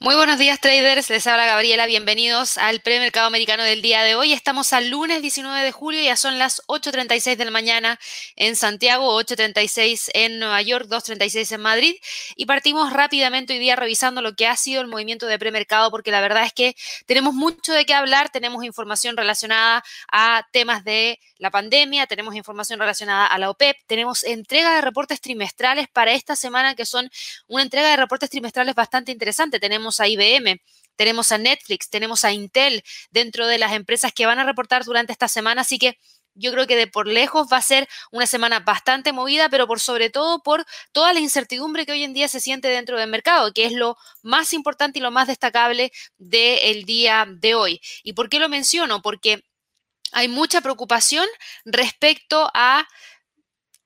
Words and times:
Muy 0.00 0.14
buenos 0.14 0.38
días 0.38 0.60
traders, 0.60 1.10
les 1.10 1.26
habla 1.26 1.44
Gabriela, 1.44 1.84
bienvenidos 1.84 2.56
al 2.56 2.78
premercado 2.78 3.26
americano 3.26 3.64
del 3.64 3.82
día 3.82 4.04
de 4.04 4.14
hoy. 4.14 4.32
Estamos 4.32 4.72
al 4.72 4.90
lunes 4.90 5.22
19 5.22 5.60
de 5.60 5.72
julio, 5.72 6.00
ya 6.00 6.16
son 6.16 6.38
las 6.38 6.62
8.36 6.68 7.34
de 7.34 7.44
la 7.44 7.50
mañana 7.50 7.98
en 8.36 8.54
Santiago, 8.54 9.20
8.36 9.20 10.10
en 10.14 10.38
Nueva 10.38 10.62
York, 10.62 10.86
2.36 10.86 11.52
en 11.52 11.60
Madrid 11.60 11.96
y 12.36 12.46
partimos 12.46 12.92
rápidamente 12.92 13.54
hoy 13.54 13.58
día 13.58 13.74
revisando 13.74 14.22
lo 14.22 14.36
que 14.36 14.46
ha 14.46 14.56
sido 14.56 14.82
el 14.82 14.86
movimiento 14.86 15.26
de 15.26 15.36
premercado 15.36 15.90
porque 15.90 16.12
la 16.12 16.20
verdad 16.20 16.44
es 16.44 16.52
que 16.52 16.76
tenemos 17.06 17.34
mucho 17.34 17.72
de 17.72 17.84
qué 17.84 17.94
hablar, 17.94 18.28
tenemos 18.30 18.64
información 18.64 19.16
relacionada 19.16 19.82
a 20.12 20.46
temas 20.52 20.84
de 20.84 21.18
la 21.38 21.50
pandemia, 21.50 22.06
tenemos 22.06 22.36
información 22.36 22.78
relacionada 22.78 23.26
a 23.26 23.36
la 23.38 23.50
OPEP, 23.50 23.76
tenemos 23.88 24.22
entrega 24.22 24.76
de 24.76 24.80
reportes 24.80 25.20
trimestrales 25.20 25.88
para 25.88 26.12
esta 26.12 26.36
semana 26.36 26.76
que 26.76 26.86
son 26.86 27.10
una 27.48 27.64
entrega 27.64 27.90
de 27.90 27.96
reportes 27.96 28.30
trimestrales 28.30 28.76
bastante 28.76 29.10
interesante. 29.10 29.58
Tenemos 29.58 29.87
a 30.00 30.08
IBM, 30.08 30.60
tenemos 30.96 31.32
a 31.32 31.38
Netflix, 31.38 31.88
tenemos 31.88 32.24
a 32.24 32.32
Intel 32.32 32.82
dentro 33.10 33.46
de 33.46 33.58
las 33.58 33.72
empresas 33.72 34.12
que 34.12 34.26
van 34.26 34.38
a 34.38 34.44
reportar 34.44 34.84
durante 34.84 35.12
esta 35.12 35.28
semana, 35.28 35.62
así 35.62 35.78
que 35.78 35.98
yo 36.34 36.52
creo 36.52 36.66
que 36.66 36.76
de 36.76 36.86
por 36.86 37.06
lejos 37.06 37.48
va 37.52 37.56
a 37.56 37.62
ser 37.62 37.88
una 38.12 38.26
semana 38.26 38.60
bastante 38.60 39.12
movida, 39.12 39.48
pero 39.48 39.66
por 39.66 39.80
sobre 39.80 40.08
todo 40.10 40.42
por 40.42 40.64
toda 40.92 41.12
la 41.12 41.20
incertidumbre 41.20 41.84
que 41.84 41.92
hoy 41.92 42.04
en 42.04 42.14
día 42.14 42.28
se 42.28 42.40
siente 42.40 42.68
dentro 42.68 42.98
del 42.98 43.10
mercado, 43.10 43.52
que 43.52 43.64
es 43.64 43.72
lo 43.72 43.96
más 44.22 44.52
importante 44.52 44.98
y 44.98 45.02
lo 45.02 45.10
más 45.10 45.26
destacable 45.26 45.92
del 46.16 46.84
día 46.84 47.26
de 47.28 47.54
hoy. 47.54 47.80
¿Y 48.02 48.12
por 48.12 48.28
qué 48.28 48.38
lo 48.38 48.48
menciono? 48.48 49.02
Porque 49.02 49.42
hay 50.12 50.28
mucha 50.28 50.60
preocupación 50.60 51.26
respecto 51.64 52.50
a 52.54 52.86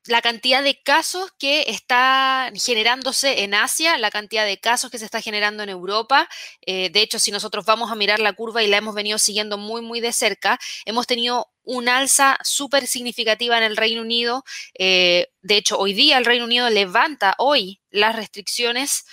la 0.07 0.21
cantidad 0.21 0.63
de 0.63 0.81
casos 0.83 1.31
que 1.39 1.65
está 1.69 2.51
generándose 2.55 3.45
en 3.45 3.55
Asia, 3.55 3.99
la 3.99 4.11
cantidad 4.11 4.45
de 4.45 4.59
casos 4.59 4.91
que 4.91 4.99
se 4.99 5.05
está 5.05 5.21
generando 5.21 5.63
en 5.63 5.69
Europa. 5.69 6.29
Eh, 6.67 6.91
de 6.91 7.03
hecho, 7.03 7.19
si 7.19 7.31
nosotros 7.31 7.65
vamos 7.65 7.91
a 7.91 7.95
mirar 7.95 8.21
la 8.21 8.33
curva 8.33 8.63
y 8.63 8.67
la 8.67 8.79
hemos 8.79 8.95
venido 8.95 9.19
siguiendo 9.19 9.59
muy, 9.59 9.81
muy 9.81 10.01
de 10.01 10.13
cerca, 10.13 10.59
hemos 10.85 11.07
tenido 11.07 11.49
un 11.65 11.89
alza 11.89 12.39
súper 12.43 12.87
significativa 12.87 13.57
en 13.57 13.63
el 13.63 13.77
Reino 13.77 14.03
Unido. 14.03 14.45
Eh, 14.75 15.29
de 15.43 15.57
hecho, 15.57 15.79
hoy 15.79 15.93
día 15.93 16.19
el 16.19 16.25
Reino 16.25 16.45
Unido 16.45 16.69
levanta 16.71 17.35
hoy 17.39 17.81
las 17.91 18.17
restricciones 18.17 19.05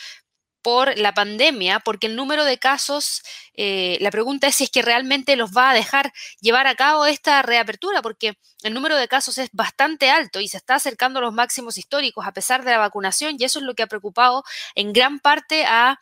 por 0.61 0.97
la 0.97 1.13
pandemia, 1.13 1.79
porque 1.79 2.07
el 2.07 2.15
número 2.15 2.43
de 2.43 2.57
casos, 2.57 3.21
eh, 3.53 3.97
la 4.01 4.11
pregunta 4.11 4.47
es 4.47 4.55
si 4.55 4.65
es 4.65 4.69
que 4.69 4.81
realmente 4.81 5.35
los 5.35 5.51
va 5.51 5.71
a 5.71 5.73
dejar 5.73 6.11
llevar 6.41 6.67
a 6.67 6.75
cabo 6.75 7.05
esta 7.05 7.41
reapertura, 7.41 8.01
porque 8.01 8.37
el 8.63 8.73
número 8.73 8.95
de 8.97 9.07
casos 9.07 9.37
es 9.37 9.49
bastante 9.53 10.09
alto 10.09 10.39
y 10.39 10.47
se 10.47 10.57
está 10.57 10.75
acercando 10.75 11.19
a 11.19 11.21
los 11.21 11.33
máximos 11.33 11.77
históricos 11.77 12.25
a 12.27 12.33
pesar 12.33 12.63
de 12.63 12.71
la 12.71 12.77
vacunación, 12.77 13.35
y 13.39 13.45
eso 13.45 13.59
es 13.59 13.65
lo 13.65 13.73
que 13.73 13.83
ha 13.83 13.87
preocupado 13.87 14.43
en 14.75 14.93
gran 14.93 15.19
parte 15.19 15.65
a 15.65 16.01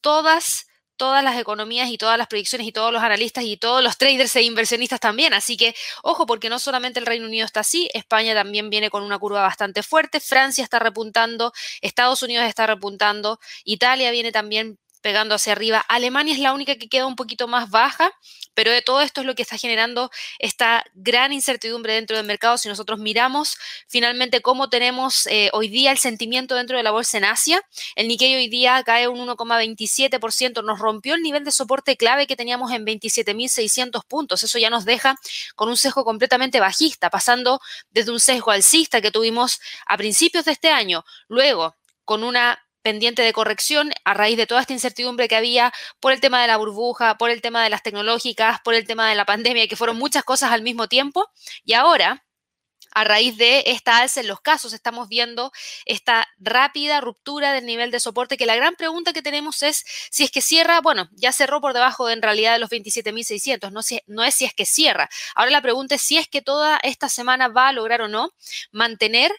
todas 0.00 0.65
todas 0.96 1.22
las 1.22 1.38
economías 1.38 1.88
y 1.90 1.98
todas 1.98 2.18
las 2.18 2.26
predicciones 2.26 2.66
y 2.66 2.72
todos 2.72 2.92
los 2.92 3.02
analistas 3.02 3.44
y 3.44 3.56
todos 3.56 3.82
los 3.82 3.98
traders 3.98 4.34
e 4.36 4.42
inversionistas 4.42 5.00
también. 5.00 5.34
Así 5.34 5.56
que, 5.56 5.74
ojo, 6.02 6.26
porque 6.26 6.48
no 6.48 6.58
solamente 6.58 7.00
el 7.00 7.06
Reino 7.06 7.26
Unido 7.26 7.44
está 7.44 7.60
así, 7.60 7.88
España 7.94 8.34
también 8.34 8.70
viene 8.70 8.90
con 8.90 9.02
una 9.02 9.18
curva 9.18 9.42
bastante 9.42 9.82
fuerte, 9.82 10.20
Francia 10.20 10.64
está 10.64 10.78
repuntando, 10.78 11.52
Estados 11.80 12.22
Unidos 12.22 12.46
está 12.46 12.66
repuntando, 12.66 13.38
Italia 13.64 14.10
viene 14.10 14.32
también 14.32 14.78
pegando 15.06 15.36
hacia 15.36 15.52
arriba. 15.52 15.78
Alemania 15.88 16.34
es 16.34 16.40
la 16.40 16.52
única 16.52 16.74
que 16.74 16.88
queda 16.88 17.06
un 17.06 17.14
poquito 17.14 17.46
más 17.46 17.70
baja, 17.70 18.10
pero 18.54 18.72
de 18.72 18.82
todo 18.82 19.02
esto 19.02 19.20
es 19.20 19.26
lo 19.28 19.36
que 19.36 19.42
está 19.42 19.56
generando 19.56 20.10
esta 20.40 20.84
gran 20.94 21.32
incertidumbre 21.32 21.92
dentro 21.92 22.16
del 22.16 22.26
mercado. 22.26 22.58
Si 22.58 22.68
nosotros 22.68 22.98
miramos 22.98 23.56
finalmente 23.86 24.42
cómo 24.42 24.68
tenemos 24.68 25.28
eh, 25.28 25.48
hoy 25.52 25.68
día 25.68 25.92
el 25.92 25.98
sentimiento 25.98 26.56
dentro 26.56 26.76
de 26.76 26.82
la 26.82 26.90
bolsa 26.90 27.18
en 27.18 27.24
Asia, 27.24 27.62
el 27.94 28.08
Nikkei 28.08 28.34
hoy 28.34 28.48
día 28.48 28.82
cae 28.82 29.06
un 29.06 29.20
1,27%, 29.20 30.64
nos 30.64 30.80
rompió 30.80 31.14
el 31.14 31.22
nivel 31.22 31.44
de 31.44 31.52
soporte 31.52 31.96
clave 31.96 32.26
que 32.26 32.34
teníamos 32.34 32.72
en 32.72 32.84
27.600 32.84 34.04
puntos. 34.08 34.42
Eso 34.42 34.58
ya 34.58 34.70
nos 34.70 34.84
deja 34.84 35.14
con 35.54 35.68
un 35.68 35.76
sesgo 35.76 36.04
completamente 36.04 36.58
bajista, 36.58 37.10
pasando 37.10 37.60
desde 37.90 38.10
un 38.10 38.18
sesgo 38.18 38.50
alcista 38.50 39.00
que 39.00 39.12
tuvimos 39.12 39.60
a 39.86 39.96
principios 39.96 40.46
de 40.46 40.50
este 40.50 40.70
año, 40.70 41.04
luego 41.28 41.76
con 42.04 42.24
una 42.24 42.65
pendiente 42.86 43.22
de 43.22 43.32
corrección 43.32 43.90
a 44.04 44.14
raíz 44.14 44.36
de 44.36 44.46
toda 44.46 44.60
esta 44.60 44.72
incertidumbre 44.72 45.26
que 45.26 45.34
había 45.34 45.72
por 45.98 46.12
el 46.12 46.20
tema 46.20 46.40
de 46.40 46.46
la 46.46 46.56
burbuja, 46.56 47.18
por 47.18 47.30
el 47.30 47.42
tema 47.42 47.64
de 47.64 47.68
las 47.68 47.82
tecnológicas, 47.82 48.60
por 48.60 48.74
el 48.74 48.86
tema 48.86 49.08
de 49.08 49.16
la 49.16 49.24
pandemia, 49.32 49.66
que 49.66 49.74
fueron 49.74 49.96
muchas 49.96 50.22
cosas 50.22 50.52
al 50.52 50.62
mismo 50.62 50.86
tiempo. 50.86 51.28
Y 51.64 51.72
ahora, 51.72 52.24
a 52.92 53.02
raíz 53.02 53.36
de 53.38 53.64
esta 53.66 53.98
alza 53.98 54.20
en 54.20 54.28
los 54.28 54.40
casos, 54.40 54.72
estamos 54.72 55.08
viendo 55.08 55.50
esta 55.84 56.28
rápida 56.38 57.00
ruptura 57.00 57.52
del 57.52 57.66
nivel 57.66 57.90
de 57.90 57.98
soporte, 57.98 58.36
que 58.36 58.46
la 58.46 58.54
gran 58.54 58.76
pregunta 58.76 59.12
que 59.12 59.20
tenemos 59.20 59.64
es 59.64 59.84
si 60.12 60.22
es 60.22 60.30
que 60.30 60.40
cierra, 60.40 60.80
bueno, 60.80 61.08
ya 61.10 61.32
cerró 61.32 61.60
por 61.60 61.74
debajo 61.74 62.06
de, 62.06 62.12
en 62.12 62.22
realidad 62.22 62.52
de 62.52 62.60
los 62.60 62.70
27.600, 62.70 63.72
no, 63.72 63.80
no 64.06 64.22
es 64.22 64.34
si 64.36 64.44
es 64.44 64.54
que 64.54 64.64
cierra. 64.64 65.08
Ahora 65.34 65.50
la 65.50 65.60
pregunta 65.60 65.96
es 65.96 66.02
si 66.02 66.18
es 66.18 66.28
que 66.28 66.40
toda 66.40 66.78
esta 66.84 67.08
semana 67.08 67.48
va 67.48 67.66
a 67.66 67.72
lograr 67.72 68.00
o 68.00 68.06
no 68.06 68.30
mantener 68.70 69.32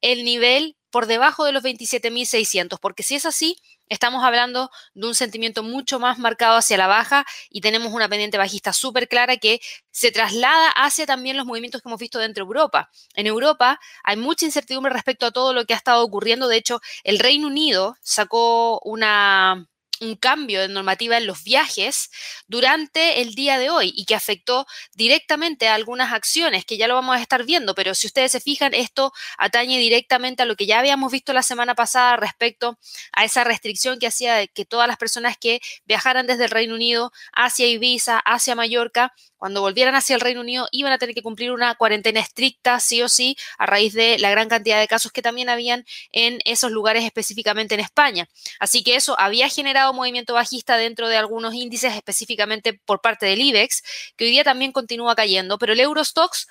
el 0.00 0.24
nivel 0.24 0.78
por 0.94 1.06
debajo 1.08 1.44
de 1.44 1.50
los 1.50 1.64
27.600, 1.64 2.78
porque 2.80 3.02
si 3.02 3.16
es 3.16 3.26
así, 3.26 3.56
estamos 3.88 4.22
hablando 4.22 4.70
de 4.94 5.08
un 5.08 5.16
sentimiento 5.16 5.64
mucho 5.64 5.98
más 5.98 6.20
marcado 6.20 6.56
hacia 6.56 6.76
la 6.76 6.86
baja 6.86 7.26
y 7.50 7.62
tenemos 7.62 7.92
una 7.92 8.08
pendiente 8.08 8.38
bajista 8.38 8.72
súper 8.72 9.08
clara 9.08 9.36
que 9.38 9.60
se 9.90 10.12
traslada 10.12 10.68
hacia 10.68 11.04
también 11.04 11.36
los 11.36 11.46
movimientos 11.46 11.82
que 11.82 11.88
hemos 11.88 11.98
visto 11.98 12.20
dentro 12.20 12.44
de 12.44 12.46
Europa. 12.46 12.90
En 13.16 13.26
Europa 13.26 13.80
hay 14.04 14.16
mucha 14.16 14.46
incertidumbre 14.46 14.92
respecto 14.92 15.26
a 15.26 15.32
todo 15.32 15.52
lo 15.52 15.64
que 15.64 15.74
ha 15.74 15.76
estado 15.76 16.04
ocurriendo. 16.04 16.46
De 16.46 16.58
hecho, 16.58 16.80
el 17.02 17.18
Reino 17.18 17.48
Unido 17.48 17.96
sacó 18.00 18.78
una 18.84 19.66
un 20.00 20.16
cambio 20.16 20.60
de 20.60 20.68
normativa 20.68 21.16
en 21.16 21.26
los 21.26 21.44
viajes 21.44 22.10
durante 22.46 23.20
el 23.20 23.34
día 23.34 23.58
de 23.58 23.70
hoy 23.70 23.92
y 23.94 24.04
que 24.04 24.14
afectó 24.14 24.66
directamente 24.94 25.68
a 25.68 25.74
algunas 25.74 26.12
acciones 26.12 26.64
que 26.64 26.76
ya 26.76 26.88
lo 26.88 26.94
vamos 26.94 27.16
a 27.16 27.20
estar 27.20 27.44
viendo, 27.44 27.74
pero 27.74 27.94
si 27.94 28.06
ustedes 28.06 28.32
se 28.32 28.40
fijan, 28.40 28.74
esto 28.74 29.12
atañe 29.38 29.78
directamente 29.78 30.42
a 30.42 30.46
lo 30.46 30.56
que 30.56 30.66
ya 30.66 30.78
habíamos 30.78 31.12
visto 31.12 31.32
la 31.32 31.42
semana 31.42 31.74
pasada 31.74 32.16
respecto 32.16 32.78
a 33.12 33.24
esa 33.24 33.44
restricción 33.44 33.98
que 33.98 34.06
hacía 34.06 34.46
que 34.46 34.64
todas 34.64 34.88
las 34.88 34.96
personas 34.96 35.36
que 35.38 35.60
viajaran 35.84 36.26
desde 36.26 36.44
el 36.44 36.50
Reino 36.50 36.74
Unido 36.74 37.12
hacia 37.32 37.66
Ibiza, 37.66 38.18
hacia 38.18 38.54
Mallorca, 38.54 39.12
cuando 39.44 39.60
volvieran 39.60 39.94
hacia 39.94 40.14
el 40.14 40.22
Reino 40.22 40.40
Unido 40.40 40.68
iban 40.72 40.90
a 40.94 40.96
tener 40.96 41.14
que 41.14 41.20
cumplir 41.20 41.52
una 41.52 41.74
cuarentena 41.74 42.18
estricta, 42.18 42.80
sí 42.80 43.02
o 43.02 43.10
sí, 43.10 43.36
a 43.58 43.66
raíz 43.66 43.92
de 43.92 44.18
la 44.18 44.30
gran 44.30 44.48
cantidad 44.48 44.80
de 44.80 44.88
casos 44.88 45.12
que 45.12 45.20
también 45.20 45.50
habían 45.50 45.84
en 46.12 46.38
esos 46.46 46.72
lugares 46.72 47.04
específicamente 47.04 47.74
en 47.74 47.80
España. 47.80 48.26
Así 48.58 48.82
que 48.82 48.96
eso 48.96 49.20
había 49.20 49.50
generado 49.50 49.92
movimiento 49.92 50.32
bajista 50.32 50.78
dentro 50.78 51.08
de 51.08 51.18
algunos 51.18 51.52
índices, 51.52 51.92
específicamente 51.92 52.72
por 52.72 53.02
parte 53.02 53.26
del 53.26 53.42
IBEX, 53.42 53.82
que 54.16 54.24
hoy 54.24 54.30
día 54.30 54.44
también 54.44 54.72
continúa 54.72 55.14
cayendo, 55.14 55.58
pero 55.58 55.74
el 55.74 55.80
Eurostox 55.80 56.48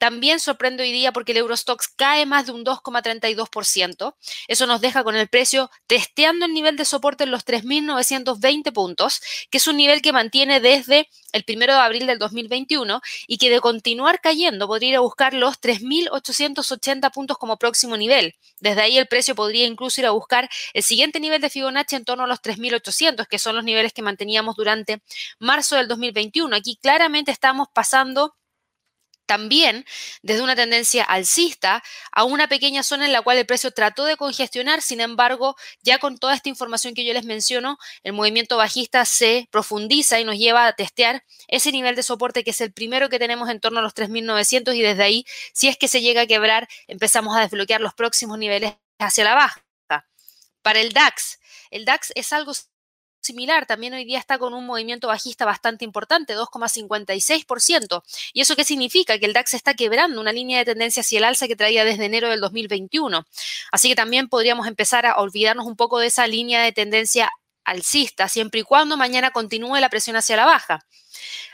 también 0.00 0.40
sorprende 0.40 0.82
hoy 0.82 0.92
día 0.92 1.12
porque 1.12 1.32
el 1.32 1.38
Eurostox 1.38 1.88
cae 1.88 2.24
más 2.24 2.46
de 2.46 2.52
un 2.52 2.64
2,32%. 2.64 4.14
Eso 4.48 4.66
nos 4.66 4.80
deja 4.80 5.04
con 5.04 5.14
el 5.14 5.28
precio 5.28 5.70
testeando 5.86 6.46
el 6.46 6.54
nivel 6.54 6.78
de 6.78 6.86
soporte 6.86 7.24
en 7.24 7.30
los 7.30 7.44
3.920 7.44 8.72
puntos, 8.72 9.20
que 9.50 9.58
es 9.58 9.66
un 9.66 9.76
nivel 9.76 10.00
que 10.00 10.14
mantiene 10.14 10.58
desde 10.58 11.10
el 11.32 11.44
1 11.46 11.66
de 11.66 11.72
abril 11.72 12.06
del 12.06 12.18
2021 12.18 13.02
y 13.26 13.36
que 13.36 13.50
de 13.50 13.60
continuar 13.60 14.22
cayendo 14.22 14.66
podría 14.66 14.88
ir 14.88 14.96
a 14.96 15.00
buscar 15.00 15.34
los 15.34 15.60
3.880 15.60 17.12
puntos 17.12 17.36
como 17.36 17.58
próximo 17.58 17.98
nivel. 17.98 18.34
Desde 18.58 18.80
ahí 18.80 18.96
el 18.96 19.06
precio 19.06 19.34
podría 19.34 19.66
incluso 19.66 20.00
ir 20.00 20.06
a 20.06 20.12
buscar 20.12 20.48
el 20.72 20.82
siguiente 20.82 21.20
nivel 21.20 21.42
de 21.42 21.50
Fibonacci 21.50 21.96
en 21.96 22.06
torno 22.06 22.24
a 22.24 22.26
los 22.26 22.40
3.800, 22.40 23.26
que 23.28 23.38
son 23.38 23.54
los 23.54 23.64
niveles 23.64 23.92
que 23.92 24.00
manteníamos 24.00 24.56
durante 24.56 25.02
marzo 25.38 25.76
del 25.76 25.88
2021. 25.88 26.56
Aquí 26.56 26.78
claramente 26.80 27.30
estamos 27.30 27.68
pasando 27.74 28.34
también 29.30 29.84
desde 30.22 30.42
una 30.42 30.56
tendencia 30.56 31.04
alcista 31.04 31.84
a 32.10 32.24
una 32.24 32.48
pequeña 32.48 32.82
zona 32.82 33.06
en 33.06 33.12
la 33.12 33.22
cual 33.22 33.38
el 33.38 33.46
precio 33.46 33.70
trató 33.70 34.04
de 34.04 34.16
congestionar, 34.16 34.82
sin 34.82 35.00
embargo, 35.00 35.54
ya 35.82 35.98
con 35.98 36.18
toda 36.18 36.34
esta 36.34 36.48
información 36.48 36.94
que 36.94 37.04
yo 37.04 37.12
les 37.12 37.24
menciono, 37.24 37.78
el 38.02 38.12
movimiento 38.12 38.56
bajista 38.56 39.04
se 39.04 39.46
profundiza 39.52 40.18
y 40.18 40.24
nos 40.24 40.36
lleva 40.36 40.66
a 40.66 40.72
testear 40.72 41.22
ese 41.46 41.70
nivel 41.70 41.94
de 41.94 42.02
soporte 42.02 42.42
que 42.42 42.50
es 42.50 42.60
el 42.60 42.72
primero 42.72 43.08
que 43.08 43.20
tenemos 43.20 43.48
en 43.50 43.60
torno 43.60 43.78
a 43.78 43.82
los 43.82 43.94
3.900 43.94 44.74
y 44.74 44.82
desde 44.82 45.04
ahí, 45.04 45.24
si 45.52 45.68
es 45.68 45.76
que 45.76 45.86
se 45.86 46.02
llega 46.02 46.22
a 46.22 46.26
quebrar, 46.26 46.66
empezamos 46.88 47.36
a 47.36 47.40
desbloquear 47.42 47.80
los 47.80 47.94
próximos 47.94 48.36
niveles 48.36 48.74
hacia 48.98 49.22
la 49.22 49.36
baja. 49.36 49.64
Para 50.62 50.80
el 50.80 50.92
DAX, 50.92 51.38
el 51.70 51.84
DAX 51.84 52.10
es 52.16 52.32
algo 52.32 52.52
similar, 53.20 53.66
también 53.66 53.94
hoy 53.94 54.04
día 54.04 54.18
está 54.18 54.38
con 54.38 54.54
un 54.54 54.66
movimiento 54.66 55.08
bajista 55.08 55.44
bastante 55.44 55.84
importante, 55.84 56.36
2,56%. 56.36 58.02
¿Y 58.32 58.40
eso 58.40 58.56
qué 58.56 58.64
significa? 58.64 59.18
Que 59.18 59.26
el 59.26 59.32
DAX 59.32 59.54
está 59.54 59.74
quebrando 59.74 60.20
una 60.20 60.32
línea 60.32 60.58
de 60.58 60.64
tendencia 60.64 61.00
hacia 61.00 61.18
el 61.18 61.24
alza 61.24 61.48
que 61.48 61.56
traía 61.56 61.84
desde 61.84 62.04
enero 62.04 62.28
del 62.28 62.40
2021. 62.40 63.26
Así 63.72 63.88
que 63.88 63.94
también 63.94 64.28
podríamos 64.28 64.66
empezar 64.66 65.06
a 65.06 65.14
olvidarnos 65.14 65.66
un 65.66 65.76
poco 65.76 65.98
de 65.98 66.06
esa 66.06 66.26
línea 66.26 66.62
de 66.62 66.72
tendencia 66.72 67.30
alcista 67.64 68.28
siempre 68.28 68.60
y 68.60 68.62
cuando 68.62 68.96
mañana 68.96 69.30
continúe 69.30 69.76
la 69.76 69.88
presión 69.88 70.16
hacia 70.16 70.36
la 70.36 70.46
baja. 70.46 70.80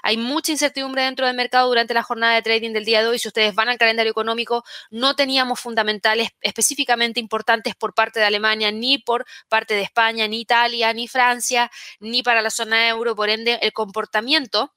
Hay 0.03 0.17
mucha 0.17 0.53
incertidumbre 0.53 1.03
dentro 1.03 1.27
del 1.27 1.37
mercado 1.37 1.69
durante 1.69 1.95
la 1.95 2.03
jornada 2.03 2.35
de 2.35 2.43
trading 2.43 2.73
del 2.73 2.85
día 2.85 3.03
de 3.03 3.09
hoy. 3.09 3.19
Si 3.19 3.29
ustedes 3.29 3.55
van 3.55 3.69
al 3.69 3.79
calendario 3.79 4.11
económico, 4.11 4.65
no 4.91 5.17
teníamos 5.17 5.61
fundamentales 5.61 6.29
específicamente 6.41 7.21
importantes 7.21 7.75
por 7.75 7.95
parte 7.95 8.21
de 8.21 8.27
Alemania, 8.27 8.71
ni 8.71 8.99
por 8.99 9.27
parte 9.49 9.75
de 9.75 9.83
España, 9.83 10.29
ni 10.29 10.41
Italia, 10.41 10.93
ni 10.93 11.09
Francia, 11.09 11.71
ni 11.99 12.23
para 12.23 12.43
la 12.43 12.51
zona 12.51 12.89
euro. 12.89 13.17
Por 13.17 13.31
ende, 13.31 13.59
el 13.63 13.73
comportamiento 13.73 14.73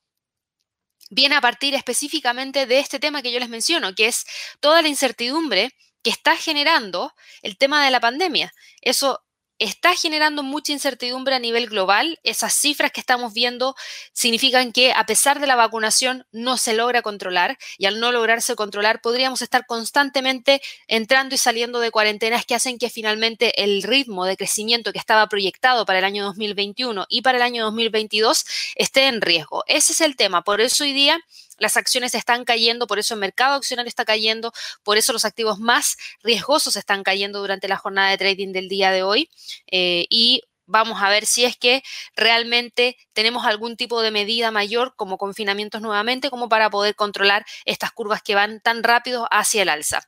viene 1.11 1.35
a 1.35 1.41
partir 1.41 1.75
específicamente 1.75 2.65
de 2.65 2.79
este 2.79 2.99
tema 2.99 3.21
que 3.21 3.31
yo 3.31 3.39
les 3.39 3.49
menciono, 3.49 3.93
que 3.95 4.07
es 4.07 4.25
toda 4.59 4.81
la 4.81 4.87
incertidumbre 4.87 5.71
que 6.03 6.09
está 6.11 6.35
generando 6.35 7.13
el 7.41 7.57
tema 7.57 7.83
de 7.83 7.91
la 7.91 7.99
pandemia. 7.99 8.53
Eso 8.81 9.23
está 9.59 9.95
generando 9.95 10.41
mucha 10.41 10.71
incertidumbre 10.71 11.35
a 11.35 11.39
nivel 11.39 11.67
global. 11.67 12.19
Esas 12.23 12.53
cifras 12.53 12.91
que 12.91 12.99
estamos 12.99 13.33
viendo 13.33 13.75
significan 14.13 14.71
que 14.71 14.93
a 14.93 15.05
pesar 15.05 15.39
de 15.39 15.47
la 15.47 15.55
vacunación 15.55 16.25
no 16.31 16.57
se 16.57 16.73
logra 16.73 17.01
controlar 17.01 17.57
y 17.77 17.85
al 17.85 17.99
no 17.99 18.11
lograrse 18.11 18.55
controlar 18.55 19.01
podríamos 19.01 19.41
estar 19.41 19.65
constantemente 19.65 20.61
entrando 20.87 21.35
y 21.35 21.37
saliendo 21.37 21.79
de 21.79 21.91
cuarentenas 21.91 22.45
que 22.45 22.55
hacen 22.55 22.79
que 22.79 22.89
finalmente 22.89 23.63
el 23.63 23.83
ritmo 23.83 24.25
de 24.25 24.37
crecimiento 24.37 24.93
que 24.93 24.99
estaba 24.99 25.27
proyectado 25.27 25.85
para 25.85 25.99
el 25.99 26.05
año 26.05 26.23
2021 26.25 27.05
y 27.09 27.21
para 27.21 27.37
el 27.37 27.43
año 27.43 27.65
2022 27.65 28.45
esté 28.75 29.07
en 29.07 29.21
riesgo. 29.21 29.63
Ese 29.67 29.93
es 29.93 30.01
el 30.01 30.15
tema. 30.15 30.43
Por 30.43 30.61
eso 30.61 30.83
hoy 30.83 30.93
día 30.93 31.19
las 31.59 31.77
acciones 31.77 32.13
están 32.13 32.45
cayendo, 32.45 32.87
por 32.87 32.99
eso 32.99 33.13
el 33.13 33.19
mercado 33.19 33.55
accionario 33.55 33.89
está 33.89 34.05
cayendo, 34.05 34.51
por 34.83 34.97
eso 34.97 35.13
los 35.13 35.25
activos 35.25 35.59
más 35.59 35.97
riesgosos 36.23 36.75
están 36.75 37.03
cayendo 37.03 37.39
durante 37.39 37.67
la 37.67 37.77
jornada 37.77 38.09
de 38.09 38.17
trading 38.17 38.51
del 38.51 38.69
día 38.69 38.91
de 38.91 39.03
hoy. 39.03 39.29
Eh, 39.71 40.05
y 40.09 40.43
vamos 40.69 41.01
a 41.01 41.09
ver 41.09 41.25
si 41.25 41.45
es 41.45 41.57
que 41.57 41.83
realmente 42.15 42.95
tenemos 43.13 43.45
algún 43.45 43.75
tipo 43.75 44.01
de 44.01 44.11
medida 44.11 44.51
mayor 44.51 44.93
como 44.95 45.17
confinamientos 45.17 45.81
nuevamente, 45.81 46.29
como 46.29 46.47
para 46.47 46.69
poder 46.69 46.95
controlar 46.95 47.45
estas 47.65 47.91
curvas 47.91 48.21
que 48.21 48.35
van 48.35 48.61
tan 48.61 48.83
rápido 48.83 49.27
hacia 49.31 49.63
el 49.63 49.69
alza. 49.69 50.07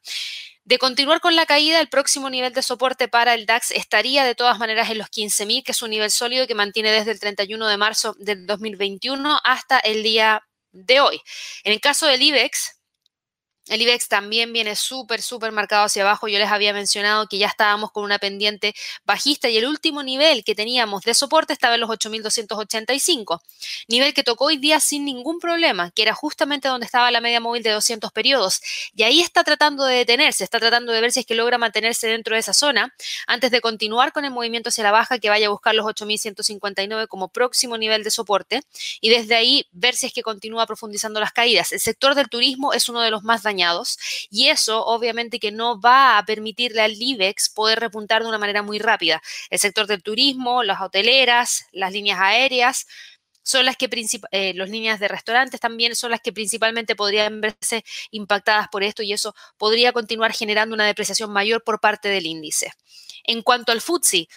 De 0.64 0.78
continuar 0.78 1.20
con 1.20 1.36
la 1.36 1.48
caída, 1.48 1.82
el 1.82 1.90
próximo 1.90 2.30
nivel 2.30 2.54
de 2.54 2.62
soporte 2.62 3.08
para 3.08 3.34
el 3.34 3.48
DAX 3.48 3.72
estaría 3.72 4.24
de 4.24 4.36
todas 4.36 4.60
maneras 4.60 4.92
en 4.92 5.00
los 5.00 5.08
15.000, 5.08 5.64
que 5.64 5.72
es 5.72 5.82
un 5.82 5.90
nivel 5.90 6.12
sólido 6.12 6.46
que 6.46 6.54
mantiene 6.54 6.92
desde 6.92 7.12
el 7.12 7.20
31 7.20 7.68
de 7.68 7.78
marzo 7.78 8.16
del 8.20 8.46
2021 8.46 9.40
hasta 9.44 9.80
el 9.80 10.04
día 10.04 10.44
de 10.72 11.00
hoy. 11.00 11.22
En 11.64 11.74
el 11.74 11.80
caso 11.80 12.08
del 12.08 12.22
IBEX, 12.22 12.81
el 13.68 13.82
IBEX 13.82 14.08
también 14.08 14.52
viene 14.54 14.76
súper, 14.76 15.22
súper 15.22 15.52
marcado 15.52 15.86
hacia 15.86 16.02
abajo. 16.02 16.28
Yo 16.28 16.40
les 16.40 16.50
había 16.50 16.74
mencionado 16.74 17.28
que 17.28 17.38
ya 17.38 17.46
estábamos 17.46 17.92
con 17.92 18.04
una 18.04 18.18
pendiente 18.18 18.74
bajista 19.06 19.50
y 19.50 19.58
el 19.58 19.68
último 19.68 20.02
nivel 20.02 20.44
que 20.44 20.56
teníamos 20.56 21.04
de 21.04 21.14
soporte 21.14 21.54
estaba 21.54 21.76
en 21.76 21.82
los 21.82 21.90
8.285. 21.90 23.40
Nivel 23.88 24.14
que 24.16 24.24
tocó 24.24 24.46
hoy 24.46 24.58
día 24.58 24.80
sin 24.80 25.06
ningún 25.06 25.40
problema, 25.40 25.92
que 25.92 26.02
era 26.02 26.16
justamente 26.16 26.68
donde 26.68 26.86
estaba 26.86 27.12
la 27.12 27.22
media 27.22 27.40
móvil 27.40 27.62
de 27.62 27.70
200 27.70 28.12
periodos. 28.12 28.62
Y 28.96 29.04
ahí 29.04 29.22
está 29.22 29.44
tratando 29.44 29.86
de 29.86 29.96
detenerse, 29.98 30.44
está 30.44 30.60
tratando 30.60 30.92
de 30.92 31.00
ver 31.00 31.12
si 31.12 31.20
es 31.20 31.26
que 31.28 31.36
logra 31.36 31.60
mantenerse 31.60 32.08
dentro 32.08 32.36
de 32.36 32.40
esa 32.40 32.54
zona 32.54 32.94
antes 33.28 33.52
de 33.52 33.62
continuar 33.62 34.12
con 34.12 34.26
el 34.26 34.32
movimiento 34.32 34.70
hacia 34.70 34.84
la 34.84 34.92
baja 34.92 35.20
que 35.20 35.30
vaya 35.30 35.48
a 35.48 35.50
buscar 35.52 35.76
los 35.76 35.86
8.159 35.86 37.08
como 37.08 37.28
próximo 37.28 37.78
nivel 37.78 38.04
de 38.04 38.10
soporte 38.10 38.62
y 39.02 39.10
desde 39.10 39.36
ahí 39.36 39.68
ver 39.72 39.96
si 39.96 40.08
es 40.08 40.14
que 40.14 40.24
continúa 40.24 40.66
profundizando 40.66 41.20
las 41.20 41.32
caídas. 41.32 41.72
El 41.72 41.80
sector 41.80 42.16
del 42.16 42.28
turismo 42.28 42.74
es 42.74 42.90
uno 42.90 43.02
de 43.02 43.12
los 43.12 43.24
más 43.24 43.44
dañados 43.44 43.51
y 44.30 44.50
eso 44.50 44.86
obviamente 44.86 45.40
que 45.40 45.52
no 45.52 45.80
va 45.80 46.18
a 46.18 46.26
permitirle 46.26 46.82
al 46.82 46.94
IBEX 47.00 47.50
poder 47.50 47.80
repuntar 47.80 48.22
de 48.24 48.30
una 48.30 48.38
manera 48.38 48.64
muy 48.64 48.80
rápida. 48.80 49.22
El 49.50 49.60
sector 49.60 49.88
del 49.88 50.04
turismo, 50.04 50.64
las 50.64 50.82
hoteleras, 50.82 51.66
las 51.72 51.92
líneas 51.92 52.20
aéreas, 52.20 52.86
son 53.44 53.66
las 53.66 53.76
que 53.76 53.90
eh, 54.32 54.54
las 54.56 54.70
líneas 54.70 55.00
de 55.00 55.08
restaurantes 55.08 55.60
también 55.60 55.96
son 55.96 56.12
las 56.12 56.22
que 56.22 56.32
principalmente 56.32 56.96
podrían 56.96 57.42
verse 57.42 57.84
impactadas 58.12 58.68
por 58.70 58.84
esto 58.84 59.04
y 59.04 59.14
eso 59.14 59.34
podría 59.58 59.94
continuar 59.94 60.32
generando 60.32 60.76
una 60.76 60.86
depreciación 60.86 61.32
mayor 61.32 61.64
por 61.64 61.80
parte 61.80 62.10
del 62.10 62.26
índice. 62.28 62.72
En 63.24 63.42
cuanto 63.42 63.72
al 63.72 63.82
FTSE, 63.82 64.28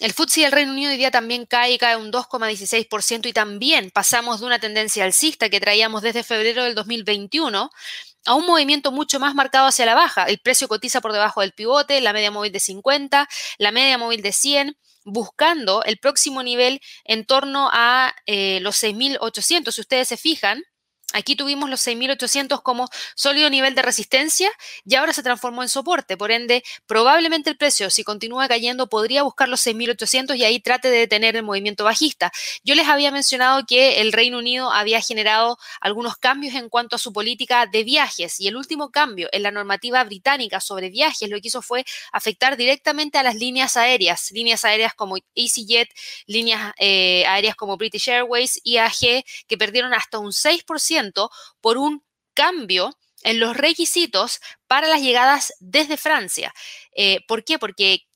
el 0.00 0.12
FTSE 0.14 0.40
del 0.40 0.52
Reino 0.52 0.72
Unido 0.72 0.90
hoy 0.90 0.96
día 0.96 1.10
también 1.10 1.44
cae, 1.44 1.76
cae 1.78 1.96
un 1.96 2.10
2,16% 2.10 3.28
y 3.28 3.32
también 3.34 3.90
pasamos 3.90 4.40
de 4.40 4.46
una 4.46 4.58
tendencia 4.58 5.04
alcista 5.04 5.50
que 5.50 5.60
traíamos 5.60 6.00
desde 6.00 6.22
febrero 6.22 6.64
del 6.64 6.74
2021 6.74 7.70
a 8.26 8.34
un 8.34 8.46
movimiento 8.46 8.92
mucho 8.92 9.20
más 9.20 9.34
marcado 9.34 9.66
hacia 9.66 9.84
la 9.84 9.94
baja. 9.94 10.24
El 10.24 10.38
precio 10.40 10.68
cotiza 10.68 11.02
por 11.02 11.12
debajo 11.12 11.42
del 11.42 11.52
pivote, 11.52 12.00
la 12.00 12.14
media 12.14 12.30
móvil 12.30 12.50
de 12.50 12.60
50, 12.60 13.28
la 13.58 13.72
media 13.72 13.98
móvil 13.98 14.22
de 14.22 14.32
100, 14.32 14.76
buscando 15.04 15.82
el 15.84 15.98
próximo 15.98 16.42
nivel 16.42 16.80
en 17.04 17.26
torno 17.26 17.68
a 17.70 18.14
eh, 18.24 18.60
los 18.60 18.82
6.800. 18.82 19.70
Si 19.70 19.80
ustedes 19.82 20.08
se 20.08 20.16
fijan, 20.16 20.62
Aquí 21.12 21.34
tuvimos 21.34 21.68
los 21.68 21.84
6.800 21.86 22.62
como 22.62 22.88
sólido 23.16 23.50
nivel 23.50 23.74
de 23.74 23.82
resistencia 23.82 24.50
y 24.84 24.94
ahora 24.94 25.12
se 25.12 25.22
transformó 25.22 25.62
en 25.62 25.68
soporte. 25.68 26.16
Por 26.16 26.30
ende, 26.30 26.62
probablemente 26.86 27.50
el 27.50 27.56
precio, 27.56 27.90
si 27.90 28.04
continúa 28.04 28.46
cayendo, 28.46 28.88
podría 28.88 29.24
buscar 29.24 29.48
los 29.48 29.66
6.800 29.66 30.36
y 30.36 30.44
ahí 30.44 30.60
trate 30.60 30.88
de 30.88 30.98
detener 30.98 31.36
el 31.36 31.42
movimiento 31.42 31.84
bajista. 31.84 32.30
Yo 32.62 32.74
les 32.74 32.86
había 32.86 33.10
mencionado 33.10 33.64
que 33.66 34.00
el 34.00 34.12
Reino 34.12 34.38
Unido 34.38 34.70
había 34.70 35.00
generado 35.00 35.58
algunos 35.80 36.16
cambios 36.16 36.54
en 36.54 36.68
cuanto 36.68 36.96
a 36.96 36.98
su 36.98 37.12
política 37.12 37.66
de 37.66 37.82
viajes 37.82 38.38
y 38.38 38.46
el 38.46 38.56
último 38.56 38.90
cambio 38.90 39.28
en 39.32 39.42
la 39.42 39.50
normativa 39.50 40.04
británica 40.04 40.60
sobre 40.60 40.90
viajes 40.90 41.28
lo 41.28 41.40
que 41.40 41.48
hizo 41.48 41.62
fue 41.62 41.84
afectar 42.12 42.56
directamente 42.56 43.18
a 43.18 43.22
las 43.22 43.34
líneas 43.34 43.76
aéreas, 43.76 44.30
líneas 44.30 44.64
aéreas 44.64 44.94
como 44.94 45.16
EasyJet, 45.34 45.88
líneas 46.26 46.72
eh, 46.78 47.24
aéreas 47.26 47.56
como 47.56 47.76
British 47.76 48.08
Airways, 48.08 48.60
IAG, 48.64 49.24
que 49.48 49.58
perdieron 49.58 49.92
hasta 49.94 50.18
un 50.18 50.30
6% 50.30 50.99
por 51.60 51.78
un 51.78 52.04
cambio 52.34 52.96
en 53.22 53.40
los 53.40 53.56
requisitos 53.56 54.40
para 54.66 54.88
las 54.88 55.02
llegadas 55.02 55.52
desde 55.60 55.96
Francia. 55.96 56.52
Eh, 56.94 57.20
¿Por 57.26 57.44
qué? 57.44 57.58
Porque 57.58 58.06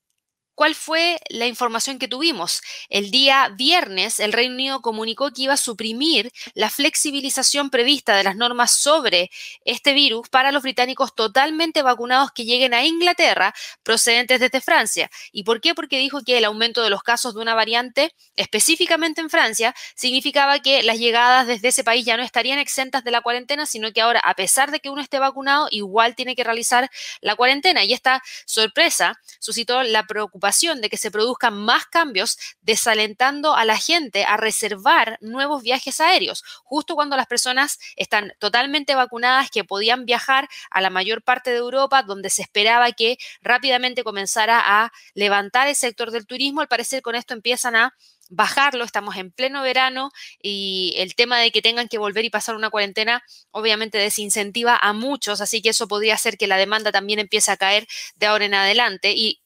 ¿Cuál 0.55 0.77
fue 0.77 1.19
la 1.31 1.47
información 1.49 1.99
que 1.99 2.07
tuvimos? 2.07 2.63
El 2.89 3.11
día 3.11 3.49
viernes, 3.49 4.21
el 4.21 4.33
Reino 4.33 4.55
Unido 4.55 4.83
comunicó 4.83 5.33
que 5.33 5.43
iba 5.43 5.55
a 5.55 5.57
suprimir 5.57 6.31
la 6.55 6.71
flexibilización 6.71 7.71
prevista 7.71 8.17
de 8.17 8.23
las 8.23 8.37
normas 8.37 8.71
sobre 8.71 9.33
este 9.65 9.95
virus 9.95 10.29
para 10.29 10.53
los 10.53 10.63
británicos 10.63 11.13
totalmente 11.17 11.83
vacunados 11.83 12.31
que 12.31 12.45
lleguen 12.45 12.73
a 12.73 12.85
Inglaterra 12.85 13.53
procedentes 13.83 14.39
desde 14.39 14.61
Francia. 14.61 15.11
¿Y 15.33 15.43
por 15.43 15.61
qué? 15.61 15.75
Porque 15.75 15.99
dijo 15.99 16.23
que 16.23 16.39
el 16.39 16.45
aumento 16.45 16.85
de 16.85 16.91
los 16.91 17.03
casos 17.03 17.35
de 17.35 17.41
una 17.41 17.55
variante, 17.57 18.15
específicamente 18.37 19.21
en 19.21 19.31
Francia, 19.31 19.75
significaba 19.97 20.61
que 20.61 20.85
las 20.85 21.01
llegadas 21.01 21.49
desde 21.49 21.69
ese 21.69 21.83
país 21.83 22.07
ya 22.07 22.17
no 22.17 22.23
estarían 22.23 22.61
exentas 22.61 23.03
de 23.03 23.11
la 23.11 23.23
cuarentena, 23.23 23.67
sino 23.67 23.93
que 23.93 24.01
ahora, 24.01 24.21
a 24.21 24.35
pesar 24.35 24.71
de 24.71 24.79
que 24.79 24.91
uno 24.91 25.03
esté 25.03 25.19
vacunado, 25.19 25.67
igual 25.73 26.15
tiene 26.15 26.37
que 26.37 26.45
realizar 26.45 26.89
la 27.21 27.35
cuarentena. 27.35 27.83
Y 27.83 27.93
esta 27.93 28.23
sorpresa 28.47 29.21
suscitó 29.41 29.83
la 29.83 30.07
preocupación 30.07 30.44
de 30.45 30.91
que 30.91 30.99
se 30.99 31.11
produzcan 31.11 31.57
más 31.57 31.87
cambios, 31.87 32.37
desalentando 32.61 33.55
a 33.55 33.65
la 33.65 33.79
gente 33.79 34.25
a 34.25 34.37
reservar 34.37 35.17
nuevos 35.23 35.63
viajes 35.63 36.01
aéreos, 36.03 36.45
justo 36.65 36.95
cuando 36.95 37.17
las 37.17 37.27
personas 37.27 37.79
están 37.97 38.35
totalmente 38.39 38.95
vacunadas, 38.95 39.51
que 39.51 39.65
podían 39.65 40.05
viajar 40.05 40.47
a 40.71 40.83
la 40.83 40.91
mayor 40.91 41.23
parte 41.23 41.51
de 41.51 41.57
Europa, 41.57 42.03
donde 42.03 42.29
se 42.29 42.43
esperaba 42.43 42.93
que 42.93 43.17
rápidamente 43.41 44.05
comenzara 44.05 44.61
a 44.63 44.93
levantar 45.15 45.67
el 45.67 45.77
sector 45.77 46.11
del 46.11 46.27
turismo. 46.27 46.61
Al 46.61 46.69
parecer 46.69 47.01
con 47.01 47.15
esto 47.15 47.33
empiezan 47.33 47.75
a 47.77 47.95
bajarlo, 48.31 48.85
estamos 48.85 49.17
en 49.17 49.31
pleno 49.31 49.63
verano 49.63 50.11
y 50.43 50.95
el 50.97 51.15
tema 51.15 51.39
de 51.39 51.51
que 51.51 51.63
tengan 51.63 51.89
que 51.89 51.99
volver 51.99 52.25
y 52.25 52.31
pasar 52.31 52.55
una 52.55 52.71
cuarentena 52.71 53.23
obviamente 53.51 53.99
desincentiva 53.99 54.77
a 54.77 54.93
muchos, 54.93 55.41
así 55.41 55.63
que 55.63 55.71
eso 55.71 55.89
podría 55.89 56.15
hacer 56.15 56.37
que 56.37 56.47
la 56.47 56.57
demanda 56.57 56.93
también 56.93 57.19
empiece 57.19 57.51
a 57.51 57.57
caer 57.57 57.87
de 58.17 58.27
ahora 58.27 58.45
en 58.47 58.55
adelante 58.55 59.13
y 59.13 59.44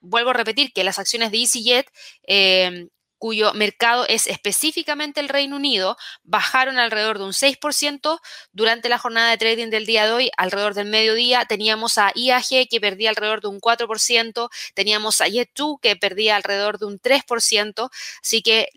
vuelvo 0.00 0.30
a 0.30 0.34
repetir 0.34 0.72
que 0.72 0.84
las 0.84 0.98
acciones 0.98 1.30
de 1.30 1.38
EasyJet, 1.38 1.86
em, 2.24 2.88
cuyo 3.18 3.52
mercado 3.52 4.06
es 4.08 4.26
específicamente 4.28 5.20
el 5.20 5.28
Reino 5.28 5.56
Unido, 5.56 5.96
bajaron 6.22 6.78
alrededor 6.78 7.18
de 7.18 7.24
un 7.24 7.32
6% 7.32 8.20
durante 8.52 8.88
la 8.88 8.98
jornada 8.98 9.30
de 9.30 9.38
trading 9.38 9.70
del 9.70 9.86
día 9.86 10.06
de 10.06 10.12
hoy, 10.12 10.30
alrededor 10.36 10.74
del 10.74 10.86
mediodía. 10.88 11.44
Teníamos 11.46 11.98
a 11.98 12.12
IAG 12.14 12.68
que 12.70 12.80
perdía 12.80 13.10
alrededor 13.10 13.40
de 13.40 13.48
un 13.48 13.60
4%, 13.60 14.50
teníamos 14.74 15.20
a 15.20 15.26
Jet2 15.26 15.80
que 15.80 15.96
perdía 15.96 16.36
alrededor 16.36 16.78
de 16.78 16.86
un 16.86 16.98
3%, 17.00 17.90
así 18.22 18.42
que 18.42 18.68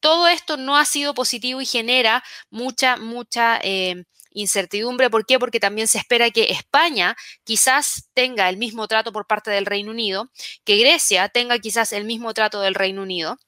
todo 0.00 0.28
esto 0.28 0.56
no 0.56 0.78
ha 0.78 0.84
sido 0.86 1.14
positivo 1.14 1.60
y 1.60 1.66
genera 1.66 2.24
mucha, 2.50 2.96
mucha... 2.96 3.58
Em, 3.62 4.04
incertidumbre. 4.30 5.10
¿Por 5.10 5.26
qué? 5.26 5.38
Porque 5.38 5.60
también 5.60 5.88
se 5.88 5.98
espera 5.98 6.30
que 6.30 6.50
España 6.52 7.16
quizás 7.44 8.08
tenga 8.14 8.48
el 8.48 8.56
mismo 8.56 8.88
trato 8.88 9.12
por 9.12 9.26
parte 9.26 9.50
del 9.50 9.66
Reino 9.66 9.90
Unido, 9.90 10.30
que 10.64 10.76
Grecia 10.78 11.28
tenga 11.28 11.58
quizás 11.58 11.92
el 11.92 12.04
mismo 12.04 12.34
trato 12.34 12.60
del 12.60 12.74
Reino 12.74 13.02
Unido. 13.02 13.38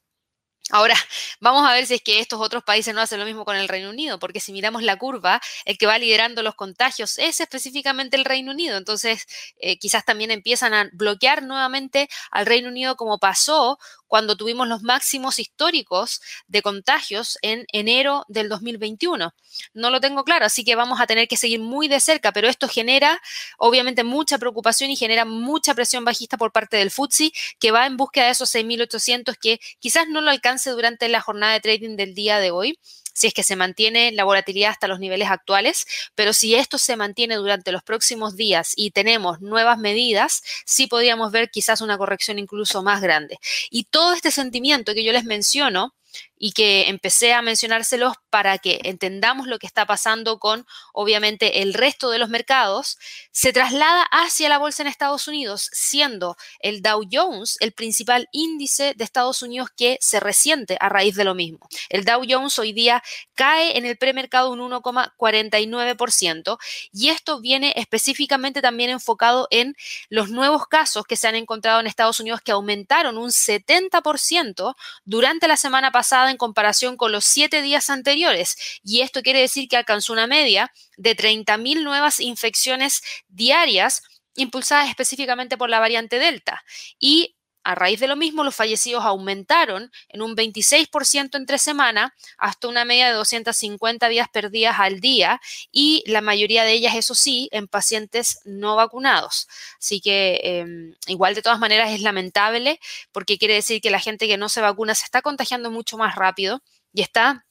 Ahora, 0.70 0.94
vamos 1.40 1.68
a 1.68 1.74
ver 1.74 1.86
si 1.86 1.94
es 1.94 2.02
que 2.02 2.20
estos 2.20 2.40
otros 2.40 2.62
países 2.62 2.94
no 2.94 3.00
hacen 3.00 3.18
lo 3.18 3.26
mismo 3.26 3.44
con 3.44 3.56
el 3.56 3.68
Reino 3.68 3.90
Unido, 3.90 4.18
porque 4.18 4.40
si 4.40 4.52
miramos 4.52 4.82
la 4.82 4.96
curva, 4.96 5.40
el 5.64 5.76
que 5.76 5.86
va 5.86 5.98
liderando 5.98 6.42
los 6.42 6.54
contagios 6.54 7.18
es 7.18 7.40
específicamente 7.40 8.16
el 8.16 8.24
Reino 8.24 8.52
Unido. 8.52 8.78
Entonces, 8.78 9.26
eh, 9.56 9.78
quizás 9.78 10.04
también 10.04 10.30
empiezan 10.30 10.72
a 10.74 10.88
bloquear 10.92 11.42
nuevamente 11.42 12.08
al 12.30 12.46
Reino 12.46 12.68
Unido 12.68 12.96
como 12.96 13.18
pasó 13.18 13.78
cuando 14.12 14.36
tuvimos 14.36 14.68
los 14.68 14.82
máximos 14.82 15.38
históricos 15.38 16.20
de 16.46 16.60
contagios 16.60 17.38
en 17.40 17.64
enero 17.72 18.26
del 18.28 18.50
2021. 18.50 19.32
No 19.72 19.88
lo 19.88 20.00
tengo 20.02 20.22
claro, 20.22 20.44
así 20.44 20.64
que 20.64 20.76
vamos 20.76 21.00
a 21.00 21.06
tener 21.06 21.28
que 21.28 21.38
seguir 21.38 21.60
muy 21.60 21.88
de 21.88 21.98
cerca, 21.98 22.30
pero 22.30 22.46
esto 22.46 22.68
genera 22.68 23.22
obviamente 23.56 24.04
mucha 24.04 24.36
preocupación 24.36 24.90
y 24.90 24.96
genera 24.96 25.24
mucha 25.24 25.72
presión 25.72 26.04
bajista 26.04 26.36
por 26.36 26.52
parte 26.52 26.76
del 26.76 26.90
FTSE 26.90 27.32
que 27.58 27.70
va 27.70 27.86
en 27.86 27.96
búsqueda 27.96 28.26
de 28.26 28.32
esos 28.32 28.54
6.800 28.54 29.34
que 29.40 29.60
quizás 29.78 30.06
no 30.06 30.20
lo 30.20 30.30
alcance 30.30 30.68
durante 30.68 31.08
la 31.08 31.22
jornada 31.22 31.54
de 31.54 31.60
trading 31.60 31.96
del 31.96 32.14
día 32.14 32.38
de 32.38 32.50
hoy 32.50 32.78
si 33.12 33.26
es 33.26 33.34
que 33.34 33.42
se 33.42 33.56
mantiene 33.56 34.12
la 34.12 34.24
volatilidad 34.24 34.70
hasta 34.70 34.88
los 34.88 35.00
niveles 35.00 35.30
actuales, 35.30 35.86
pero 36.14 36.32
si 36.32 36.54
esto 36.54 36.78
se 36.78 36.96
mantiene 36.96 37.36
durante 37.36 37.72
los 37.72 37.82
próximos 37.82 38.36
días 38.36 38.72
y 38.76 38.90
tenemos 38.90 39.40
nuevas 39.40 39.78
medidas, 39.78 40.42
sí 40.66 40.86
podríamos 40.86 41.32
ver 41.32 41.50
quizás 41.50 41.80
una 41.80 41.98
corrección 41.98 42.38
incluso 42.38 42.82
más 42.82 43.00
grande. 43.00 43.38
Y 43.70 43.84
todo 43.84 44.14
este 44.14 44.30
sentimiento 44.30 44.94
que 44.94 45.04
yo 45.04 45.12
les 45.12 45.24
menciono, 45.24 45.94
y 46.44 46.50
que 46.50 46.88
empecé 46.88 47.34
a 47.34 47.40
mencionárselos 47.40 48.14
para 48.28 48.58
que 48.58 48.80
entendamos 48.82 49.46
lo 49.46 49.60
que 49.60 49.66
está 49.68 49.86
pasando 49.86 50.40
con, 50.40 50.66
obviamente, 50.92 51.62
el 51.62 51.72
resto 51.72 52.10
de 52.10 52.18
los 52.18 52.30
mercados, 52.30 52.98
se 53.30 53.52
traslada 53.52 54.02
hacia 54.10 54.48
la 54.48 54.58
bolsa 54.58 54.82
en 54.82 54.88
Estados 54.88 55.28
Unidos, 55.28 55.70
siendo 55.72 56.36
el 56.58 56.82
Dow 56.82 57.06
Jones 57.08 57.58
el 57.60 57.70
principal 57.70 58.28
índice 58.32 58.94
de 58.96 59.04
Estados 59.04 59.42
Unidos 59.42 59.68
que 59.76 59.98
se 60.00 60.18
resiente 60.18 60.76
a 60.80 60.88
raíz 60.88 61.14
de 61.14 61.22
lo 61.22 61.36
mismo. 61.36 61.60
El 61.88 62.04
Dow 62.04 62.24
Jones 62.28 62.58
hoy 62.58 62.72
día 62.72 63.04
cae 63.36 63.78
en 63.78 63.86
el 63.86 63.96
premercado 63.96 64.50
un 64.50 64.58
1,49% 64.58 66.58
y 66.92 67.10
esto 67.10 67.40
viene 67.40 67.72
específicamente 67.76 68.60
también 68.60 68.90
enfocado 68.90 69.46
en 69.52 69.76
los 70.08 70.30
nuevos 70.30 70.66
casos 70.66 71.04
que 71.04 71.14
se 71.14 71.28
han 71.28 71.36
encontrado 71.36 71.78
en 71.78 71.86
Estados 71.86 72.18
Unidos 72.18 72.40
que 72.40 72.50
aumentaron 72.50 73.16
un 73.16 73.30
70% 73.30 74.74
durante 75.04 75.46
la 75.46 75.56
semana 75.56 75.92
pasada 75.92 76.31
en 76.32 76.36
comparación 76.36 76.96
con 76.96 77.12
los 77.12 77.24
siete 77.24 77.62
días 77.62 77.88
anteriores. 77.90 78.56
Y 78.82 79.02
esto 79.02 79.22
quiere 79.22 79.40
decir 79.40 79.68
que 79.68 79.76
alcanzó 79.76 80.12
una 80.12 80.26
media 80.26 80.72
de 80.96 81.16
30.000 81.16 81.84
nuevas 81.84 82.18
infecciones 82.18 83.02
diarias 83.28 84.02
impulsadas 84.34 84.88
específicamente 84.88 85.56
por 85.56 85.70
la 85.70 85.78
variante 85.78 86.18
Delta. 86.18 86.64
Y 86.98 87.36
a 87.64 87.74
raíz 87.74 88.00
de 88.00 88.08
lo 88.08 88.16
mismo, 88.16 88.44
los 88.44 88.54
fallecidos 88.54 89.04
aumentaron 89.04 89.90
en 90.08 90.22
un 90.22 90.36
26% 90.36 91.36
entre 91.36 91.58
semana 91.58 92.14
hasta 92.38 92.68
una 92.68 92.84
media 92.84 93.08
de 93.08 93.14
250 93.14 94.08
vidas 94.08 94.28
perdidas 94.32 94.76
al 94.78 95.00
día 95.00 95.40
y 95.70 96.02
la 96.06 96.20
mayoría 96.20 96.64
de 96.64 96.72
ellas, 96.72 96.94
eso 96.94 97.14
sí, 97.14 97.48
en 97.52 97.68
pacientes 97.68 98.40
no 98.44 98.76
vacunados. 98.76 99.48
Así 99.78 100.00
que 100.00 100.40
em, 100.42 100.94
igual 101.06 101.34
de 101.34 101.42
todas 101.42 101.58
maneras 101.58 101.90
es 101.90 102.00
lamentable 102.00 102.80
porque 103.12 103.38
quiere 103.38 103.54
decir 103.54 103.80
que 103.80 103.90
la 103.90 104.00
gente 104.00 104.26
que 104.26 104.36
no 104.36 104.48
se 104.48 104.60
vacuna 104.60 104.94
se 104.94 105.04
está 105.04 105.22
contagiando 105.22 105.70
mucho 105.70 105.96
más 105.96 106.16
rápido 106.16 106.62
y 106.92 107.02
está 107.02 107.46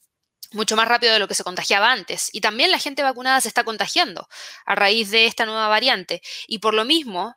mucho 0.52 0.76
más 0.76 0.88
rápido 0.88 1.12
de 1.12 1.18
lo 1.18 1.28
que 1.28 1.34
se 1.34 1.44
contagiaba 1.44 1.90
antes. 1.90 2.28
Y 2.32 2.40
también 2.40 2.70
la 2.70 2.78
gente 2.78 3.02
vacunada 3.02 3.40
se 3.40 3.48
está 3.48 3.64
contagiando 3.64 4.28
a 4.66 4.74
raíz 4.74 5.10
de 5.10 5.26
esta 5.26 5.46
nueva 5.46 5.68
variante. 5.68 6.22
Y 6.46 6.58
por 6.58 6.74
lo 6.74 6.84
mismo, 6.84 7.34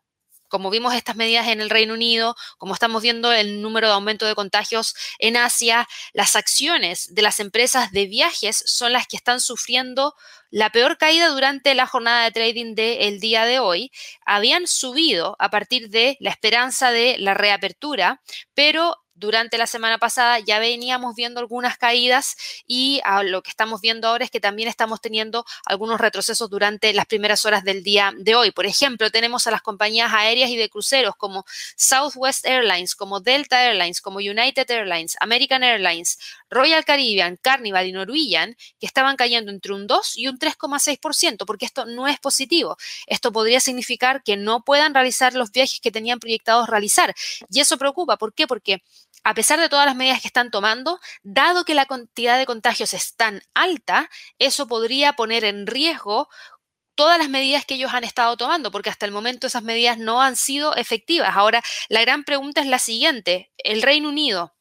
como 0.48 0.70
vimos 0.70 0.94
estas 0.94 1.16
medidas 1.16 1.48
en 1.48 1.62
el 1.62 1.70
Reino 1.70 1.94
Unido, 1.94 2.36
como 2.58 2.74
estamos 2.74 3.02
viendo 3.02 3.32
el 3.32 3.62
número 3.62 3.88
de 3.88 3.94
aumento 3.94 4.26
de 4.26 4.36
contagios 4.36 4.96
en 5.20 5.38
Asia, 5.38 5.88
las 6.14 6.36
acciones 6.36 7.14
de 7.14 7.22
las 7.22 7.40
empresas 7.40 7.92
de 7.92 8.06
viajes 8.08 8.64
son 8.66 8.94
las 8.94 9.08
que 9.08 9.18
están 9.18 9.40
sufriendo 9.40 10.14
la 10.52 10.70
peor 10.70 10.98
caída 10.98 11.30
durante 11.30 11.76
la 11.76 11.88
jornada 11.88 12.24
de 12.24 12.32
trading 12.32 12.76
del 12.76 13.20
día 13.20 13.46
de 13.46 13.60
hoy. 13.60 13.92
Habían 14.26 14.68
subido 14.68 15.36
a 15.40 15.50
partir 15.50 15.90
de 15.90 16.18
la 16.20 16.30
esperanza 16.30 16.92
de 16.92 17.18
la 17.18 17.34
reapertura, 17.34 18.22
pero 18.54 19.05
durante 19.16 19.58
la 19.58 19.66
semana 19.66 19.98
pasada 19.98 20.40
ya 20.40 20.60
veníamos 20.60 21.16
viendo 21.16 21.40
algunas 21.40 21.78
caídas 21.78 22.36
y 22.68 23.02
lo 23.24 23.42
que 23.42 23.50
estamos 23.50 23.82
viendo 23.82 24.08
ahora 24.08 24.26
es 24.26 24.32
que 24.32 24.40
también 24.40 24.70
estamos 24.70 25.02
teniendo 25.02 25.46
algunos 25.66 26.00
retrocesos 26.00 26.50
durante 26.50 26.94
las 26.94 27.06
primeras 27.06 27.46
horas 27.46 27.64
del 27.64 27.84
día 27.84 28.14
de 28.18 28.36
hoy. 28.36 28.52
Por 28.52 28.66
ejemplo, 28.66 29.10
tenemos 29.10 29.48
a 29.48 29.52
las 29.52 29.62
compañías 29.62 30.14
aéreas 30.14 30.50
y 30.50 30.58
de 30.58 30.70
cruceros 30.70 31.16
como 31.16 31.46
Southwest 31.76 32.46
Airlines, 32.46 32.96
como 32.96 33.22
Delta 33.22 33.64
Airlines, 33.64 34.02
como 34.02 34.20
United 34.20 34.70
Airlines, 34.70 35.16
American 35.20 35.64
Airlines, 35.64 36.20
Royal 36.50 36.84
Caribbean, 36.86 37.38
Carnival 37.42 37.88
y 37.88 37.92
Norwegian, 37.92 38.56
que 38.80 38.86
estaban 38.86 39.16
cayendo 39.16 39.52
entre 39.52 39.74
un 39.74 39.88
2 39.88 40.18
y 40.18 40.28
un 40.28 40.38
3,6%, 40.38 41.46
porque 41.46 41.66
esto 41.66 41.86
no 41.86 42.08
es 42.08 42.20
positivo. 42.20 42.78
Esto 43.08 43.32
podría 43.32 43.60
significar 43.60 44.24
que 44.24 44.38
no 44.38 44.64
puedan 44.64 44.94
realizar 44.94 45.34
los 45.34 45.52
viajes 45.52 45.80
que 45.80 45.92
tenían 45.92 46.20
proyectados 46.20 46.68
realizar. 46.68 47.14
Y 47.50 47.60
eso 47.60 47.78
preocupa. 47.78 48.18
¿Por 48.18 48.34
qué? 48.34 48.48
Porque 48.48 48.84
a 49.26 49.34
pesar 49.34 49.60
de 49.60 49.70
todas 49.70 49.88
las 49.88 49.96
medidas 49.96 50.22
que 50.22 50.28
están 50.28 50.52
tomando, 50.52 51.00
dado 51.24 51.66
que 51.66 51.74
la 51.74 51.88
cantidad 51.88 52.38
de 52.38 52.46
contagios 52.46 52.94
es 52.94 53.16
tan 53.16 53.42
alta, 53.56 54.08
eso 54.38 54.68
podría 54.68 55.14
poner 55.14 55.44
en 55.44 55.66
riesgo 55.66 56.30
todas 56.94 57.18
las 57.18 57.28
medidas 57.28 57.66
que 57.66 57.74
ellos 57.74 57.92
han 57.92 58.04
estado 58.04 58.38
tomando, 58.38 58.72
porque 58.72 58.92
hasta 58.92 59.08
el 59.08 59.12
momento 59.12 59.48
esas 59.48 59.64
medidas 59.64 59.98
no 59.98 60.22
han 60.22 60.36
sido 60.36 60.76
efectivas. 60.76 61.36
Ahora, 61.36 61.64
la 61.90 62.02
gran 62.02 62.24
pregunta 62.24 62.62
es 62.62 62.68
la 62.68 62.78
siguiente. 62.78 63.52
El 63.58 63.82
Reino 63.82 64.10
Unido, 64.10 64.54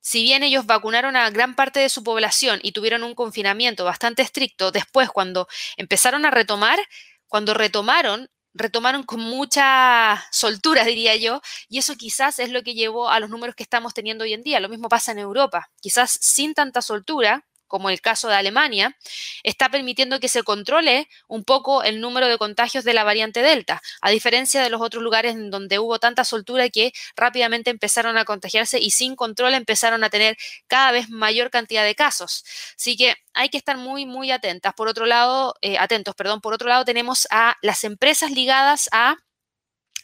si 0.00 0.24
bien 0.24 0.42
ellos 0.42 0.66
vacunaron 0.66 1.14
a 1.14 1.30
gran 1.30 1.54
parte 1.54 1.78
de 1.78 1.88
su 1.90 2.02
población 2.02 2.58
y 2.60 2.72
tuvieron 2.72 3.04
un 3.04 3.14
confinamiento 3.14 3.84
bastante 3.84 4.22
estricto, 4.22 4.72
después 4.72 5.10
cuando 5.10 5.46
empezaron 5.76 6.26
a 6.26 6.32
retomar, 6.32 6.80
cuando 7.28 7.54
retomaron, 7.54 8.28
retomaron 8.54 9.02
con 9.02 9.20
mucha 9.20 10.24
soltura, 10.30 10.84
diría 10.84 11.16
yo, 11.16 11.40
y 11.68 11.78
eso 11.78 11.96
quizás 11.96 12.38
es 12.38 12.50
lo 12.50 12.62
que 12.62 12.74
llevó 12.74 13.10
a 13.10 13.20
los 13.20 13.30
números 13.30 13.56
que 13.56 13.64
estamos 13.64 13.94
teniendo 13.94 14.24
hoy 14.24 14.32
en 14.32 14.42
día. 14.42 14.60
Lo 14.60 14.68
mismo 14.68 14.88
pasa 14.88 15.12
en 15.12 15.18
Europa, 15.18 15.70
quizás 15.80 16.16
sin 16.20 16.54
tanta 16.54 16.80
soltura, 16.80 17.44
como 17.74 17.90
el 17.90 18.00
caso 18.00 18.28
de 18.28 18.36
Alemania, 18.36 18.96
está 19.42 19.68
permitiendo 19.68 20.20
que 20.20 20.28
se 20.28 20.44
controle 20.44 21.08
un 21.26 21.42
poco 21.42 21.82
el 21.82 22.00
número 22.00 22.28
de 22.28 22.38
contagios 22.38 22.84
de 22.84 22.94
la 22.94 23.02
variante 23.02 23.42
Delta, 23.42 23.82
a 24.00 24.10
diferencia 24.10 24.62
de 24.62 24.70
los 24.70 24.80
otros 24.80 25.02
lugares 25.02 25.34
en 25.34 25.50
donde 25.50 25.80
hubo 25.80 25.98
tanta 25.98 26.22
soltura 26.22 26.68
que 26.68 26.92
rápidamente 27.16 27.70
empezaron 27.70 28.16
a 28.16 28.24
contagiarse 28.24 28.78
y 28.78 28.92
sin 28.92 29.16
control 29.16 29.54
empezaron 29.54 30.04
a 30.04 30.08
tener 30.08 30.36
cada 30.68 30.92
vez 30.92 31.10
mayor 31.10 31.50
cantidad 31.50 31.82
de 31.82 31.96
casos. 31.96 32.44
Así 32.78 32.96
que 32.96 33.16
hay 33.32 33.48
que 33.48 33.58
estar 33.58 33.76
muy, 33.76 34.06
muy 34.06 34.30
atentas. 34.30 34.72
Por 34.74 34.86
otro 34.86 35.04
lado, 35.04 35.56
eh, 35.60 35.76
atentos, 35.76 36.14
perdón, 36.14 36.40
por 36.40 36.54
otro 36.54 36.68
lado 36.68 36.84
tenemos 36.84 37.26
a 37.32 37.56
las 37.60 37.82
empresas 37.82 38.30
ligadas 38.30 38.88
a 38.92 39.16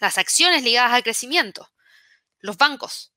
las 0.00 0.18
acciones 0.18 0.64
ligadas 0.64 0.92
al 0.92 1.04
crecimiento, 1.04 1.70
los 2.40 2.56
bancos. 2.56 3.12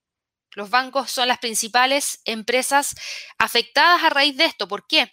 Los 0.56 0.70
bancos 0.70 1.12
son 1.12 1.28
las 1.28 1.40
principales 1.40 2.22
empresas 2.26 2.96
afectadas 3.38 4.04
a 4.04 4.10
raíz 4.10 4.38
de 4.38 4.46
esto. 4.46 4.68
¿Por 4.68 4.88
qué? 4.88 5.12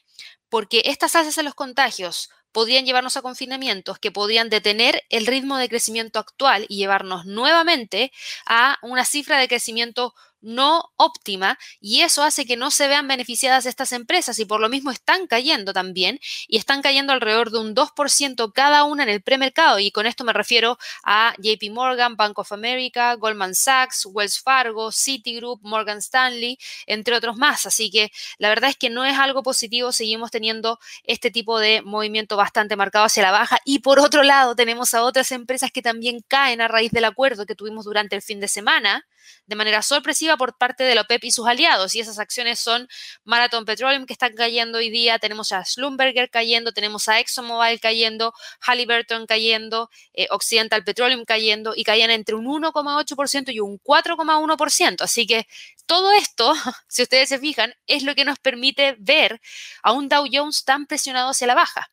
Porque 0.48 0.82
estas 0.86 1.16
alzas 1.16 1.38
en 1.38 1.44
los 1.44 1.54
contagios 1.54 2.30
podrían 2.52 2.84
llevarnos 2.84 3.16
a 3.16 3.22
confinamientos 3.22 3.98
que 3.98 4.10
podrían 4.10 4.50
detener 4.50 5.02
el 5.08 5.26
ritmo 5.26 5.56
de 5.56 5.68
crecimiento 5.68 6.18
actual 6.18 6.66
y 6.68 6.76
llevarnos 6.76 7.24
nuevamente 7.24 8.12
a 8.46 8.78
una 8.82 9.04
cifra 9.04 9.38
de 9.38 9.48
crecimiento 9.48 10.14
no 10.40 10.90
óptima 10.96 11.58
y 11.80 12.00
eso 12.02 12.22
hace 12.22 12.46
que 12.46 12.56
no 12.56 12.70
se 12.70 12.88
vean 12.88 13.08
beneficiadas 13.08 13.66
estas 13.66 13.92
empresas 13.92 14.38
y 14.38 14.44
por 14.44 14.60
lo 14.60 14.68
mismo 14.68 14.90
están 14.90 15.26
cayendo 15.26 15.72
también 15.72 16.20
y 16.48 16.56
están 16.56 16.82
cayendo 16.82 17.12
alrededor 17.12 17.50
de 17.50 17.58
un 17.58 17.74
2% 17.74 18.52
cada 18.52 18.84
una 18.84 19.02
en 19.02 19.08
el 19.08 19.22
premercado 19.22 19.78
y 19.78 19.90
con 19.90 20.06
esto 20.06 20.24
me 20.24 20.32
refiero 20.32 20.78
a 21.04 21.34
JP 21.38 21.70
Morgan, 21.72 22.16
Bank 22.16 22.38
of 22.38 22.52
America, 22.52 23.14
Goldman 23.14 23.54
Sachs, 23.54 24.06
Wells 24.06 24.40
Fargo, 24.40 24.92
Citigroup, 24.92 25.60
Morgan 25.62 25.98
Stanley, 25.98 26.58
entre 26.86 27.14
otros 27.16 27.36
más. 27.36 27.66
Así 27.66 27.90
que 27.90 28.10
la 28.38 28.48
verdad 28.48 28.70
es 28.70 28.76
que 28.76 28.90
no 28.90 29.04
es 29.04 29.18
algo 29.18 29.42
positivo, 29.42 29.92
seguimos 29.92 30.30
teniendo 30.30 30.78
este 31.04 31.30
tipo 31.30 31.58
de 31.58 31.82
movimiento 31.82 32.36
bastante 32.36 32.76
marcado 32.76 33.04
hacia 33.04 33.22
la 33.22 33.30
baja 33.30 33.58
y 33.64 33.80
por 33.80 33.98
otro 33.98 34.22
lado 34.22 34.54
tenemos 34.54 34.94
a 34.94 35.02
otras 35.02 35.32
empresas 35.32 35.70
que 35.70 35.82
también 35.82 36.20
caen 36.26 36.60
a 36.60 36.68
raíz 36.68 36.92
del 36.92 37.04
acuerdo 37.04 37.46
que 37.46 37.54
tuvimos 37.54 37.84
durante 37.84 38.16
el 38.16 38.22
fin 38.22 38.40
de 38.40 38.48
semana 38.48 39.06
de 39.46 39.56
manera 39.56 39.82
sorpresiva 39.82 40.36
por 40.36 40.56
parte 40.56 40.84
de 40.84 40.94
la 40.94 41.02
OPEP 41.02 41.24
y 41.24 41.30
sus 41.30 41.46
aliados. 41.46 41.94
Y 41.94 42.00
esas 42.00 42.18
acciones 42.18 42.60
son 42.60 42.88
Marathon 43.24 43.64
Petroleum, 43.64 44.06
que 44.06 44.12
están 44.12 44.34
cayendo 44.34 44.78
hoy 44.78 44.90
día, 44.90 45.18
tenemos 45.18 45.52
a 45.52 45.64
Schlumberger 45.64 46.30
cayendo, 46.30 46.72
tenemos 46.72 47.08
a 47.08 47.18
ExxonMobil 47.20 47.80
cayendo, 47.80 48.32
Halliburton 48.60 49.26
cayendo, 49.26 49.90
eh, 50.12 50.26
Occidental 50.30 50.84
Petroleum 50.84 51.24
cayendo, 51.24 51.72
y 51.76 51.84
caían 51.84 52.10
entre 52.10 52.34
un 52.34 52.46
1,8% 52.46 53.52
y 53.52 53.60
un 53.60 53.78
4,1%. 53.78 55.02
Así 55.02 55.26
que 55.26 55.46
todo 55.86 56.12
esto, 56.12 56.52
si 56.88 57.02
ustedes 57.02 57.28
se 57.28 57.38
fijan, 57.38 57.74
es 57.86 58.02
lo 58.02 58.14
que 58.14 58.24
nos 58.24 58.38
permite 58.38 58.96
ver 58.98 59.40
a 59.82 59.92
un 59.92 60.08
Dow 60.08 60.26
Jones 60.30 60.64
tan 60.64 60.86
presionado 60.86 61.30
hacia 61.30 61.46
la 61.46 61.54
baja, 61.54 61.90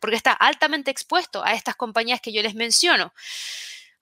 porque 0.00 0.16
está 0.16 0.32
altamente 0.32 0.90
expuesto 0.90 1.44
a 1.44 1.52
estas 1.52 1.76
compañías 1.76 2.20
que 2.20 2.32
yo 2.32 2.42
les 2.42 2.54
menciono. 2.54 3.12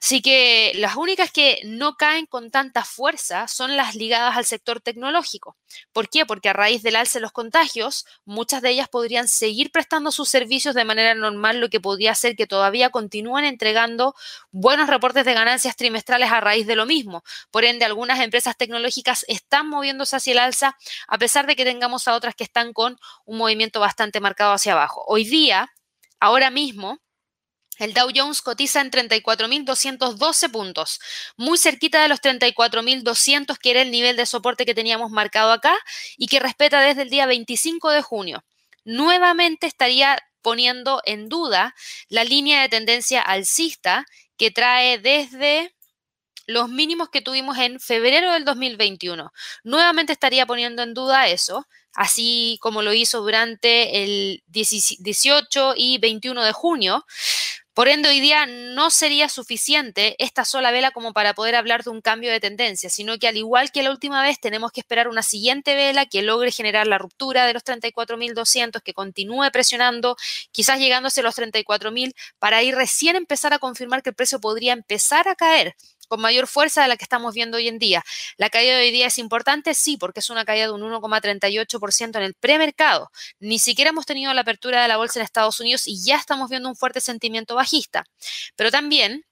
Así 0.01 0.21
que 0.21 0.73
las 0.75 0.97
únicas 0.97 1.33
que 1.33 1.61
no 1.65 1.95
caen 1.97 2.27
con 2.27 2.51
tanta 2.51 2.85
fuerza 2.85 3.49
son 3.49 3.77
las 3.77 3.95
ligadas 3.95 4.37
al 4.37 4.45
sector 4.45 4.83
tecnológico. 4.83 5.57
¿Por 5.93 6.11
qué? 6.11 6.27
Porque 6.27 6.51
a 6.51 6.53
raíz 6.53 6.83
del 6.83 6.97
alce 6.97 7.19
de 7.19 7.23
los 7.23 7.33
contagios, 7.33 8.05
muchas 8.27 8.61
de 8.61 8.71
ellas 8.71 8.89
podrían 8.89 9.29
seguir 9.29 9.73
prestando 9.73 10.11
sus 10.11 10.29
servicios 10.29 10.75
de 10.75 10.85
manera 10.85 11.15
normal, 11.15 11.59
lo 11.59 11.71
que 11.71 11.81
podría 11.81 12.13
hacer 12.13 12.37
que 12.37 12.47
todavía 12.47 12.91
continúen 12.91 13.47
entregando 13.47 14.15
buenos 14.51 14.89
reportes 14.89 15.25
de 15.25 15.33
ganancias 15.33 15.75
trimestrales 15.75 16.31
a 16.31 16.41
raíz 16.41 16.67
de 16.67 16.77
lo 16.77 16.85
mismo. 16.85 17.25
Por 17.51 17.65
ende, 17.65 17.87
algunas 17.87 18.21
empresas 18.21 18.59
tecnológicas 18.59 19.25
están 19.27 19.69
moviéndose 19.69 20.17
hacia 20.17 20.33
el 20.33 20.39
alza, 20.39 20.77
a 21.09 21.17
pesar 21.17 21.47
de 21.47 21.57
que 21.57 21.65
tengamos 21.65 22.09
a 22.09 22.15
otras 22.15 22.35
que 22.35 22.45
están 22.45 22.75
con 22.75 22.99
un 23.25 23.39
movimiento 23.39 23.81
bastante 23.81 24.21
marcado 24.21 24.53
hacia 24.53 24.73
abajo. 24.73 25.03
Hoy 25.07 25.25
día, 25.25 25.73
ahora 26.21 26.51
mismo, 26.51 26.99
el 27.79 27.93
Dow 27.93 28.11
Jones 28.15 28.43
cotiza 28.43 28.81
en 28.81 28.91
34.212 28.91 30.51
puntos, 30.51 31.01
muy 31.37 31.59
cerquita 31.59 32.03
de 32.03 32.09
los 32.09 32.21
34.200 32.21 33.59
que 33.59 33.71
era 33.71 33.83
el 33.83 33.91
nivel 33.91 34.17
de 34.17 34.27
soporte 34.27 34.65
que 34.65 34.75
teníamos 34.75 35.11
marcado 35.11 35.53
acá 35.53 35.77
y 36.17 36.29
que 36.29 36.41
respeta 36.41 36.81
desde 36.81 37.03
el 37.03 37.11
día 37.11 37.27
25 37.27 37.91
de 37.91 38.03
junio. 38.03 38.45
Nuevamente 38.85 39.67
estaría 39.67 40.19
poniendo 40.43 41.01
en 41.07 41.29
duda 41.29 41.75
la 42.09 42.23
línea 42.23 42.61
de 42.61 42.69
tendencia 42.69 43.21
alcista 43.23 44.05
que 44.37 44.51
trae 44.51 44.99
desde 44.99 45.75
los 46.47 46.69
mínimos 46.69 47.09
que 47.09 47.23
tuvimos 47.23 47.57
en 47.59 47.81
febrero 47.81 48.33
del 48.33 48.45
2021. 48.45 49.33
Nuevamente 49.65 50.13
estaría 50.13 50.47
poniendo 50.47 50.83
en 50.83 50.93
duda 50.93 51.29
eso, 51.29 51.67
así 51.95 52.59
como 52.61 52.83
lo 52.83 52.93
hizo 52.93 53.23
durante 53.23 54.05
el 54.05 54.43
18 54.49 55.75
y 55.77 55.99
21 55.99 56.45
de 56.45 56.53
junio. 56.53 57.07
Por 57.75 57.89
ende, 57.89 58.09
hoy 58.09 58.21
día 58.21 58.47
no 58.47 58.89
sería 58.89 59.29
suficiente 59.29 60.15
esta 60.21 60.45
sola 60.45 60.71
vela 60.71 60.93
como 60.93 61.13
para 61.13 61.35
poder 61.35 61.57
hablar 61.57 61.83
de 61.83 61.91
un 61.91 62.01
cambio 62.01 62.31
de 62.31 62.39
tendencia, 62.39 62.89
sino 62.89 63.19
que 63.19 63.27
al 63.27 63.37
igual 63.37 63.73
que 63.73 63.83
la 63.83 63.91
última 63.91 64.23
vez, 64.23 64.39
tenemos 64.39 64.71
que 64.71 64.79
esperar 64.79 65.09
una 65.09 65.25
siguiente 65.25 65.75
vela 65.75 66.07
que 66.07 66.23
logre 66.23 66.53
generar 66.53 66.87
la 66.87 66.99
ruptura 66.99 67.47
de 67.47 67.53
los 67.53 67.65
34.200, 67.65 68.81
que 68.81 68.95
continúe 68.95 69.51
presionando, 69.53 70.17
quizás 70.53 70.79
llegándose 70.79 71.19
a 71.19 71.25
los 71.25 71.37
34.000, 71.37 72.15
para 72.39 72.59
ahí 72.59 72.71
recién 72.71 73.17
empezar 73.17 73.53
a 73.53 73.59
confirmar 73.59 74.05
que 74.05 74.11
el 74.11 74.15
precio 74.15 74.41
podría 74.41 74.73
empezar 74.73 75.27
a 75.27 75.35
caer 75.35 75.75
con 76.07 76.21
mayor 76.21 76.47
fuerza 76.47 76.83
de 76.83 76.89
la 76.89 76.97
que 76.97 77.05
estamos 77.05 77.35
viendo 77.35 77.57
hoy 77.57 77.69
en 77.69 77.79
día. 77.79 78.05
La 78.37 78.51
caída 78.51 78.77
de 78.77 78.83
hoy 78.83 78.91
día 78.91 79.07
es 79.07 79.19
importante, 79.19 79.75
sí, 79.75 79.97
porque 79.97 80.21
es 80.21 80.31
una 80.31 80.45
caída 80.45 80.67
de 80.67 80.73
un 80.73 80.83
1,38% 80.83 82.17
en 82.17 82.23
el 82.23 82.35
premercado. 82.35 83.11
Ni 83.39 83.59
siquiera 83.59 83.91
hemos 83.91 84.07
tenido 84.07 84.33
la 84.35 84.43
apertura 84.43 84.83
de 84.83 84.89
la 84.89 84.97
bolsa 84.97 85.19
en 85.19 85.25
Estados 85.25 85.61
Unidos 85.61 85.87
y 85.87 86.03
ya 86.05 86.17
estamos 86.17 86.51
viendo 86.51 86.69
un 86.69 86.77
fuerte 86.77 87.01
sentimiento 87.01 87.55
bajista. 87.55 88.05
Pero 88.57 88.71
también 88.71 89.25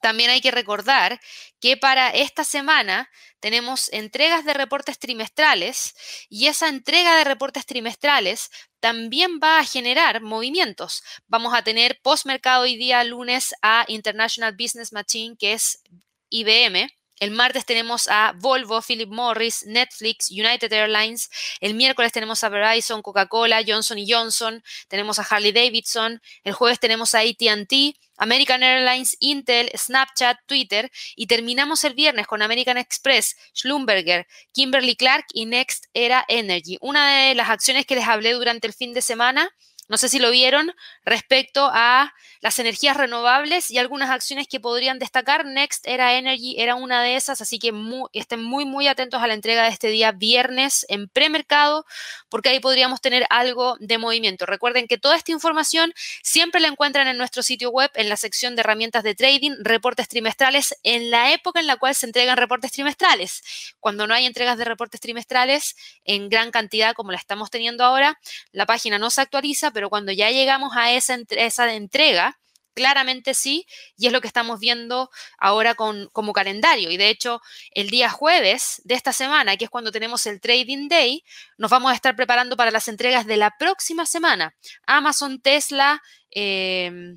también 0.00 0.30
hay 0.30 0.40
que 0.40 0.50
recordar 0.50 1.20
que 1.60 1.76
para 1.76 2.10
esta 2.10 2.44
semana 2.44 3.10
tenemos 3.38 3.92
entregas 3.92 4.44
de 4.44 4.54
reportes 4.54 4.98
trimestrales 4.98 5.94
y 6.28 6.46
esa 6.46 6.68
entrega 6.68 7.16
de 7.16 7.24
reportes 7.24 7.66
trimestrales 7.66 8.50
también 8.80 9.40
va 9.42 9.58
a 9.58 9.64
generar 9.64 10.20
movimientos. 10.20 11.02
Vamos 11.26 11.54
a 11.54 11.62
tener 11.62 12.00
postmercado 12.02 12.62
hoy 12.62 12.76
día 12.76 13.04
lunes 13.04 13.54
a 13.62 13.84
International 13.88 14.56
Business 14.58 14.92
Machine, 14.92 15.36
que 15.38 15.52
es 15.52 15.82
IBM, 16.30 16.88
el 17.20 17.32
martes 17.32 17.66
tenemos 17.66 18.08
a 18.08 18.32
Volvo, 18.38 18.80
Philip 18.80 19.10
Morris, 19.10 19.64
Netflix, 19.66 20.30
United 20.30 20.72
Airlines. 20.72 21.28
El 21.60 21.74
miércoles 21.74 22.12
tenemos 22.12 22.42
a 22.42 22.48
Verizon, 22.48 23.02
Coca-Cola, 23.02 23.62
Johnson 23.64 23.98
Johnson. 24.06 24.64
Tenemos 24.88 25.18
a 25.18 25.22
Harley 25.22 25.52
Davidson. 25.52 26.22
El 26.44 26.54
jueves 26.54 26.80
tenemos 26.80 27.14
a 27.14 27.18
ATT, 27.18 27.94
American 28.16 28.62
Airlines, 28.62 29.18
Intel, 29.20 29.70
Snapchat, 29.76 30.38
Twitter. 30.46 30.90
Y 31.14 31.26
terminamos 31.26 31.84
el 31.84 31.92
viernes 31.92 32.26
con 32.26 32.40
American 32.40 32.78
Express, 32.78 33.36
Schlumberger, 33.54 34.26
Kimberly 34.54 34.96
Clark 34.96 35.26
y 35.34 35.44
Next 35.44 35.88
Era 35.92 36.24
Energy. 36.26 36.78
Una 36.80 37.28
de 37.28 37.34
las 37.34 37.50
acciones 37.50 37.84
que 37.84 37.96
les 37.96 38.08
hablé 38.08 38.32
durante 38.32 38.66
el 38.66 38.72
fin 38.72 38.94
de 38.94 39.02
semana 39.02 39.50
no 39.90 39.98
sé 39.98 40.08
si 40.08 40.20
lo 40.20 40.30
vieron 40.30 40.72
respecto 41.04 41.68
a 41.72 42.14
las 42.40 42.58
energías 42.60 42.96
renovables 42.96 43.72
y 43.72 43.78
algunas 43.78 44.08
acciones 44.08 44.46
que 44.46 44.60
podrían 44.60 45.00
destacar. 45.00 45.44
Next 45.44 45.86
era 45.86 46.14
Energy, 46.14 46.54
era 46.58 46.76
una 46.76 47.02
de 47.02 47.16
esas, 47.16 47.40
así 47.40 47.58
que 47.58 47.72
estén 48.12 48.42
muy, 48.42 48.64
muy 48.64 48.86
atentos 48.86 49.20
a 49.20 49.26
la 49.26 49.34
entrega 49.34 49.64
de 49.64 49.70
este 49.70 49.88
día 49.88 50.12
viernes 50.12 50.86
en 50.88 51.08
premercado, 51.08 51.84
porque 52.28 52.50
ahí 52.50 52.60
podríamos 52.60 53.00
tener 53.00 53.26
algo 53.30 53.76
de 53.80 53.98
movimiento. 53.98 54.46
Recuerden 54.46 54.86
que 54.86 54.96
toda 54.96 55.16
esta 55.16 55.32
información 55.32 55.92
siempre 56.22 56.60
la 56.60 56.68
encuentran 56.68 57.08
en 57.08 57.18
nuestro 57.18 57.42
sitio 57.42 57.70
web, 57.70 57.90
en 57.94 58.08
la 58.08 58.16
sección 58.16 58.54
de 58.54 58.60
herramientas 58.60 59.02
de 59.02 59.16
trading, 59.16 59.56
reportes 59.60 60.06
trimestrales, 60.06 60.76
en 60.84 61.10
la 61.10 61.32
época 61.32 61.58
en 61.58 61.66
la 61.66 61.78
cual 61.78 61.96
se 61.96 62.06
entregan 62.06 62.36
reportes 62.36 62.70
trimestrales. 62.70 63.74
Cuando 63.80 64.06
no 64.06 64.14
hay 64.14 64.24
entregas 64.24 64.56
de 64.56 64.66
reportes 64.66 65.00
trimestrales 65.00 65.74
en 66.04 66.28
gran 66.28 66.52
cantidad 66.52 66.94
como 66.94 67.10
la 67.10 67.18
estamos 67.18 67.50
teniendo 67.50 67.82
ahora, 67.82 68.20
la 68.52 68.66
página 68.66 69.00
no 69.00 69.10
se 69.10 69.20
actualiza, 69.20 69.72
cuando 69.88 70.12
ya 70.12 70.30
llegamos 70.30 70.76
a 70.76 70.92
esa, 70.92 71.18
esa 71.30 71.72
entrega, 71.72 72.38
claramente 72.74 73.34
sí, 73.34 73.66
y 73.96 74.06
es 74.06 74.12
lo 74.12 74.20
que 74.20 74.26
estamos 74.26 74.60
viendo 74.60 75.10
ahora 75.38 75.74
con, 75.74 76.08
como 76.12 76.32
calendario. 76.32 76.90
Y 76.90 76.96
de 76.96 77.10
hecho, 77.10 77.40
el 77.72 77.90
día 77.90 78.10
jueves 78.10 78.80
de 78.84 78.94
esta 78.94 79.12
semana, 79.12 79.56
que 79.56 79.64
es 79.64 79.70
cuando 79.70 79.92
tenemos 79.92 80.26
el 80.26 80.40
Trading 80.40 80.88
Day, 80.88 81.24
nos 81.58 81.70
vamos 81.70 81.92
a 81.92 81.94
estar 81.94 82.16
preparando 82.16 82.56
para 82.56 82.70
las 82.70 82.88
entregas 82.88 83.26
de 83.26 83.36
la 83.36 83.54
próxima 83.58 84.06
semana. 84.06 84.54
Amazon, 84.86 85.40
Tesla, 85.40 86.02
eh, 86.30 87.14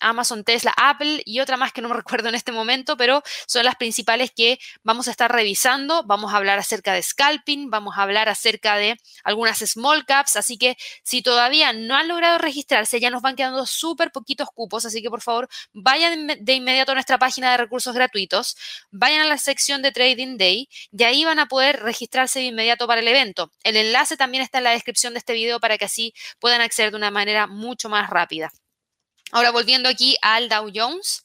Amazon, 0.00 0.44
Tesla, 0.44 0.72
Apple 0.76 1.22
y 1.24 1.40
otra 1.40 1.56
más 1.56 1.72
que 1.72 1.80
no 1.80 1.88
me 1.88 1.96
recuerdo 1.96 2.28
en 2.28 2.34
este 2.34 2.52
momento, 2.52 2.96
pero 2.96 3.22
son 3.46 3.64
las 3.64 3.76
principales 3.76 4.30
que 4.34 4.58
vamos 4.82 5.08
a 5.08 5.10
estar 5.10 5.30
revisando. 5.30 6.04
Vamos 6.04 6.32
a 6.32 6.36
hablar 6.36 6.58
acerca 6.58 6.92
de 6.92 7.02
scalping, 7.02 7.70
vamos 7.70 7.96
a 7.96 8.02
hablar 8.02 8.28
acerca 8.28 8.76
de 8.76 8.96
algunas 9.24 9.58
small 9.58 10.04
caps, 10.06 10.36
así 10.36 10.58
que 10.58 10.76
si 11.02 11.22
todavía 11.22 11.72
no 11.72 11.96
han 11.96 12.08
logrado 12.08 12.38
registrarse, 12.38 13.00
ya 13.00 13.10
nos 13.10 13.22
van 13.22 13.36
quedando 13.36 13.66
súper 13.66 14.12
poquitos 14.12 14.48
cupos, 14.54 14.84
así 14.84 15.02
que 15.02 15.10
por 15.10 15.20
favor 15.20 15.48
vayan 15.72 16.26
de 16.40 16.54
inmediato 16.54 16.92
a 16.92 16.94
nuestra 16.94 17.18
página 17.18 17.50
de 17.52 17.56
recursos 17.58 17.94
gratuitos, 17.94 18.56
vayan 18.90 19.20
a 19.22 19.26
la 19.26 19.38
sección 19.38 19.82
de 19.82 19.92
Trading 19.92 20.36
Day 20.38 20.68
y 20.92 21.04
ahí 21.04 21.24
van 21.24 21.38
a 21.38 21.46
poder 21.46 21.80
registrarse 21.80 22.40
de 22.40 22.46
inmediato 22.46 22.86
para 22.86 23.00
el 23.00 23.08
evento. 23.08 23.50
El 23.64 23.76
enlace 23.76 24.16
también 24.16 24.42
está 24.42 24.58
en 24.58 24.64
la 24.64 24.70
descripción 24.70 25.14
de 25.14 25.18
este 25.18 25.32
video 25.32 25.60
para 25.60 25.78
que 25.78 25.84
así 25.84 26.14
puedan 26.38 26.60
acceder 26.60 26.90
de 26.90 26.96
una 26.96 27.10
manera 27.10 27.46
mucho 27.46 27.88
más 27.88 28.10
rápida. 28.10 28.50
Ahora 29.30 29.50
volviendo 29.50 29.88
aquí 29.88 30.16
al 30.22 30.48
Dow 30.48 30.70
Jones. 30.74 31.24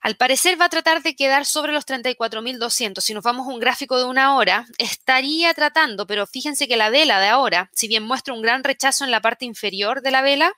Al 0.00 0.16
parecer 0.16 0.60
va 0.60 0.66
a 0.66 0.70
tratar 0.70 1.02
de 1.02 1.16
quedar 1.16 1.44
sobre 1.44 1.72
los 1.72 1.84
34.200. 1.84 3.00
Si 3.00 3.14
nos 3.14 3.24
vamos 3.24 3.46
a 3.46 3.50
un 3.50 3.58
gráfico 3.58 3.98
de 3.98 4.04
una 4.04 4.36
hora, 4.36 4.66
estaría 4.78 5.52
tratando, 5.54 6.06
pero 6.06 6.26
fíjense 6.26 6.68
que 6.68 6.76
la 6.76 6.88
vela 6.88 7.20
de 7.20 7.28
ahora, 7.28 7.68
si 7.74 7.88
bien 7.88 8.04
muestra 8.04 8.32
un 8.32 8.42
gran 8.42 8.62
rechazo 8.62 9.04
en 9.04 9.10
la 9.10 9.20
parte 9.20 9.44
inferior 9.44 10.00
de 10.00 10.10
la 10.12 10.22
vela, 10.22 10.54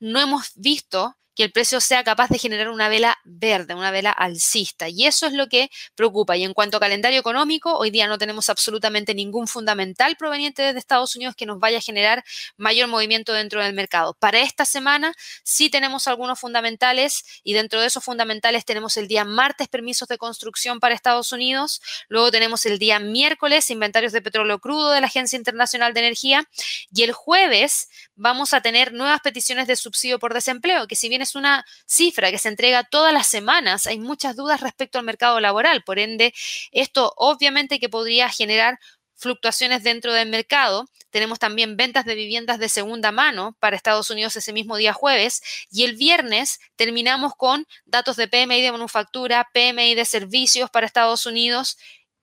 no 0.00 0.20
hemos 0.20 0.52
visto 0.56 1.16
que 1.34 1.44
el 1.44 1.52
precio 1.52 1.80
sea 1.80 2.04
capaz 2.04 2.28
de 2.28 2.38
generar 2.38 2.68
una 2.68 2.88
vela 2.88 3.18
verde, 3.24 3.74
una 3.74 3.90
vela 3.90 4.10
alcista. 4.10 4.88
Y 4.88 5.06
eso 5.06 5.26
es 5.26 5.32
lo 5.32 5.48
que 5.48 5.70
preocupa. 5.94 6.36
Y 6.36 6.44
en 6.44 6.54
cuanto 6.54 6.76
a 6.76 6.80
calendario 6.80 7.20
económico, 7.20 7.76
hoy 7.76 7.90
día 7.90 8.06
no 8.06 8.18
tenemos 8.18 8.48
absolutamente 8.50 9.14
ningún 9.14 9.48
fundamental 9.48 10.16
proveniente 10.16 10.62
desde 10.62 10.78
Estados 10.78 11.16
Unidos 11.16 11.34
que 11.36 11.46
nos 11.46 11.58
vaya 11.58 11.78
a 11.78 11.80
generar 11.80 12.24
mayor 12.56 12.88
movimiento 12.88 13.32
dentro 13.32 13.62
del 13.62 13.74
mercado. 13.74 14.14
Para 14.14 14.40
esta 14.40 14.64
semana 14.64 15.14
sí 15.42 15.70
tenemos 15.70 16.08
algunos 16.08 16.38
fundamentales 16.38 17.24
y 17.42 17.54
dentro 17.54 17.80
de 17.80 17.86
esos 17.86 18.04
fundamentales 18.04 18.64
tenemos 18.64 18.96
el 18.96 19.08
día 19.08 19.24
martes 19.24 19.68
permisos 19.68 20.08
de 20.08 20.18
construcción 20.18 20.80
para 20.80 20.94
Estados 20.94 21.32
Unidos, 21.32 21.80
luego 22.08 22.30
tenemos 22.30 22.66
el 22.66 22.78
día 22.78 22.98
miércoles 22.98 23.70
inventarios 23.70 24.12
de 24.12 24.22
petróleo 24.22 24.58
crudo 24.58 24.90
de 24.90 25.00
la 25.00 25.06
Agencia 25.06 25.36
Internacional 25.36 25.94
de 25.94 26.00
Energía 26.00 26.48
y 26.94 27.02
el 27.02 27.12
jueves 27.12 27.88
vamos 28.14 28.54
a 28.54 28.60
tener 28.60 28.92
nuevas 28.92 29.20
peticiones 29.20 29.66
de 29.66 29.76
subsidio 29.76 30.18
por 30.18 30.34
desempleo, 30.34 30.86
que 30.86 30.96
si 30.96 31.08
bien 31.08 31.22
es 31.24 31.34
una 31.34 31.64
cifra 31.86 32.30
que 32.30 32.38
se 32.38 32.48
entrega 32.48 32.84
todas 32.84 33.12
las 33.12 33.26
semanas, 33.26 33.86
hay 33.86 33.98
muchas 33.98 34.36
dudas 34.36 34.60
respecto 34.60 34.98
al 34.98 35.04
mercado 35.04 35.40
laboral. 35.40 35.82
Por 35.82 35.98
ende, 35.98 36.32
esto 36.70 37.12
obviamente 37.16 37.80
que 37.80 37.88
podría 37.88 38.28
generar 38.28 38.78
fluctuaciones 39.16 39.82
dentro 39.82 40.12
del 40.12 40.28
mercado. 40.28 40.86
Tenemos 41.10 41.38
también 41.38 41.76
ventas 41.76 42.04
de 42.04 42.14
viviendas 42.14 42.58
de 42.58 42.68
segunda 42.68 43.12
mano 43.12 43.56
para 43.60 43.76
Estados 43.76 44.10
Unidos 44.10 44.36
ese 44.36 44.52
mismo 44.52 44.76
día 44.76 44.92
jueves. 44.92 45.42
Y 45.70 45.84
el 45.84 45.96
viernes 45.96 46.60
terminamos 46.76 47.32
con 47.36 47.66
datos 47.86 48.16
de 48.16 48.28
PMI 48.28 48.62
de 48.62 48.72
manufactura, 48.72 49.48
PMI 49.52 49.94
de 49.94 50.04
servicios 50.04 50.70
para 50.70 50.86
Estados 50.86 51.26
Unidos. 51.26 51.78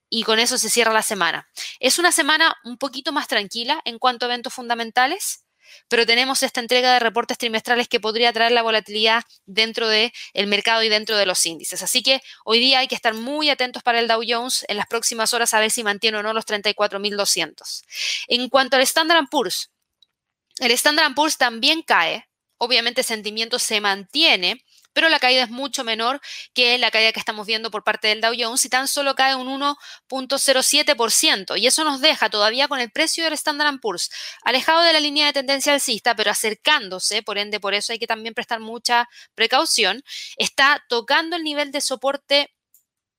Y 0.08 0.24
con 0.24 0.38
eso 0.38 0.58
se 0.58 0.70
cierra 0.70 0.92
la 0.92 1.02
semana. 1.02 1.48
Es 1.80 1.98
una 1.98 2.12
semana 2.12 2.54
un 2.64 2.76
poquito 2.76 3.12
más 3.12 3.28
tranquila 3.28 3.80
en 3.84 3.98
cuanto 3.98 4.26
a 4.26 4.28
eventos 4.28 4.52
fundamentales 4.52 5.41
pero 5.88 6.06
tenemos 6.06 6.42
esta 6.42 6.60
entrega 6.60 6.92
de 6.92 6.98
reportes 6.98 7.38
trimestrales 7.38 7.88
que 7.88 8.00
podría 8.00 8.32
traer 8.32 8.52
la 8.52 8.62
volatilidad 8.62 9.24
dentro 9.46 9.88
del 9.88 10.12
mercado 10.46 10.82
y 10.82 10.88
dentro 10.88 11.16
de 11.16 11.26
los 11.26 11.44
índices. 11.46 11.82
Así 11.82 12.02
que 12.02 12.20
hoy 12.44 12.58
día 12.58 12.80
hay 12.80 12.88
que 12.88 12.94
estar 12.94 13.14
muy 13.14 13.50
atentos 13.50 13.82
para 13.82 14.00
el 14.00 14.08
Dow 14.08 14.22
Jones 14.26 14.64
en 14.68 14.76
las 14.76 14.86
próximas 14.86 15.34
horas 15.34 15.54
a 15.54 15.60
ver 15.60 15.70
si 15.70 15.84
mantiene 15.84 16.18
o 16.18 16.22
no 16.22 16.32
los 16.32 16.46
34.200. 16.46 17.82
En 18.28 18.48
cuanto 18.48 18.76
al 18.76 18.82
Standard 18.82 19.26
Poor's, 19.30 19.70
el 20.58 20.70
Standard 20.72 21.14
Poor's 21.14 21.36
también 21.38 21.82
cae. 21.82 22.28
Obviamente, 22.58 23.02
sentimiento 23.02 23.58
se 23.58 23.80
mantiene 23.80 24.64
pero 24.92 25.08
la 25.08 25.18
caída 25.18 25.44
es 25.44 25.50
mucho 25.50 25.84
menor 25.84 26.20
que 26.54 26.78
la 26.78 26.90
caída 26.90 27.12
que 27.12 27.20
estamos 27.20 27.46
viendo 27.46 27.70
por 27.70 27.84
parte 27.84 28.08
del 28.08 28.20
Dow 28.20 28.34
Jones 28.38 28.64
y 28.64 28.68
tan 28.68 28.88
solo 28.88 29.14
cae 29.14 29.34
un 29.34 29.48
1.07%. 29.48 31.58
Y 31.58 31.66
eso 31.66 31.84
nos 31.84 32.00
deja 32.00 32.30
todavía 32.30 32.68
con 32.68 32.80
el 32.80 32.90
precio 32.90 33.24
del 33.24 33.32
Standard 33.34 33.80
Poor's 33.80 34.10
alejado 34.44 34.82
de 34.82 34.92
la 34.92 35.00
línea 35.00 35.26
de 35.26 35.32
tendencia 35.32 35.72
alcista, 35.72 36.14
pero 36.14 36.30
acercándose, 36.30 37.22
por 37.22 37.38
ende, 37.38 37.60
por 37.60 37.74
eso 37.74 37.92
hay 37.92 37.98
que 37.98 38.06
también 38.06 38.34
prestar 38.34 38.60
mucha 38.60 39.08
precaución, 39.34 40.02
está 40.36 40.84
tocando 40.88 41.36
el 41.36 41.44
nivel 41.44 41.72
de 41.72 41.80
soporte 41.80 42.54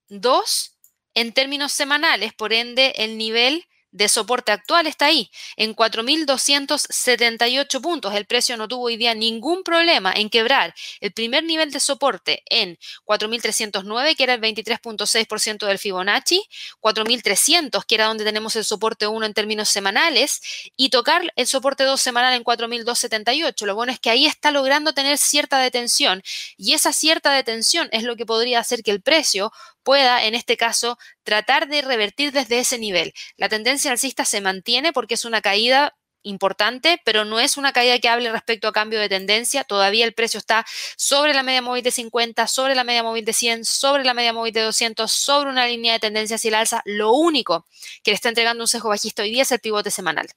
2 0.10 0.78
en 1.16 1.34
términos 1.34 1.72
semanales, 1.72 2.34
por 2.34 2.54
ende, 2.54 2.94
el 2.98 3.18
nivel 3.18 3.66
de 3.94 4.10
soporte 4.10 4.52
actual 4.52 4.88
está 4.88 5.06
ahí, 5.06 5.32
en 5.56 5.74
4.278 5.76 7.82
puntos. 7.82 8.14
El 8.14 8.26
precio 8.26 8.58
no 8.58 8.68
tuvo 8.68 8.86
hoy 8.86 8.98
día 8.98 9.14
ningún 9.14 9.64
problema 9.64 10.12
en 10.14 10.30
quebrar 10.30 10.74
el 11.00 11.14
primer 11.14 11.44
nivel 11.44 11.72
de 11.72 11.80
soporte 11.80 12.44
en 12.50 12.80
4.309, 13.06 14.16
que 14.18 14.24
era 14.24 14.34
el 14.34 14.42
23.6% 14.42 15.68
del 15.68 15.80
Fibonacci, 15.80 16.44
4.300, 16.82 17.86
que 17.86 17.96
era 17.96 18.08
donde 18.08 18.26
tenemos 18.26 18.56
el 18.56 18.66
soporte 18.66 19.06
1 19.08 19.26
en 19.26 19.34
términos 19.34 19.70
semanales, 19.70 20.42
y 20.76 20.90
tocar 20.90 21.32
el 21.36 21.48
soporte 21.48 21.84
2 21.84 22.02
semanal 22.02 22.34
en 22.34 22.44
4.278. 22.44 23.66
Lo 23.66 23.76
bueno 23.76 23.94
es 23.94 24.00
que 24.00 24.10
ahí 24.10 24.26
está 24.26 24.50
logrando 24.52 24.94
tener 24.94 25.20
cierta 25.20 25.60
detención 25.60 26.24
y 26.58 26.74
esa 26.74 26.92
cierta 26.92 27.32
detención 27.32 27.88
es 27.92 28.04
lo 28.04 28.16
que 28.16 28.26
podría 28.26 28.60
hacer 28.60 28.82
que 28.82 28.92
el 28.92 29.02
precio 29.02 29.52
pueda, 29.84 30.26
en 30.26 30.36
este 30.36 30.58
caso, 30.58 30.98
tratar 31.24 31.68
de 31.68 31.82
revertir 31.82 32.32
desde 32.32 32.60
ese 32.60 32.78
nivel. 32.78 33.14
La 33.38 33.50
tendencia 33.50 33.92
alcista 33.92 34.26
se 34.26 34.42
mantiene 34.42 34.94
porque 34.94 35.16
es 35.16 35.26
una 35.26 35.42
caída 35.42 35.96
importante, 36.24 37.02
pero 37.06 37.26
no 37.26 37.40
es 37.40 37.58
una 37.58 37.74
caída 37.74 38.00
que 38.00 38.10
hable 38.10 38.32
respecto 38.32 38.68
a 38.68 38.72
cambio 38.72 39.00
de 39.00 39.10
tendencia. 39.10 39.64
Todavía 39.64 40.06
el 40.06 40.14
precio 40.14 40.38
está 40.38 40.66
sobre 40.98 41.34
la 41.34 41.44
media 41.44 41.62
móvil 41.62 41.84
de 41.84 41.92
50, 41.92 42.48
sobre 42.48 42.76
la 42.76 42.84
media 42.84 43.04
móvil 43.04 43.26
de 43.26 43.34
100, 43.34 43.66
sobre 43.66 44.04
la 44.04 44.14
media 44.14 44.34
móvil 44.34 44.54
de 44.54 44.62
200, 44.62 45.12
sobre 45.12 45.50
una 45.50 45.68
línea 45.68 45.94
de 45.94 46.00
tendencia 46.00 46.36
hacia 46.36 46.50
el 46.50 46.56
alza. 46.56 46.82
Lo 46.86 47.12
único 47.12 47.66
que 48.04 48.12
le 48.12 48.16
está 48.16 48.30
entregando 48.30 48.64
un 48.64 48.68
sesgo 48.68 48.90
bajista 48.90 49.22
hoy 49.22 49.32
día 49.32 49.44
es 49.44 49.52
el 49.52 49.60
pivote 49.60 49.92
semanal. 49.92 50.28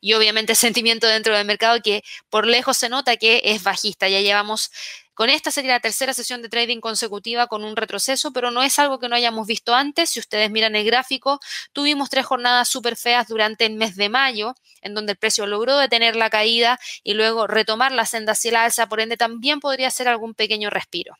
Y 0.00 0.14
obviamente 0.14 0.52
el 0.52 0.56
sentimiento 0.56 1.06
dentro 1.06 1.36
del 1.36 1.46
mercado 1.46 1.80
que 1.82 2.02
por 2.30 2.46
lejos 2.46 2.76
se 2.76 2.88
nota 2.88 3.16
que 3.16 3.42
es 3.44 3.62
bajista. 3.62 4.08
Ya 4.08 4.20
llevamos 4.20 4.70
con 5.14 5.30
esta 5.30 5.50
sería 5.50 5.72
la 5.72 5.80
tercera 5.80 6.12
sesión 6.12 6.42
de 6.42 6.48
trading 6.48 6.80
consecutiva 6.80 7.46
con 7.46 7.64
un 7.64 7.76
retroceso, 7.76 8.32
pero 8.32 8.50
no 8.50 8.62
es 8.62 8.78
algo 8.78 8.98
que 8.98 9.08
no 9.08 9.16
hayamos 9.16 9.46
visto 9.46 9.74
antes. 9.74 10.10
Si 10.10 10.20
ustedes 10.20 10.50
miran 10.50 10.76
el 10.76 10.84
gráfico, 10.84 11.40
tuvimos 11.72 12.10
tres 12.10 12.26
jornadas 12.26 12.68
súper 12.68 12.96
feas 12.96 13.28
durante 13.28 13.66
el 13.66 13.74
mes 13.74 13.96
de 13.96 14.08
mayo, 14.08 14.54
en 14.82 14.94
donde 14.94 15.12
el 15.12 15.18
precio 15.18 15.46
logró 15.46 15.78
detener 15.78 16.16
la 16.16 16.30
caída 16.30 16.78
y 17.02 17.14
luego 17.14 17.46
retomar 17.46 17.92
la 17.92 18.06
senda 18.06 18.32
hacia 18.32 18.50
el 18.50 18.56
alza, 18.56 18.88
por 18.88 19.00
ende 19.00 19.16
también 19.16 19.60
podría 19.60 19.90
ser 19.90 20.08
algún 20.08 20.34
pequeño 20.34 20.70
respiro. 20.70 21.16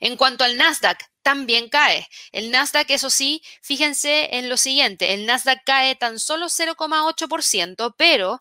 En 0.00 0.16
cuanto 0.16 0.44
al 0.44 0.56
Nasdaq, 0.56 0.98
también 1.22 1.68
cae. 1.68 2.08
El 2.32 2.50
Nasdaq, 2.50 2.90
eso 2.90 3.10
sí, 3.10 3.42
fíjense 3.60 4.36
en 4.36 4.48
lo 4.48 4.56
siguiente, 4.56 5.12
el 5.12 5.26
Nasdaq 5.26 5.62
cae 5.64 5.94
tan 5.96 6.18
solo 6.18 6.46
0,8%, 6.46 7.94
pero 7.96 8.40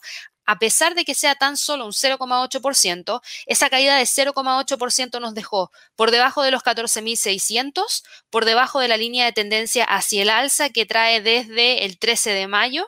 a 0.49 0.57
pesar 0.57 0.95
de 0.95 1.05
que 1.05 1.13
sea 1.13 1.35
tan 1.35 1.57
solo 1.57 1.85
un 1.85 1.91
0,8%, 1.91 3.21
esa 3.45 3.69
caída 3.69 3.97
de 3.97 4.05
0,8% 4.05 5.21
nos 5.21 5.35
dejó 5.35 5.71
por 5.95 6.09
debajo 6.09 6.41
de 6.41 6.49
los 6.49 6.63
14.600, 6.63 8.03
por 8.31 8.45
debajo 8.45 8.79
de 8.79 8.87
la 8.87 8.97
línea 8.97 9.25
de 9.25 9.31
tendencia 9.31 9.83
hacia 9.83 10.23
el 10.23 10.31
alza 10.31 10.71
que 10.71 10.87
trae 10.87 11.21
desde 11.21 11.85
el 11.85 11.99
13 11.99 12.31
de 12.31 12.47
mayo. 12.47 12.87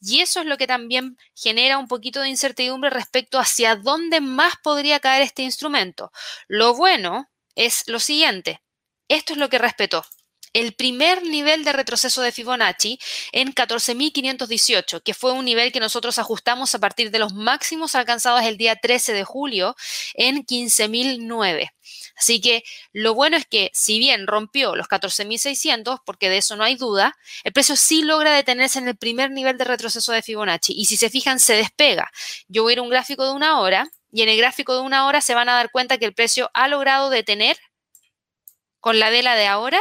Y 0.00 0.20
eso 0.20 0.40
es 0.40 0.46
lo 0.46 0.56
que 0.56 0.66
también 0.66 1.18
genera 1.34 1.76
un 1.76 1.86
poquito 1.86 2.22
de 2.22 2.30
incertidumbre 2.30 2.88
respecto 2.88 3.38
hacia 3.38 3.76
dónde 3.76 4.22
más 4.22 4.54
podría 4.62 4.98
caer 4.98 5.20
este 5.20 5.42
instrumento. 5.42 6.12
Lo 6.48 6.72
bueno 6.72 7.28
es 7.54 7.82
lo 7.88 8.00
siguiente. 8.00 8.62
Esto 9.08 9.34
es 9.34 9.38
lo 9.38 9.50
que 9.50 9.58
respetó 9.58 10.02
el 10.52 10.74
primer 10.74 11.22
nivel 11.22 11.64
de 11.64 11.72
retroceso 11.72 12.22
de 12.22 12.32
Fibonacci 12.32 12.98
en 13.32 13.54
14.518, 13.54 15.02
que 15.02 15.14
fue 15.14 15.32
un 15.32 15.44
nivel 15.44 15.72
que 15.72 15.80
nosotros 15.80 16.18
ajustamos 16.18 16.74
a 16.74 16.78
partir 16.78 17.10
de 17.10 17.18
los 17.18 17.32
máximos 17.32 17.94
alcanzados 17.94 18.42
el 18.42 18.56
día 18.56 18.76
13 18.76 19.12
de 19.12 19.24
julio 19.24 19.74
en 20.14 20.44
15.009. 20.44 21.70
Así 22.16 22.40
que 22.40 22.62
lo 22.92 23.14
bueno 23.14 23.36
es 23.36 23.46
que 23.46 23.70
si 23.72 23.98
bien 23.98 24.26
rompió 24.26 24.76
los 24.76 24.86
14.600, 24.88 26.00
porque 26.04 26.28
de 26.28 26.38
eso 26.38 26.56
no 26.56 26.64
hay 26.64 26.76
duda, 26.76 27.16
el 27.44 27.52
precio 27.52 27.76
sí 27.76 28.02
logra 28.02 28.34
detenerse 28.34 28.78
en 28.78 28.88
el 28.88 28.96
primer 28.96 29.30
nivel 29.30 29.58
de 29.58 29.64
retroceso 29.64 30.12
de 30.12 30.22
Fibonacci 30.22 30.74
y 30.76 30.84
si 30.84 30.96
se 30.96 31.10
fijan 31.10 31.40
se 31.40 31.54
despega. 31.54 32.10
Yo 32.48 32.62
voy 32.62 32.72
a 32.72 32.74
ir 32.74 32.78
a 32.80 32.82
un 32.82 32.90
gráfico 32.90 33.24
de 33.24 33.32
una 33.32 33.60
hora 33.60 33.88
y 34.12 34.22
en 34.22 34.28
el 34.28 34.36
gráfico 34.36 34.74
de 34.74 34.82
una 34.82 35.06
hora 35.06 35.20
se 35.20 35.34
van 35.34 35.48
a 35.48 35.54
dar 35.54 35.70
cuenta 35.70 35.98
que 35.98 36.04
el 36.04 36.14
precio 36.14 36.50
ha 36.54 36.68
logrado 36.68 37.10
detener 37.10 37.56
con 38.80 38.98
la 38.98 39.10
vela 39.10 39.34
de 39.34 39.46
ahora 39.46 39.80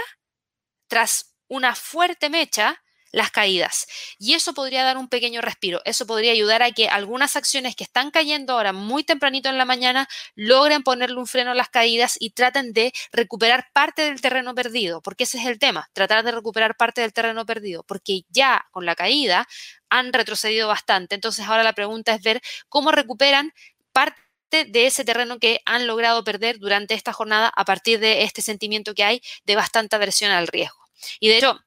tras 0.91 1.37
una 1.47 1.73
fuerte 1.73 2.29
mecha 2.29 2.83
las 3.13 3.31
caídas. 3.31 3.87
Y 4.19 4.33
eso 4.33 4.53
podría 4.53 4.83
dar 4.83 4.97
un 4.97 5.07
pequeño 5.07 5.39
respiro. 5.41 5.81
Eso 5.85 6.05
podría 6.05 6.33
ayudar 6.33 6.63
a 6.63 6.71
que 6.71 6.89
algunas 6.89 7.37
acciones 7.37 7.77
que 7.77 7.85
están 7.85 8.11
cayendo 8.11 8.53
ahora 8.53 8.73
muy 8.73 9.05
tempranito 9.05 9.47
en 9.47 9.57
la 9.57 9.63
mañana 9.63 10.09
logren 10.35 10.83
ponerle 10.83 11.17
un 11.17 11.27
freno 11.27 11.51
a 11.51 11.55
las 11.55 11.69
caídas 11.69 12.17
y 12.19 12.31
traten 12.31 12.73
de 12.73 12.91
recuperar 13.13 13.67
parte 13.73 14.01
del 14.01 14.19
terreno 14.19 14.53
perdido, 14.53 15.01
porque 15.01 15.23
ese 15.23 15.37
es 15.39 15.45
el 15.45 15.59
tema, 15.59 15.89
tratar 15.93 16.25
de 16.25 16.31
recuperar 16.33 16.75
parte 16.75 16.99
del 17.01 17.13
terreno 17.13 17.45
perdido, 17.45 17.83
porque 17.83 18.23
ya 18.29 18.67
con 18.71 18.85
la 18.85 18.95
caída 18.95 19.47
han 19.89 20.11
retrocedido 20.11 20.67
bastante. 20.67 21.15
Entonces 21.15 21.45
ahora 21.47 21.63
la 21.63 21.73
pregunta 21.73 22.13
es 22.13 22.21
ver 22.21 22.41
cómo 22.67 22.91
recuperan 22.91 23.53
parte 23.93 24.17
de 24.65 24.87
ese 24.87 25.05
terreno 25.05 25.39
que 25.39 25.61
han 25.65 25.87
logrado 25.87 26.23
perder 26.25 26.59
durante 26.59 26.93
esta 26.95 27.13
jornada 27.13 27.47
a 27.55 27.63
partir 27.63 27.99
de 27.99 28.23
este 28.23 28.41
sentimiento 28.41 28.93
que 28.93 29.03
hay 29.05 29.21
de 29.45 29.55
bastante 29.55 29.95
aversión 29.95 30.31
al 30.31 30.47
riesgo. 30.47 30.80
Y 31.19 31.29
de 31.29 31.37
hecho, 31.37 31.59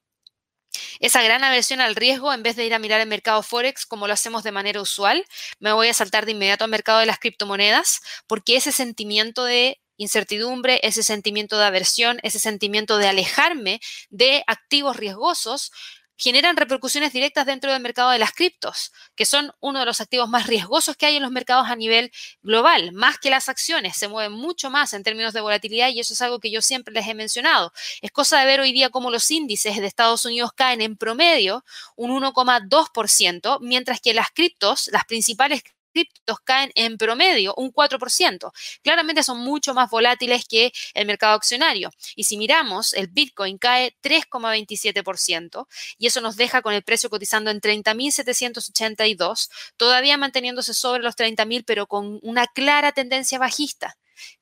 esa 1.01 1.23
gran 1.23 1.45
aversión 1.45 1.81
al 1.81 1.97
riesgo, 1.97 2.33
en 2.33 2.43
vez 2.43 2.57
de 2.57 2.67
ir 2.67 2.75
a 2.75 2.79
mirar 2.79 3.01
el 3.01 3.09
mercado 3.09 3.43
Forex 3.43 3.87
como 3.87 4.07
lo 4.07 4.13
hacemos 4.13 4.43
de 4.43 4.53
manera 4.53 4.81
usual, 4.81 5.25
me 5.59 5.73
voy 5.73 5.89
a 5.89 5.95
saltar 5.95 6.27
de 6.27 6.33
inmediato 6.33 6.65
al 6.65 6.71
mercado 6.71 6.99
de 6.99 7.07
las 7.07 7.19
criptomonedas, 7.19 8.01
porque 8.27 8.57
ese 8.57 8.73
sentimiento 8.73 9.45
de 9.45 9.81
incertidumbre, 9.97 10.81
ese 10.83 11.03
sentimiento 11.03 11.59
de 11.59 11.65
aversión, 11.67 12.19
ese 12.23 12.39
sentimiento 12.39 12.99
de 12.99 13.09
alejarme 13.09 13.81
de 14.11 14.43
activos 14.47 14.97
riesgosos, 14.97 15.71
generan 16.17 16.57
repercusiones 16.57 17.13
directas 17.13 17.47
dentro 17.47 17.73
del 17.73 17.83
mercado 17.83 18.11
de 18.11 18.19
las 18.19 18.33
criptos, 18.33 18.93
que 19.15 19.27
son 19.27 19.53
uno 19.61 19.81
de 19.81 19.87
los 19.87 20.01
activos 20.01 20.29
más 20.29 20.47
riesgosos 20.47 20.97
que 20.97 21.07
hay 21.07 21.17
en 21.17 21.23
los 21.23 21.33
mercados 21.33 21.69
a 21.69 21.77
nivel 21.77 22.13
global, 22.43 22.93
más 22.93 23.19
que 23.19 23.31
las 23.31 23.49
acciones, 23.49 23.97
se 23.97 24.09
mueven 24.09 24.33
mucho 24.33 24.71
más 24.71 24.93
en 24.93 25.03
términos 25.03 25.33
de 25.33 25.41
volatilidad 25.41 25.89
y 25.91 26.01
eso 26.01 26.15
es 26.15 26.23
algo 26.23 26.41
que 26.41 26.51
yo 26.51 26.63
siempre 26.63 26.95
les 26.95 27.07
he 27.07 27.15
mencionado. 27.15 27.73
Es 28.01 28.11
cosa 28.11 28.39
de 28.39 28.47
ver 28.47 28.61
hoy 28.61 28.73
día 28.73 28.91
cómo 28.91 29.11
los 29.11 29.31
índices 29.31 29.77
de 29.77 29.87
Estados 29.87 30.25
Unidos 30.25 30.53
caen 30.55 30.81
en 30.81 30.97
promedio 30.97 31.65
un 31.97 32.11
1,2%, 32.11 33.59
mientras 33.61 34.01
que 34.01 34.15
las 34.15 34.31
criptos, 34.31 34.89
las 34.93 35.05
principales 35.05 35.63
criptos 35.95 36.41
caen 36.45 36.71
en 36.75 36.99
promedio 36.99 37.55
un 37.57 37.73
4%. 37.73 38.53
Claramente 38.83 39.23
son 39.23 39.39
mucho 39.39 39.73
más 39.75 39.89
volátiles 39.91 40.45
que 40.47 40.73
el 40.95 41.07
mercado 41.07 41.35
accionario. 41.35 41.91
Y 42.17 42.25
si 42.25 42.37
miramos, 42.37 42.93
el 42.95 43.07
Bitcoin 43.07 43.59
cae 43.59 43.97
3,27% 44.03 45.67
y 45.99 46.07
eso 46.07 46.21
nos 46.21 46.37
deja 46.37 46.63
con 46.63 46.75
el 46.75 46.83
precio 46.83 47.09
cotizando 47.11 47.51
en 47.51 47.61
30.782, 47.61 49.51
todavía 49.77 50.17
manteniéndose 50.17 50.75
sobre 50.75 51.03
los 51.03 51.17
30.000, 51.17 51.65
pero 51.65 51.87
con 51.87 52.19
una 52.23 52.47
clara 52.49 52.93
tendencia 52.93 53.39
bajista 53.39 53.97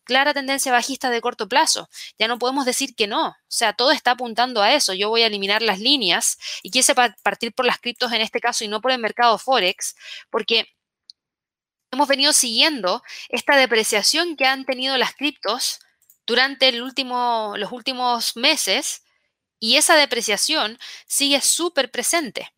clara 0.05 0.35
tendencia 0.35 0.73
bajista 0.73 1.11
de 1.11 1.21
corto 1.21 1.49
plazo. 1.49 1.89
Ya 2.19 2.29
no 2.29 2.39
podemos 2.39 2.65
decir 2.65 2.95
que 2.95 3.07
no. 3.07 3.29
O 3.29 3.35
sea, 3.49 3.73
todo 3.73 3.93
está 3.93 4.13
apuntando 4.13 4.63
a 4.63 4.75
eso. 4.75 4.93
Yo 4.95 5.09
voy 5.09 5.23
a 5.23 5.27
eliminar 5.27 5.63
las 5.63 5.81
líneas 5.81 6.39
y 6.63 6.71
quise 6.71 6.95
partir 6.95 7.55
por 7.55 7.67
las 7.67 7.79
criptos 7.79 8.13
en 8.13 8.21
este 8.21 8.41
caso 8.41 8.65
y 8.65 8.69
no 8.69 8.81
por 8.81 8.93
el 8.93 8.99
mercado 8.99 9.39
Forex, 9.39 9.97
porque 10.31 10.67
hemos 11.93 12.09
venido 12.09 12.33
siguiendo 12.33 13.03
esta 13.29 13.57
depreciación 13.57 14.37
que 14.37 14.47
han 14.47 14.65
tenido 14.65 14.97
las 14.97 15.15
criptos 15.15 15.79
durante 16.27 16.73
los 16.73 17.73
últimos 17.73 18.37
meses 18.37 19.05
y 19.61 19.77
esa 19.77 19.95
depreciación 19.95 20.79
sigue 21.07 21.41
súper 21.41 21.91
presente 21.91 22.53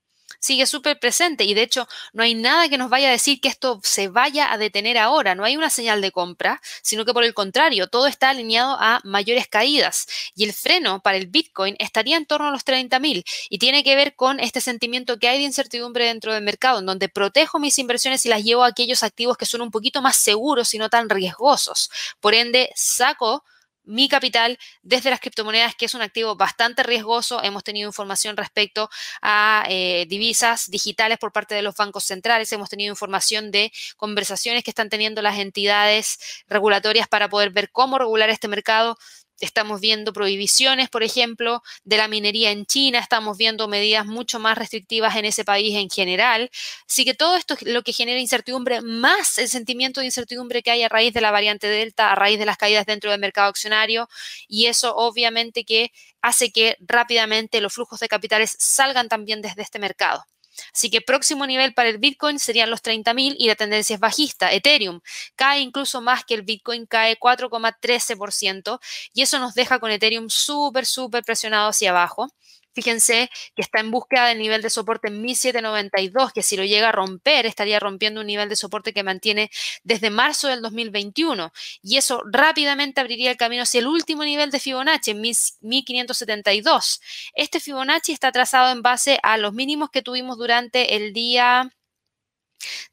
sigue 0.45 0.67
súper 0.67 0.99
presente 0.99 1.45
y 1.45 1.55
de 1.55 1.63
hecho 1.63 1.89
no 2.13 2.23
hay 2.23 2.35
nada 2.35 2.69
que 2.69 2.77
nos 2.77 2.91
vaya 2.91 3.09
a 3.09 3.13
decir 3.13 3.41
que 3.41 3.49
esto 3.49 3.81
se 3.83 4.09
vaya 4.09 4.53
a 4.53 4.59
detener 4.59 4.99
ahora, 4.99 5.35
no 5.35 5.43
hay 5.45 5.57
una 5.57 5.71
señal 5.71 6.03
de 6.03 6.13
compra, 6.13 6.61
sino 6.83 7.07
que 7.07 7.15
por 7.15 7.25
el 7.25 7.33
contrario, 7.33 7.87
todo 7.87 8.07
está 8.07 8.29
alineado 8.29 8.77
a 8.79 9.01
mayores 9.05 9.49
caídas 9.49 10.07
y 10.37 10.45
el 10.45 10.53
freno 10.53 11.01
para 11.01 11.17
el 11.17 11.29
Bitcoin 11.29 11.77
estaría 11.79 12.19
en 12.19 12.27
torno 12.27 12.49
a 12.49 12.51
los 12.51 12.65
30 12.65 12.99
mil 12.99 13.25
y 13.49 13.59
tiene 13.59 13.83
que 13.83 13.97
ver 13.97 14.15
con 14.17 14.39
este 14.39 14.61
sentimiento 14.61 15.19
que 15.19 15.29
hay 15.29 15.39
de 15.39 15.45
incertidumbre 15.45 16.05
dentro 16.05 16.35
del 16.35 16.45
mercado, 16.45 16.81
en 16.81 16.87
donde 16.87 17.09
protejo 17.09 17.59
mis 17.59 17.79
inversiones 17.79 18.27
y 18.27 18.29
las 18.29 18.45
llevo 18.45 18.65
a 18.65 18.69
aquellos 18.69 19.03
activos 19.03 19.39
que 19.39 19.47
son 19.47 19.63
un 19.63 19.71
poquito 19.71 20.03
más 20.03 20.17
seguros 20.17 20.75
y 20.75 20.79
no 20.79 20.91
tan 20.91 21.09
riesgosos. 21.09 21.91
Por 22.21 22.35
ende, 22.35 22.71
saco 22.75 23.45
mi 23.85 24.09
capital 24.09 24.59
desde 24.83 25.11
las 25.11 25.21
criptomonedas, 25.21 25.75
que 25.75 25.87
es 25.87 25.95
un 25.95 26.03
activo 26.03 26.37
bastante 26.37 26.83
riesgoso. 26.83 27.43
Hemos 27.43 27.65
tenido 27.65 27.89
información 27.89 28.37
respecto 28.37 28.91
a 29.23 29.65
eh, 29.69 30.07
divisas 30.09 30.71
digitales 30.71 31.19
por 31.19 31.33
parte 31.33 31.55
de 31.55 31.63
los 31.63 31.75
bancos 31.77 32.05
centrales. 32.05 32.53
Hemos 32.53 32.71
tenido 32.71 32.91
información 32.93 33.51
de 33.51 33.73
conversaciones 33.97 34.65
que 34.65 34.71
están 34.71 34.91
teniendo 34.91 35.23
las 35.23 35.39
entidades 35.39 36.19
regulatorias 36.49 37.09
para 37.09 37.29
poder 37.29 37.51
ver 37.51 37.71
cómo 37.71 37.99
regular 37.99 38.31
este 38.31 38.49
mercado. 38.49 38.97
Estamos 39.41 39.81
viendo 39.81 40.13
prohibiciones, 40.13 40.89
por 40.89 41.03
ejemplo, 41.03 41.63
de 41.85 41.97
la 41.97 42.09
minería 42.09 42.51
en 42.51 42.67
China, 42.67 43.01
estamos 43.01 43.37
viendo 43.37 43.69
medidas 43.69 44.07
mucho 44.07 44.39
más 44.39 44.57
restrictivas 44.57 45.17
en 45.17 45.25
ese 45.25 45.45
país 45.45 45.77
en 45.77 45.91
general. 45.91 46.51
Así 46.89 47.05
que 47.05 47.15
todo 47.15 47.37
esto 47.37 47.55
es 47.55 47.63
lo 47.63 47.83
que 47.83 47.93
genera 47.93 48.21
incertidumbre, 48.21 48.81
más 48.81 49.39
el 49.39 49.49
sentimiento 49.49 50.01
de 50.01 50.07
incertidumbre 50.07 50.63
que 50.63 50.71
hay 50.71 50.83
a 50.83 50.89
raíz 50.89 51.13
de 51.13 51.21
la 51.21 51.31
variante 51.31 51.67
Delta, 51.67 52.13
a 52.13 52.15
raíz 52.15 52.39
de 52.39 52.47
las 52.47 52.57
caídas 52.57 52.87
dentro 52.87 53.11
del 53.11 53.21
mercado 53.21 53.49
accionario, 53.49 54.09
y 54.49 54.67
eso 54.67 54.95
obviamente 54.97 55.65
que 55.65 55.91
hace 56.23 56.51
que 56.53 56.77
rápidamente 56.81 57.61
los 57.61 57.75
flujos 57.75 58.01
de 58.01 58.09
capitales 58.09 58.57
salgan 58.59 59.09
también 59.09 59.43
desde 59.43 59.63
este 59.63 59.79
mercado. 59.79 60.25
Así 60.73 60.91
que 60.91 61.01
próximo 61.01 61.47
nivel 61.47 61.75
para 61.75 61.89
el 61.89 61.99
Bitcoin 61.99 62.39
serían 62.39 62.71
los 62.71 62.83
30.000 62.83 63.37
y 63.39 63.49
la 63.49 63.55
tendencia 63.55 63.95
es 63.95 64.01
bajista. 64.01 64.53
Ethereum 64.53 65.01
cae 65.37 65.61
incluso 65.61 66.01
más 66.01 66.25
que 66.25 66.35
el 66.35 66.43
Bitcoin, 66.43 66.87
cae 66.87 67.19
4,13% 67.19 68.81
y 69.13 69.23
eso 69.23 69.39
nos 69.39 69.55
deja 69.55 69.79
con 69.79 69.91
Ethereum 69.91 70.29
súper, 70.29 70.87
súper 70.87 71.25
presionado 71.25 71.69
hacia 71.69 71.91
abajo. 71.91 72.29
Fíjense 72.75 73.31
que 73.55 73.63
está 73.63 73.81
en 73.81 73.91
búsqueda 73.91 74.27
del 74.27 74.39
nivel 74.39 74.61
de 74.61 74.69
soporte 74.69 75.09
en 75.09 75.23
1792, 75.23 76.33
que 76.33 76.43
si 76.43 76.57
lo 76.57 76.65
llega 76.65 76.89
a 76.89 76.93
romper, 76.93 77.47
estaría 77.47 77.79
rompiendo 77.79 78.21
un 78.21 78.27
nivel 78.27 78.49
de 78.49 78.57
soporte 78.57 78.93
que 78.93 79.03
mantiene 79.03 79.51
desde 79.85 80.11
marzo 80.11 80.49
del 80.49 80.61
2021. 80.61 81.53
Y 81.83 81.97
eso 81.97 82.23
rápidamente 82.31 83.01
abriría 83.01 83.31
el 83.31 83.37
camino 83.37 83.63
hacia 83.63 83.79
el 83.79 83.87
último 83.87 84.25
nivel 84.25 84.51
de 84.51 84.59
Fibonacci, 84.59 85.13
en 85.13 85.21
1572. 85.21 87.01
Este 87.35 87.61
Fibonacci 87.61 88.13
está 88.13 88.33
trazado 88.33 88.73
en 88.73 88.83
base 88.83 89.19
a 89.23 89.37
los 89.37 89.53
mínimos 89.53 89.91
que 89.91 90.03
tuvimos 90.03 90.37
durante 90.37 90.97
el 90.97 91.13
día 91.13 91.71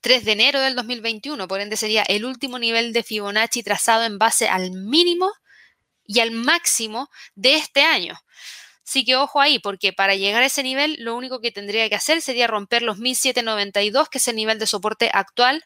3 0.01 0.25
de 0.25 0.31
enero 0.31 0.61
del 0.61 0.75
2021. 0.75 1.47
Por 1.47 1.59
ende, 1.59 1.77
sería 1.77 2.03
el 2.03 2.25
último 2.25 2.59
nivel 2.59 2.93
de 2.93 3.03
Fibonacci 3.03 3.63
trazado 3.63 4.03
en 4.03 4.19
base 4.19 4.47
al 4.47 4.71
mínimo 4.71 5.31
y 6.05 6.19
al 6.19 6.31
máximo 6.31 7.09
de 7.35 7.55
este 7.55 7.83
año. 7.83 8.19
Así 8.91 9.05
que 9.05 9.15
ojo 9.15 9.39
ahí, 9.39 9.57
porque 9.57 9.93
para 9.93 10.15
llegar 10.15 10.43
a 10.43 10.47
ese 10.47 10.63
nivel, 10.63 10.97
lo 10.99 11.15
único 11.15 11.39
que 11.39 11.53
tendría 11.53 11.87
que 11.87 11.95
hacer 11.95 12.21
sería 12.21 12.45
romper 12.45 12.81
los 12.81 12.97
1792, 12.97 14.09
que 14.09 14.17
es 14.17 14.27
el 14.27 14.35
nivel 14.35 14.59
de 14.59 14.67
soporte 14.67 15.09
actual 15.13 15.63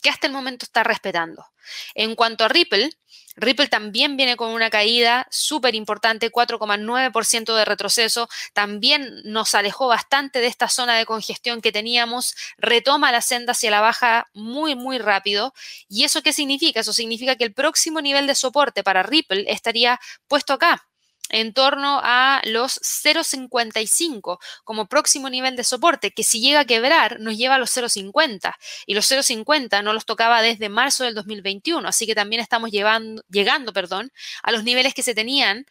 que 0.00 0.08
hasta 0.08 0.28
el 0.28 0.32
momento 0.32 0.66
está 0.66 0.84
respetando. 0.84 1.44
En 1.96 2.14
cuanto 2.14 2.44
a 2.44 2.48
Ripple, 2.48 2.92
Ripple 3.34 3.66
también 3.66 4.16
viene 4.16 4.36
con 4.36 4.50
una 4.50 4.70
caída 4.70 5.26
súper 5.32 5.74
importante, 5.74 6.30
4,9% 6.30 7.56
de 7.56 7.64
retroceso. 7.64 8.28
También 8.52 9.20
nos 9.24 9.56
alejó 9.56 9.88
bastante 9.88 10.40
de 10.40 10.46
esta 10.46 10.68
zona 10.68 10.96
de 10.96 11.06
congestión 11.06 11.60
que 11.60 11.72
teníamos. 11.72 12.36
Retoma 12.56 13.10
la 13.10 13.20
senda 13.20 13.50
hacia 13.50 13.72
la 13.72 13.80
baja 13.80 14.30
muy, 14.32 14.76
muy 14.76 14.98
rápido. 14.98 15.54
¿Y 15.88 16.04
eso 16.04 16.22
qué 16.22 16.32
significa? 16.32 16.78
Eso 16.78 16.92
significa 16.92 17.34
que 17.34 17.42
el 17.42 17.52
próximo 17.52 18.00
nivel 18.00 18.28
de 18.28 18.36
soporte 18.36 18.84
para 18.84 19.02
Ripple 19.02 19.46
estaría 19.48 19.98
puesto 20.28 20.52
acá, 20.52 20.86
en 21.30 21.52
torno 21.52 22.00
a 22.02 22.40
los 22.44 22.80
0,55 22.80 24.38
como 24.64 24.86
próximo 24.86 25.30
nivel 25.30 25.56
de 25.56 25.64
soporte, 25.64 26.12
que 26.12 26.22
si 26.22 26.40
llega 26.40 26.60
a 26.60 26.64
quebrar 26.64 27.20
nos 27.20 27.36
lleva 27.36 27.56
a 27.56 27.58
los 27.58 27.76
0,50 27.76 28.54
y 28.86 28.94
los 28.94 29.10
0,50 29.10 29.82
no 29.82 29.92
los 29.92 30.06
tocaba 30.06 30.42
desde 30.42 30.68
marzo 30.68 31.04
del 31.04 31.14
2021, 31.14 31.86
así 31.88 32.06
que 32.06 32.14
también 32.14 32.42
estamos 32.42 32.70
llevando, 32.70 33.22
llegando 33.30 33.72
perdón, 33.72 34.12
a 34.42 34.52
los 34.52 34.64
niveles 34.64 34.94
que 34.94 35.02
se 35.02 35.14
tenían 35.14 35.66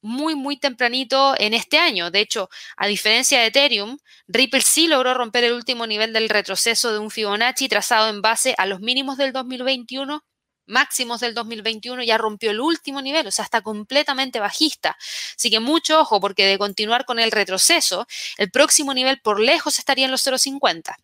muy, 0.00 0.34
muy 0.34 0.56
tempranito 0.58 1.34
en 1.38 1.54
este 1.54 1.78
año. 1.78 2.10
De 2.10 2.20
hecho, 2.20 2.48
a 2.76 2.86
diferencia 2.86 3.40
de 3.40 3.46
Ethereum, 3.46 3.98
Ripple 4.28 4.60
sí 4.60 4.86
logró 4.86 5.14
romper 5.14 5.44
el 5.44 5.52
último 5.52 5.86
nivel 5.86 6.12
del 6.12 6.28
retroceso 6.28 6.92
de 6.92 6.98
un 6.98 7.10
Fibonacci 7.10 7.68
trazado 7.68 8.08
en 8.08 8.22
base 8.22 8.54
a 8.58 8.66
los 8.66 8.80
mínimos 8.80 9.16
del 9.18 9.32
2021 9.32 10.24
máximos 10.68 11.20
del 11.20 11.34
2021 11.34 12.02
ya 12.02 12.18
rompió 12.18 12.50
el 12.50 12.60
último 12.60 13.02
nivel, 13.02 13.26
o 13.26 13.30
sea, 13.30 13.44
está 13.44 13.62
completamente 13.62 14.40
bajista. 14.40 14.96
Así 15.36 15.50
que 15.50 15.60
mucho 15.60 16.00
ojo, 16.00 16.20
porque 16.20 16.46
de 16.46 16.58
continuar 16.58 17.04
con 17.04 17.18
el 17.18 17.32
retroceso, 17.32 18.06
el 18.36 18.50
próximo 18.50 18.94
nivel 18.94 19.20
por 19.20 19.40
lejos 19.40 19.78
estaría 19.78 20.04
en 20.04 20.10
los 20.10 20.26
0,50. 20.26 20.96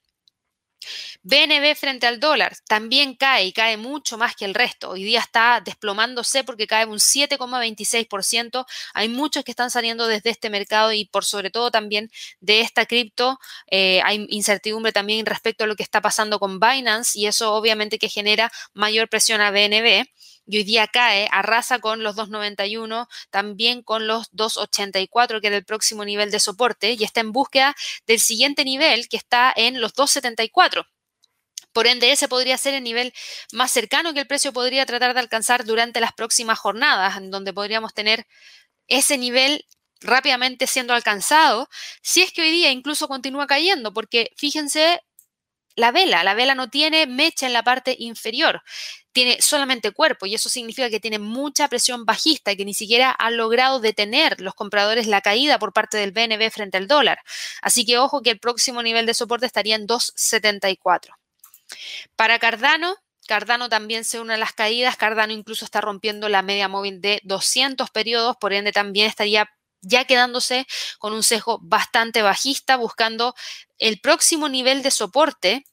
BNB 1.26 1.74
frente 1.74 2.06
al 2.06 2.20
dólar 2.20 2.54
también 2.68 3.14
cae 3.14 3.46
y 3.46 3.52
cae 3.54 3.78
mucho 3.78 4.18
más 4.18 4.37
que 4.37 4.44
el 4.44 4.52
resto. 4.52 4.90
Hoy 4.90 5.04
día 5.04 5.20
está 5.20 5.62
desplomándose 5.64 6.44
porque 6.44 6.66
cae 6.66 6.84
un 6.84 6.98
7,26%. 6.98 8.66
Hay 8.92 9.08
muchos 9.08 9.42
que 9.42 9.50
están 9.50 9.70
saliendo 9.70 10.06
desde 10.06 10.28
este 10.28 10.50
mercado 10.50 10.92
y 10.92 11.06
por 11.06 11.24
sobre 11.24 11.50
todo 11.50 11.70
también 11.70 12.10
de 12.40 12.60
esta 12.60 12.84
cripto. 12.84 13.38
Eh, 13.70 14.02
hay 14.04 14.26
incertidumbre 14.28 14.92
también 14.92 15.24
respecto 15.24 15.64
a 15.64 15.66
lo 15.66 15.76
que 15.76 15.82
está 15.82 16.02
pasando 16.02 16.38
con 16.38 16.60
Binance 16.60 17.18
y 17.18 17.26
eso 17.26 17.54
obviamente 17.54 17.98
que 17.98 18.10
genera 18.10 18.52
mayor 18.74 19.08
presión 19.08 19.40
a 19.40 19.50
BNB 19.50 20.04
y 20.46 20.58
hoy 20.58 20.64
día 20.64 20.87
cae, 20.88 21.26
arrasa 21.32 21.78
con 21.78 22.02
los 22.02 22.16
291, 22.16 23.08
también 23.30 23.82
con 23.82 24.06
los 24.06 24.28
284, 24.32 25.40
que 25.40 25.46
era 25.46 25.56
el 25.56 25.64
próximo 25.64 26.04
nivel 26.04 26.30
de 26.30 26.38
soporte, 26.38 26.92
y 26.92 27.02
está 27.02 27.20
en 27.20 27.32
búsqueda 27.32 27.74
del 28.06 28.20
siguiente 28.20 28.62
nivel, 28.64 29.08
que 29.08 29.16
está 29.16 29.52
en 29.56 29.80
los 29.80 29.94
274. 29.94 30.87
Por 31.74 31.87
ende, 31.87 32.10
ese 32.10 32.28
podría 32.28 32.56
ser 32.56 32.72
el 32.72 32.82
nivel 32.82 33.12
más 33.52 33.70
cercano 33.70 34.14
que 34.14 34.20
el 34.20 34.26
precio 34.26 34.54
podría 34.54 34.87
tratar 34.87 35.12
de 35.12 35.20
alcanzar 35.20 35.66
durante 35.66 36.00
las 36.00 36.14
próximas 36.14 36.58
jornadas, 36.58 37.18
en 37.18 37.30
donde 37.30 37.52
podríamos 37.52 37.92
tener 37.92 38.26
ese 38.88 39.18
nivel 39.18 39.66
rápidamente 40.00 40.66
siendo 40.66 40.94
alcanzado, 40.94 41.68
si 42.02 42.22
es 42.22 42.32
que 42.32 42.42
hoy 42.42 42.50
día 42.50 42.70
incluso 42.70 43.08
continúa 43.08 43.46
cayendo, 43.46 43.92
porque 43.92 44.30
fíjense 44.37 45.02
la 45.76 45.92
vela, 45.92 46.24
la 46.24 46.34
vela 46.34 46.54
no 46.54 46.70
tiene 46.70 47.06
mecha 47.06 47.46
en 47.46 47.52
la 47.52 47.64
parte 47.64 47.96
inferior 47.98 48.62
tiene 49.14 49.40
solamente 49.40 49.92
cuerpo 49.92 50.26
y 50.26 50.34
eso 50.34 50.50
significa 50.50 50.90
que 50.90 51.00
tiene 51.00 51.18
mucha 51.18 51.68
presión 51.68 52.04
bajista 52.04 52.52
y 52.52 52.56
que 52.56 52.64
ni 52.66 52.74
siquiera 52.74 53.10
ha 53.12 53.30
logrado 53.30 53.80
detener 53.80 54.40
los 54.40 54.54
compradores 54.54 55.06
la 55.06 55.22
caída 55.22 55.58
por 55.58 55.72
parte 55.72 55.96
del 55.96 56.12
BNB 56.12 56.50
frente 56.50 56.76
al 56.76 56.88
dólar. 56.88 57.20
Así 57.62 57.87
que 57.87 57.96
ojo 57.98 58.22
que 58.22 58.30
el 58.30 58.40
próximo 58.40 58.82
nivel 58.82 59.06
de 59.06 59.14
soporte 59.14 59.46
estaría 59.46 59.76
en 59.76 59.87
2.74. 59.87 61.23
Para 62.16 62.38
Cardano, 62.38 62.96
Cardano 63.26 63.68
también 63.68 64.04
se 64.04 64.20
une 64.20 64.34
a 64.34 64.37
las 64.38 64.52
caídas. 64.52 64.96
Cardano 64.96 65.32
incluso 65.32 65.64
está 65.64 65.80
rompiendo 65.80 66.28
la 66.28 66.42
media 66.42 66.68
móvil 66.68 67.00
de 67.00 67.20
200 67.24 67.90
periodos, 67.90 68.37
por 68.40 68.52
ende 68.52 68.72
también 68.72 69.06
estaría 69.06 69.48
ya 69.80 70.04
quedándose 70.06 70.66
con 70.98 71.12
un 71.12 71.22
sesgo 71.22 71.58
bastante 71.62 72.22
bajista, 72.22 72.76
buscando 72.76 73.34
el 73.78 74.00
próximo 74.00 74.48
nivel 74.48 74.82
de 74.82 74.90
soporte 74.90 75.64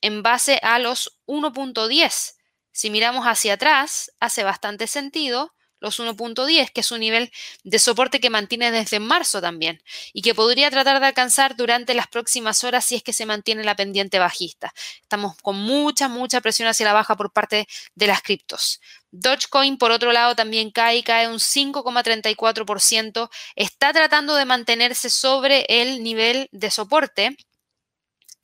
en 0.00 0.22
base 0.22 0.60
a 0.62 0.78
los 0.78 1.18
1.10 1.26 2.36
si 2.76 2.90
miramos 2.90 3.24
hacia 3.26 3.54
atrás, 3.54 4.10
hace 4.18 4.42
bastante 4.42 4.88
sentido 4.88 5.54
los 5.84 6.00
1.10, 6.00 6.72
que 6.72 6.80
es 6.80 6.90
un 6.90 6.98
nivel 7.00 7.30
de 7.62 7.78
soporte 7.78 8.18
que 8.18 8.30
mantiene 8.30 8.72
desde 8.72 8.98
marzo 8.98 9.40
también 9.40 9.80
y 10.12 10.22
que 10.22 10.34
podría 10.34 10.70
tratar 10.70 10.98
de 10.98 11.06
alcanzar 11.06 11.54
durante 11.56 11.94
las 11.94 12.08
próximas 12.08 12.64
horas 12.64 12.84
si 12.84 12.96
es 12.96 13.02
que 13.02 13.12
se 13.12 13.26
mantiene 13.26 13.62
la 13.62 13.76
pendiente 13.76 14.18
bajista. 14.18 14.72
Estamos 15.02 15.36
con 15.42 15.56
mucha, 15.56 16.08
mucha 16.08 16.40
presión 16.40 16.68
hacia 16.68 16.86
la 16.86 16.94
baja 16.94 17.16
por 17.16 17.32
parte 17.32 17.68
de 17.94 18.06
las 18.06 18.22
criptos. 18.22 18.80
Dogecoin, 19.10 19.76
por 19.78 19.92
otro 19.92 20.10
lado, 20.10 20.34
también 20.34 20.72
cae, 20.72 21.04
cae 21.04 21.28
un 21.28 21.38
5,34%. 21.38 23.30
Está 23.54 23.92
tratando 23.92 24.34
de 24.34 24.44
mantenerse 24.44 25.10
sobre 25.10 25.66
el 25.68 26.02
nivel 26.02 26.48
de 26.50 26.72
soporte, 26.72 27.36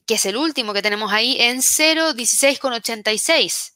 que 0.07 0.15
es 0.15 0.25
el 0.27 0.37
último 0.37 0.73
que 0.73 0.83
tenemos 0.83 1.13
ahí, 1.13 1.37
en 1.41 1.59
0,16,86. 1.59 3.73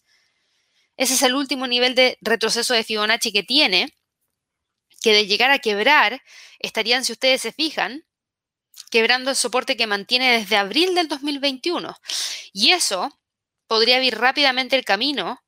Ese 0.97 1.15
es 1.15 1.23
el 1.23 1.35
último 1.35 1.67
nivel 1.67 1.95
de 1.95 2.19
retroceso 2.21 2.75
de 2.75 2.85
Fibonacci 2.85 3.33
que 3.33 3.43
tiene, 3.43 3.97
que 5.01 5.13
de 5.13 5.27
llegar 5.27 5.51
a 5.51 5.59
quebrar, 5.59 6.23
estarían, 6.59 7.05
si 7.05 7.13
ustedes 7.13 7.43
se 7.43 7.53
fijan, 7.53 8.05
quebrando 8.91 9.31
el 9.31 9.37
soporte 9.37 9.77
que 9.77 9.87
mantiene 9.87 10.39
desde 10.39 10.57
abril 10.57 10.95
del 10.95 11.09
2021. 11.09 11.97
Y 12.53 12.71
eso 12.71 13.21
podría 13.67 13.97
abrir 13.97 14.17
rápidamente 14.19 14.77
el 14.77 14.85
camino 14.85 15.41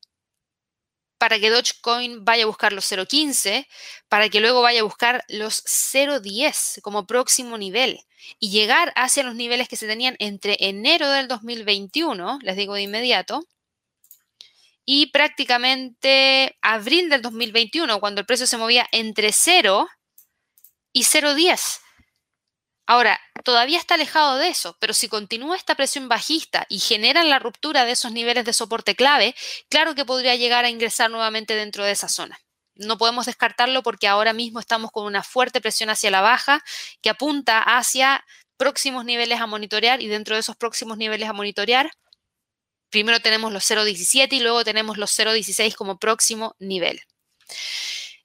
para 1.19 1.39
que 1.39 1.51
Dogecoin 1.51 2.25
vaya 2.25 2.45
a 2.45 2.47
buscar 2.47 2.73
los 2.73 2.91
0.15, 2.91 3.67
para 4.09 4.29
que 4.29 4.41
luego 4.41 4.63
vaya 4.63 4.81
a 4.81 4.85
buscar 4.85 5.25
los 5.29 5.65
0.10 5.65 6.83
como 6.83 7.07
próximo 7.07 7.57
nivel 7.57 8.01
y 8.39 8.51
llegar 8.51 8.93
hacia 8.97 9.23
los 9.23 9.35
niveles 9.35 9.69
que 9.69 9.77
se 9.77 9.87
tenían 9.87 10.17
entre 10.19 10.57
enero 10.61 11.11
del 11.11 11.29
2021, 11.29 12.41
les 12.43 12.57
digo 12.57 12.75
de 12.75 12.83
inmediato, 12.83 13.47
y 14.87 15.07
prácticamente 15.07 16.57
abril 16.63 17.11
del 17.11 17.21
2021, 17.21 18.01
cuando 18.01 18.21
el 18.21 18.27
precio 18.27 18.47
se 18.47 18.57
movía 18.57 18.87
entre 18.93 19.33
0 19.33 19.89
y 20.93 21.03
0,10. 21.03 21.81
Ahora, 22.87 23.21
todavía 23.45 23.79
está 23.79 23.95
alejado 23.95 24.37
de 24.37 24.49
eso, 24.49 24.77
pero 24.79 24.95
si 24.95 25.09
continúa 25.09 25.57
esta 25.57 25.75
presión 25.75 26.09
bajista 26.09 26.67
y 26.69 26.79
generan 26.79 27.29
la 27.29 27.41
ruptura 27.41 27.85
de 27.85 27.93
esos 27.93 28.13
niveles 28.13 28.45
de 28.45 28.53
soporte 28.53 28.95
clave, 28.95 29.35
claro 29.69 29.97
que 29.97 30.05
podría 30.05 30.37
llegar 30.37 30.65
a 30.65 30.71
ingresar 30.71 31.11
nuevamente 31.11 31.57
dentro 31.57 31.85
de 31.85 31.91
esa 31.91 32.09
zona. 32.09 32.39
no 32.77 32.99
podemos 32.99 33.27
descartarlo 33.27 33.83
porque 33.83 34.07
ahora 34.07 34.35
mismo 34.35 34.61
estamos 34.61 34.91
con 34.93 35.07
una 35.07 35.23
fuerte 35.23 35.61
presión 35.63 35.89
hacia 35.91 36.11
la 36.11 36.21
baja 36.21 36.63
que 37.01 37.09
apunta 37.11 37.61
hacia 37.63 38.25
próximos 38.59 39.05
niveles 39.05 39.41
a 39.41 39.47
monitorear 39.47 40.03
y 40.03 40.09
dentro 40.09 40.35
de 40.37 40.41
esos 40.41 40.57
próximos 40.57 40.99
niveles 40.99 41.29
a 41.29 41.33
monitorear, 41.33 41.91
primero 42.91 43.21
tenemos 43.21 43.53
los 43.53 43.65
0.17 43.71 44.33
y 44.33 44.41
luego 44.41 44.65
tenemos 44.65 44.99
los 44.99 45.19
0.16 45.19 45.75
como 45.75 45.99
próximo 45.99 46.55
nivel. 46.59 47.01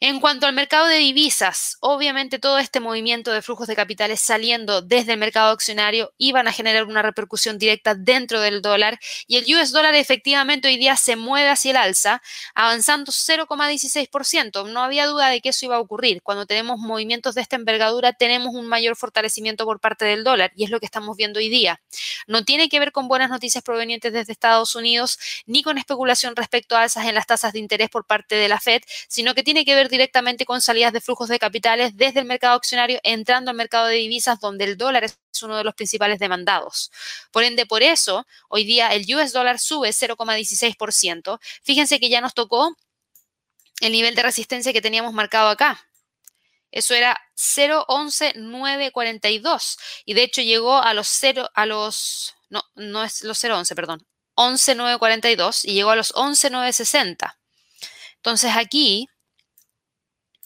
En 0.03 0.19
cuanto 0.19 0.47
al 0.47 0.53
mercado 0.53 0.87
de 0.87 0.97
divisas, 0.97 1.77
obviamente 1.79 2.39
todo 2.39 2.57
este 2.57 2.79
movimiento 2.79 3.31
de 3.31 3.43
flujos 3.43 3.67
de 3.67 3.75
capitales 3.75 4.19
saliendo 4.19 4.81
desde 4.81 5.11
el 5.13 5.19
mercado 5.19 5.51
accionario 5.51 6.11
iban 6.17 6.47
a 6.47 6.51
generar 6.51 6.85
una 6.85 7.03
repercusión 7.03 7.59
directa 7.59 7.93
dentro 7.93 8.41
del 8.41 8.63
dólar 8.63 8.99
y 9.27 9.37
el 9.37 9.45
US 9.55 9.71
dólar 9.71 9.93
efectivamente 9.93 10.69
hoy 10.69 10.77
día 10.77 10.97
se 10.97 11.17
mueve 11.17 11.49
hacia 11.49 11.69
el 11.69 11.77
alza, 11.77 12.23
avanzando 12.55 13.11
0,16%. 13.11 14.67
No 14.71 14.81
había 14.81 15.05
duda 15.05 15.29
de 15.29 15.39
que 15.39 15.49
eso 15.49 15.67
iba 15.67 15.75
a 15.75 15.79
ocurrir. 15.79 16.23
Cuando 16.23 16.47
tenemos 16.47 16.79
movimientos 16.79 17.35
de 17.35 17.41
esta 17.41 17.55
envergadura, 17.55 18.11
tenemos 18.11 18.55
un 18.55 18.65
mayor 18.65 18.95
fortalecimiento 18.95 19.65
por 19.65 19.79
parte 19.79 20.05
del 20.05 20.23
dólar 20.23 20.51
y 20.55 20.63
es 20.63 20.71
lo 20.71 20.79
que 20.79 20.87
estamos 20.87 21.15
viendo 21.15 21.37
hoy 21.37 21.49
día. 21.49 21.79
No 22.25 22.43
tiene 22.43 22.69
que 22.69 22.79
ver 22.79 22.91
con 22.91 23.07
buenas 23.07 23.29
noticias 23.29 23.63
provenientes 23.63 24.11
desde 24.11 24.31
Estados 24.31 24.75
Unidos 24.75 25.19
ni 25.45 25.61
con 25.61 25.77
especulación 25.77 26.35
respecto 26.35 26.75
a 26.75 26.81
alzas 26.81 27.05
en 27.05 27.13
las 27.13 27.27
tasas 27.27 27.53
de 27.53 27.59
interés 27.59 27.91
por 27.91 28.07
parte 28.07 28.33
de 28.33 28.49
la 28.49 28.59
Fed, 28.59 28.81
sino 29.07 29.35
que 29.35 29.43
tiene 29.43 29.63
que 29.63 29.75
ver 29.75 29.90
directamente 29.91 30.45
con 30.45 30.61
salidas 30.61 30.93
de 30.93 31.01
flujos 31.01 31.29
de 31.29 31.37
capitales 31.37 31.95
desde 31.95 32.21
el 32.21 32.25
mercado 32.25 32.55
accionario 32.55 32.99
entrando 33.03 33.51
al 33.51 33.57
mercado 33.57 33.85
de 33.87 33.97
divisas 33.97 34.39
donde 34.39 34.63
el 34.63 34.77
dólar 34.77 35.03
es 35.03 35.19
uno 35.43 35.57
de 35.57 35.63
los 35.63 35.75
principales 35.75 36.17
demandados. 36.19 36.91
Por 37.31 37.43
ende, 37.43 37.67
por 37.67 37.83
eso, 37.83 38.25
hoy 38.49 38.63
día 38.63 38.91
el 38.93 39.05
US 39.15 39.33
dólar 39.33 39.59
sube 39.59 39.89
0,16%. 39.89 41.39
Fíjense 41.63 41.99
que 41.99 42.09
ya 42.09 42.21
nos 42.21 42.33
tocó 42.33 42.75
el 43.81 43.91
nivel 43.91 44.15
de 44.15 44.23
resistencia 44.23 44.73
que 44.73 44.81
teníamos 44.81 45.13
marcado 45.13 45.49
acá. 45.49 45.85
Eso 46.71 46.95
era 46.95 47.19
0,11942 47.35 49.77
y 50.05 50.13
de 50.13 50.23
hecho 50.23 50.41
llegó 50.41 50.81
a 50.81 50.93
los 50.93 51.07
0 51.07 51.49
a 51.53 51.65
los 51.65 52.35
no, 52.49 52.63
no 52.75 53.03
es 53.03 53.23
los 53.23 53.43
0,11, 53.43 53.75
perdón. 53.75 54.05
11,942 54.35 55.65
y 55.65 55.73
llegó 55.73 55.89
a 55.91 55.95
los 55.95 56.13
11,960. 56.15 57.37
Entonces 58.17 58.55
aquí 58.55 59.07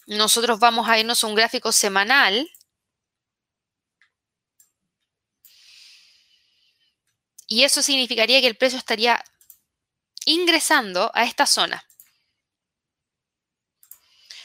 nosotros 0.06 0.60
vamos 0.60 0.88
a 0.88 1.00
irnos 1.00 1.24
a 1.24 1.28
un 1.28 1.36
gráfico 1.36 1.72
semanal. 1.72 2.50
Y 7.48 7.64
eso 7.64 7.82
significaría 7.82 8.42
que 8.42 8.48
el 8.48 8.58
precio 8.58 8.78
estaría 8.78 9.24
ingresando 10.26 11.12
a 11.14 11.24
esta 11.24 11.46
zona. 11.46 11.86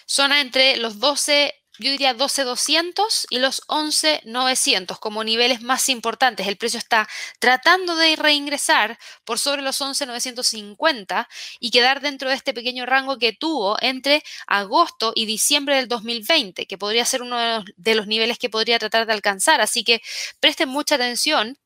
Zona 0.07 0.41
entre 0.41 0.77
los 0.77 0.99
12 0.99 1.60
yo 1.81 1.91
diría 1.91 2.15
12.200 2.15 3.27
y 3.31 3.39
los 3.39 3.63
11.900 3.67 4.99
como 4.99 5.25
niveles 5.25 5.63
más 5.63 5.89
importantes. 5.89 6.47
El 6.47 6.57
precio 6.57 6.79
está 6.79 7.09
tratando 7.39 7.97
de 7.97 8.17
reingresar 8.17 8.99
por 9.25 9.39
sobre 9.39 9.63
los 9.63 9.81
11.950 9.81 11.27
y 11.59 11.71
quedar 11.71 12.01
dentro 12.01 12.29
de 12.29 12.37
este 12.37 12.53
pequeño 12.53 12.87
rango 12.87 13.19
que 13.19 13.33
tuvo 13.33 13.77
entre 13.81 14.23
agosto 14.47 15.13
y 15.15 15.25
diciembre 15.27 15.77
del 15.77 15.89
2020, 15.89 16.67
que 16.67 16.79
podría 16.79 17.05
ser 17.05 17.23
uno 17.23 17.39
de 17.39 17.57
los, 17.57 17.65
de 17.77 17.95
los 17.95 18.07
niveles 18.07 18.39
que 18.39 18.51
podría 18.51 18.79
tratar 18.79 19.07
de 19.07 19.13
alcanzar. 19.15 19.61
Así 19.61 19.83
que 19.83 20.03
presten 20.41 20.69
mucha 20.69 20.97
atención 20.97 21.57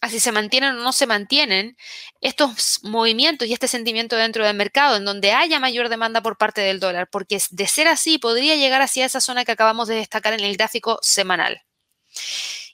así 0.00 0.20
se 0.20 0.32
mantienen 0.32 0.76
o 0.76 0.82
no 0.82 0.92
se 0.92 1.06
mantienen 1.06 1.76
estos 2.20 2.80
movimientos 2.82 3.48
y 3.48 3.52
este 3.52 3.68
sentimiento 3.68 4.16
dentro 4.16 4.44
del 4.44 4.56
mercado 4.56 4.96
en 4.96 5.04
donde 5.04 5.32
haya 5.32 5.60
mayor 5.60 5.88
demanda 5.88 6.22
por 6.22 6.38
parte 6.38 6.60
del 6.60 6.80
dólar, 6.80 7.08
porque 7.10 7.40
de 7.50 7.66
ser 7.66 7.88
así 7.88 8.18
podría 8.18 8.56
llegar 8.56 8.82
hacia 8.82 9.06
esa 9.06 9.20
zona 9.20 9.44
que 9.44 9.52
acabamos 9.52 9.88
de 9.88 9.96
destacar 9.96 10.32
en 10.34 10.40
el 10.40 10.56
gráfico 10.56 10.98
semanal. 11.02 11.62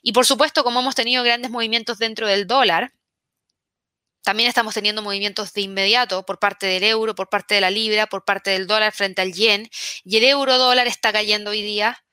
Y 0.01 0.13
por 0.13 0.25
supuesto, 0.25 0.63
como 0.63 0.79
hemos 0.81 0.95
tenido 0.95 1.23
grandes 1.23 1.51
movimientos 1.51 1.97
dentro 1.97 2.27
del 2.27 2.47
dólar, 2.47 2.93
también 4.21 4.49
estamos 4.49 4.73
teniendo 4.73 5.01
movimientos 5.01 5.53
de 5.53 5.61
inmediato 5.61 6.25
por 6.25 6.39
parte 6.39 6.65
del 6.65 6.83
euro, 6.83 7.15
por 7.15 7.29
parte 7.29 7.55
de 7.55 7.61
la 7.61 7.69
libra, 7.69 8.07
por 8.07 8.25
parte 8.25 8.51
del 8.51 8.67
dólar 8.67 8.91
frente 8.91 9.21
al 9.21 9.33
yen, 9.33 9.69
y 10.03 10.17
el 10.17 10.23
euro 10.23 10.57
dólar 10.57 10.87
está 10.87 11.11
cayendo 11.13 11.51
hoy 11.51 11.61
día 11.61 12.04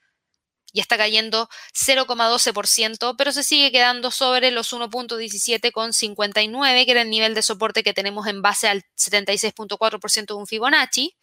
y 0.72 0.80
está 0.80 0.96
cayendo 0.96 1.48
0,12%, 1.74 3.14
pero 3.16 3.32
se 3.32 3.42
sigue 3.42 3.70
quedando 3.70 4.10
sobre 4.10 4.50
los 4.50 4.72
1.17,59, 4.72 6.84
que 6.84 6.90
era 6.90 7.02
el 7.02 7.10
nivel 7.10 7.34
de 7.34 7.42
soporte 7.42 7.82
que 7.82 7.92
tenemos 7.92 8.26
en 8.26 8.40
base 8.40 8.68
al 8.68 8.84
76.4% 8.96 10.26
de 10.26 10.34
un 10.34 10.46
Fibonacci. 10.46 11.14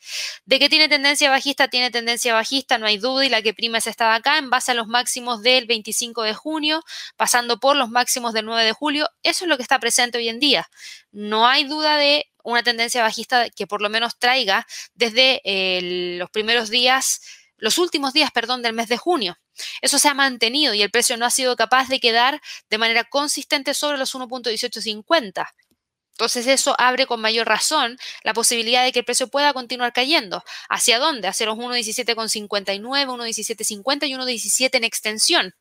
De 0.46 0.60
que 0.60 0.70
tiene 0.70 0.88
tendencia 0.88 1.32
bajista, 1.32 1.68
tiene 1.68 1.90
tendencia 1.90 2.34
bajista, 2.34 2.78
no 2.78 2.86
hay 2.86 2.98
duda, 2.98 3.26
y 3.26 3.30
la 3.30 3.42
que 3.42 3.54
prima 3.54 3.80
es 3.80 3.88
esta 3.88 4.10
de 4.10 4.16
acá, 4.18 4.38
en 4.38 4.50
base 4.50 4.72
a 4.72 4.76
los 4.76 4.88
máximos 4.88 5.42
del 5.42 5.66
25 5.66 6.24
de 6.24 6.34
junio, 6.34 6.84
pasando 7.18 7.60
por 7.60 7.76
los 7.76 7.90
máximos 7.90 8.34
del 8.34 8.46
9 8.46 8.64
de 8.64 8.74
julio. 8.74 9.10
Eso 9.24 9.46
es 9.46 9.50
lo 9.50 9.58
que 9.58 9.64
está 9.64 9.80
presente 9.80 10.20
hoy 10.20 10.30
en 10.30 10.40
día. 10.40 10.70
No 11.12 11.48
hay 11.48 11.64
duda 11.64 11.98
de 11.98 12.28
una 12.44 12.64
tendencia 12.64 13.02
bajista 13.02 13.50
que 13.50 13.68
por 13.68 13.82
lo 13.82 13.90
menos 13.90 14.18
traiga 14.18 14.66
desde 14.94 15.42
eh, 15.44 16.18
los 16.18 16.30
primeros 16.30 16.70
días 16.70 17.22
los 17.60 17.78
últimos 17.78 18.14
días, 18.14 18.32
perdón, 18.32 18.62
del 18.62 18.74
mes 18.74 18.88
de 18.88 18.98
junio. 18.98 19.38
Eso 19.82 20.00
se 20.00 20.08
ha 20.08 20.14
mantenido 20.14 20.74
y 20.74 20.82
el 20.82 20.92
precio 20.92 21.18
no 21.18 21.26
ha 21.26 21.30
sido 21.30 21.56
capaz 21.56 21.88
de 21.88 22.00
quedar 22.00 22.42
de 22.70 22.78
manera 22.78 23.04
consistente 23.04 23.74
sobre 23.74 23.98
los 23.98 24.16
1.1850. 24.16 25.46
Entonces 26.20 26.48
eso 26.48 26.76
abre 26.78 27.06
con 27.06 27.22
mayor 27.22 27.48
razón 27.48 27.98
la 28.24 28.34
posibilidad 28.34 28.84
de 28.84 28.92
que 28.92 29.00
el 29.00 29.06
precio 29.06 29.30
pueda 29.30 29.54
continuar 29.54 29.94
cayendo. 29.94 30.44
¿Hacia 30.68 31.00
dónde? 31.00 31.30
Hacia 31.30 31.46
los 31.46 31.58
1.17,59, 31.58 32.82
1.1750 32.82 34.08
y 34.08 34.14
1.17 34.14 34.70
en 34.76 34.84
extensión. 34.84 35.56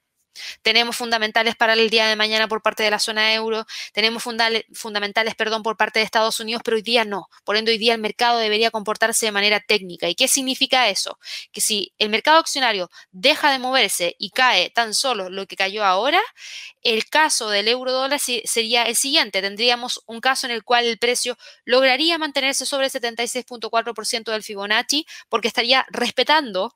Tenemos 0.62 0.96
fundamentales 0.96 1.56
para 1.56 1.72
el 1.74 1.90
día 1.90 2.06
de 2.06 2.16
mañana 2.16 2.48
por 2.48 2.62
parte 2.62 2.82
de 2.82 2.90
la 2.90 2.98
zona 2.98 3.34
euro, 3.34 3.64
tenemos 3.92 4.22
fundamentales, 4.22 5.34
perdón, 5.34 5.62
por 5.62 5.76
parte 5.76 5.98
de 5.98 6.04
Estados 6.04 6.40
Unidos, 6.40 6.62
pero 6.64 6.76
hoy 6.76 6.82
día 6.82 7.04
no. 7.04 7.28
Por 7.44 7.56
ende, 7.56 7.72
hoy 7.72 7.78
día 7.78 7.94
el 7.94 8.00
mercado 8.00 8.38
debería 8.38 8.70
comportarse 8.70 9.26
de 9.26 9.32
manera 9.32 9.60
técnica. 9.60 10.08
¿Y 10.08 10.14
qué 10.14 10.28
significa 10.28 10.88
eso? 10.88 11.18
Que 11.52 11.60
si 11.60 11.92
el 11.98 12.08
mercado 12.08 12.38
accionario 12.38 12.90
deja 13.10 13.52
de 13.52 13.58
moverse 13.58 14.14
y 14.18 14.30
cae 14.30 14.70
tan 14.70 14.94
solo 14.94 15.30
lo 15.30 15.46
que 15.46 15.56
cayó 15.56 15.84
ahora, 15.84 16.20
el 16.82 17.08
caso 17.08 17.50
del 17.50 17.68
euro 17.68 17.92
dólar 17.92 18.20
sería 18.20 18.84
el 18.84 18.96
siguiente. 18.96 19.42
Tendríamos 19.42 20.02
un 20.06 20.20
caso 20.20 20.46
en 20.46 20.52
el 20.52 20.64
cual 20.64 20.84
el 20.86 20.98
precio 20.98 21.36
lograría 21.64 22.18
mantenerse 22.18 22.66
sobre 22.66 22.86
el 22.86 22.92
76.4% 22.92 24.30
del 24.32 24.42
Fibonacci 24.42 25.06
porque 25.28 25.48
estaría 25.48 25.86
respetando 25.90 26.74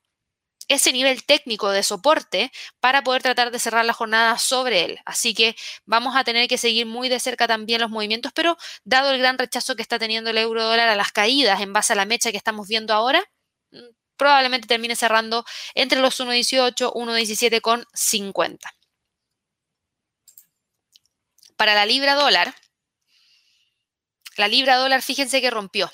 ese 0.68 0.92
nivel 0.92 1.24
técnico 1.24 1.70
de 1.70 1.82
soporte 1.82 2.52
para 2.80 3.02
poder 3.02 3.22
tratar 3.22 3.50
de 3.50 3.58
cerrar 3.58 3.84
la 3.84 3.92
jornada 3.92 4.38
sobre 4.38 4.84
él. 4.84 5.00
Así 5.04 5.34
que 5.34 5.56
vamos 5.84 6.16
a 6.16 6.24
tener 6.24 6.48
que 6.48 6.58
seguir 6.58 6.86
muy 6.86 7.08
de 7.08 7.20
cerca 7.20 7.46
también 7.46 7.80
los 7.80 7.90
movimientos, 7.90 8.32
pero 8.34 8.56
dado 8.84 9.12
el 9.12 9.18
gran 9.18 9.38
rechazo 9.38 9.76
que 9.76 9.82
está 9.82 9.98
teniendo 9.98 10.30
el 10.30 10.38
euro 10.38 10.64
dólar 10.64 10.88
a 10.88 10.96
las 10.96 11.12
caídas 11.12 11.60
en 11.60 11.72
base 11.72 11.92
a 11.92 11.96
la 11.96 12.06
mecha 12.06 12.30
que 12.30 12.36
estamos 12.36 12.68
viendo 12.68 12.94
ahora, 12.94 13.22
mm, 13.70 13.78
probablemente 14.16 14.68
termine 14.68 14.96
cerrando 14.96 15.44
entre 15.74 16.00
los 16.00 16.20
1.18, 16.20 16.92
1.17 16.94 17.60
con 17.60 17.84
50. 17.94 18.70
Para 21.56 21.74
la 21.74 21.86
libra 21.86 22.14
dólar, 22.14 22.54
la 24.36 24.48
libra 24.48 24.76
dólar, 24.76 25.02
fíjense 25.02 25.40
que 25.40 25.50
rompió. 25.50 25.90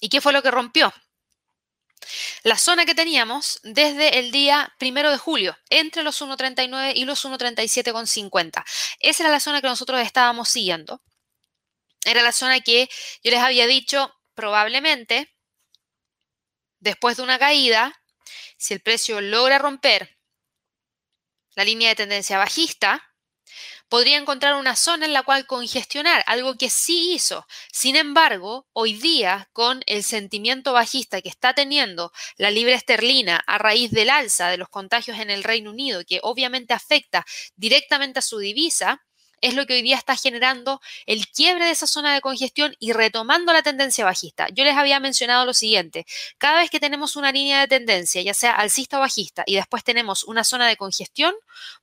¿Y 0.00 0.08
qué 0.08 0.20
fue 0.20 0.32
lo 0.32 0.42
que 0.42 0.50
rompió? 0.50 0.92
La 2.42 2.56
zona 2.58 2.86
que 2.86 2.94
teníamos 2.94 3.60
desde 3.62 4.18
el 4.18 4.30
día 4.30 4.72
primero 4.78 5.10
de 5.10 5.18
julio, 5.18 5.56
entre 5.70 6.02
los 6.02 6.20
1.39 6.20 6.92
y 6.94 7.04
los 7.04 7.24
1.37,50. 7.24 8.64
Esa 9.00 9.22
era 9.22 9.32
la 9.32 9.40
zona 9.40 9.60
que 9.60 9.68
nosotros 9.68 10.00
estábamos 10.00 10.48
siguiendo. 10.48 11.02
Era 12.04 12.22
la 12.22 12.32
zona 12.32 12.60
que 12.60 12.88
yo 13.24 13.30
les 13.30 13.40
había 13.40 13.66
dicho, 13.66 14.14
probablemente, 14.34 15.34
después 16.78 17.16
de 17.16 17.24
una 17.24 17.38
caída, 17.38 18.00
si 18.56 18.74
el 18.74 18.80
precio 18.80 19.20
logra 19.20 19.58
romper 19.58 20.16
la 21.54 21.64
línea 21.64 21.88
de 21.88 21.96
tendencia 21.96 22.38
bajista, 22.38 23.02
podría 23.88 24.16
encontrar 24.18 24.54
una 24.56 24.76
zona 24.76 25.06
en 25.06 25.12
la 25.12 25.22
cual 25.22 25.46
congestionar, 25.46 26.22
algo 26.26 26.56
que 26.56 26.70
sí 26.70 27.12
hizo. 27.14 27.46
Sin 27.72 27.96
embargo, 27.96 28.66
hoy 28.72 28.94
día, 28.94 29.48
con 29.52 29.82
el 29.86 30.02
sentimiento 30.02 30.72
bajista 30.72 31.20
que 31.22 31.28
está 31.28 31.54
teniendo 31.54 32.12
la 32.36 32.50
libra 32.50 32.74
esterlina 32.74 33.42
a 33.46 33.58
raíz 33.58 33.90
del 33.90 34.10
alza 34.10 34.48
de 34.48 34.58
los 34.58 34.68
contagios 34.68 35.18
en 35.18 35.30
el 35.30 35.44
Reino 35.44 35.70
Unido, 35.70 36.02
que 36.06 36.20
obviamente 36.22 36.74
afecta 36.74 37.24
directamente 37.56 38.18
a 38.18 38.22
su 38.22 38.38
divisa, 38.38 39.02
es 39.40 39.54
lo 39.54 39.66
que 39.66 39.74
hoy 39.74 39.82
día 39.82 39.96
está 39.96 40.16
generando 40.16 40.80
el 41.06 41.28
quiebre 41.28 41.66
de 41.66 41.70
esa 41.72 41.86
zona 41.86 42.14
de 42.14 42.20
congestión 42.20 42.74
y 42.78 42.92
retomando 42.92 43.52
la 43.52 43.62
tendencia 43.62 44.04
bajista. 44.04 44.48
Yo 44.52 44.64
les 44.64 44.76
había 44.76 45.00
mencionado 45.00 45.44
lo 45.44 45.54
siguiente, 45.54 46.06
cada 46.38 46.60
vez 46.60 46.70
que 46.70 46.80
tenemos 46.80 47.16
una 47.16 47.32
línea 47.32 47.60
de 47.60 47.68
tendencia, 47.68 48.22
ya 48.22 48.34
sea 48.34 48.52
alcista 48.52 48.98
o 48.98 49.00
bajista, 49.00 49.44
y 49.46 49.56
después 49.56 49.84
tenemos 49.84 50.24
una 50.24 50.44
zona 50.44 50.66
de 50.68 50.76
congestión, 50.76 51.34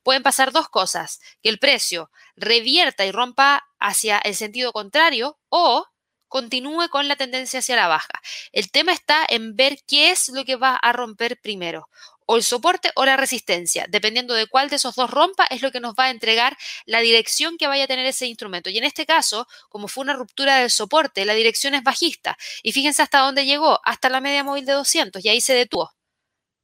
pueden 0.04 0.24
pasar 0.24 0.52
dos 0.52 0.70
cosas, 0.70 1.20
que 1.42 1.50
el 1.50 1.60
precio 1.60 2.10
revierta 2.36 3.06
y 3.06 3.12
rompa 3.12 3.68
hacia 3.80 4.18
el 4.20 4.36
sentido 4.36 4.72
contrario 4.72 5.38
o 5.50 5.86
continúe 6.28 6.90
con 6.90 7.08
la 7.08 7.16
tendencia 7.16 7.60
hacia 7.60 7.76
la 7.76 7.88
baja. 7.88 8.22
El 8.54 8.72
tema 8.72 8.92
está 8.92 9.24
en 9.30 9.56
ver 9.56 9.78
qué 9.86 10.10
es 10.10 10.30
lo 10.30 10.46
que 10.46 10.56
va 10.56 10.76
a 10.76 10.92
romper 10.92 11.40
primero 11.40 11.90
o 12.34 12.38
el 12.38 12.44
soporte 12.44 12.92
o 12.96 13.06
la 13.06 13.16
resistencia. 13.16 13.86
Dependiendo 13.88 14.34
de 14.34 14.48
cuál 14.48 14.68
de 14.70 14.78
esos 14.78 14.96
dos 14.96 15.12
rompa, 15.12 15.46
es 15.52 15.62
lo 15.62 15.72
que 15.72 15.80
nos 15.80 15.94
va 15.94 16.06
a 16.06 16.10
entregar 16.10 16.58
la 16.86 17.00
dirección 17.00 17.58
que 17.58 17.68
vaya 17.68 17.84
a 17.84 17.88
tener 17.88 18.08
ese 18.08 18.26
instrumento. 18.26 18.72
Y 18.72 18.78
en 18.80 18.84
este 18.86 19.06
caso, 19.06 19.48
como 19.70 19.88
fue 19.88 20.02
una 20.02 20.14
ruptura 20.14 20.58
del 20.58 20.72
soporte, 20.72 21.26
la 21.26 21.36
dirección 21.36 21.76
es 21.76 21.84
bajista. 21.84 22.36
Y 22.64 22.72
fíjense 22.72 23.04
hasta 23.04 23.20
dónde 23.20 23.46
llegó, 23.46 23.80
hasta 23.84 24.10
la 24.10 24.20
media 24.20 24.44
móvil 24.44 24.66
de 24.66 24.74
200, 24.74 25.24
y 25.24 25.30
ahí 25.30 25.42
se 25.42 25.54
detuvo. 25.54 25.92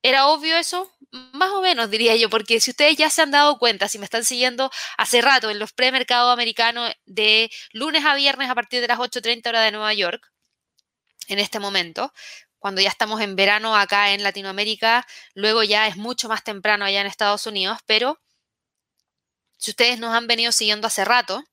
¿Era 0.01 0.28
obvio 0.28 0.57
eso? 0.57 0.91
Más 1.34 1.51
o 1.51 1.61
menos, 1.61 1.91
diría 1.91 2.15
yo, 2.15 2.32
porque 2.32 2.59
si 2.59 2.72
ustedes 2.72 2.97
ya 2.97 3.11
se 3.11 3.22
han 3.22 3.32
dado 3.32 3.59
cuenta, 3.59 3.88
si 3.88 3.99
me 3.99 4.05
están 4.05 4.26
siguiendo 4.26 4.72
hace 4.97 5.22
rato 5.22 5.51
en 5.51 5.59
los 5.59 5.74
premercados 5.74 6.34
americanos 6.34 6.91
de 7.05 7.51
lunes 7.74 8.05
a 8.05 8.15
viernes 8.15 8.49
a 8.49 8.55
partir 8.55 8.82
de 8.82 8.88
las 8.88 8.97
8.30 8.97 9.49
horas 9.49 9.65
de 9.65 9.72
Nueva 9.72 9.93
York, 9.93 10.32
en 11.28 11.38
este 11.38 11.59
momento, 11.59 12.11
cuando 12.60 12.82
ya 12.82 12.89
estamos 12.89 13.22
en 13.22 13.36
verano 13.36 13.76
acá 13.76 14.14
en 14.14 14.24
Latinoamérica, 14.24 15.05
luego 15.34 15.64
ya 15.64 15.88
es 15.88 15.97
mucho 15.97 16.30
más 16.30 16.43
temprano 16.43 16.86
allá 16.86 17.01
en 17.01 17.07
Estados 17.07 17.45
Unidos, 17.47 17.80
pero 17.86 18.20
si 19.57 19.72
ustedes 19.72 19.99
nos 19.99 20.16
han 20.16 20.28
venido 20.28 20.51
siguiendo 20.51 20.88
hace 20.88 21.03
rato, 21.05 21.43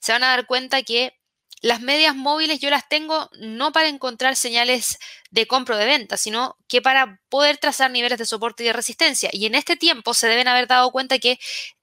se 0.00 0.12
van 0.12 0.22
a 0.24 0.28
dar 0.28 0.46
cuenta 0.46 0.82
que 0.82 1.18
las 1.62 1.80
medias 1.80 2.14
móviles 2.14 2.60
yo 2.60 2.70
las 2.70 2.88
tengo 2.88 3.28
no 3.40 3.72
para 3.72 3.88
encontrar 3.88 4.36
señales 4.36 4.98
de 5.30 5.46
compra 5.46 5.74
o 5.74 5.78
de 5.78 5.86
venta, 5.86 6.16
sino 6.16 6.56
que 6.68 6.82
para 6.82 7.20
poder 7.28 7.58
trazar 7.58 7.90
niveles 7.90 8.18
de 8.18 8.26
soporte 8.26 8.62
y 8.62 8.66
de 8.66 8.72
resistencia. 8.72 9.30
Y 9.32 9.46
en 9.46 9.54
este 9.54 9.76
tiempo 9.76 10.14
se 10.14 10.28
deben 10.28 10.48
haber 10.48 10.68
dado 10.68 10.90
cuenta 10.92 11.18
que 11.18 11.38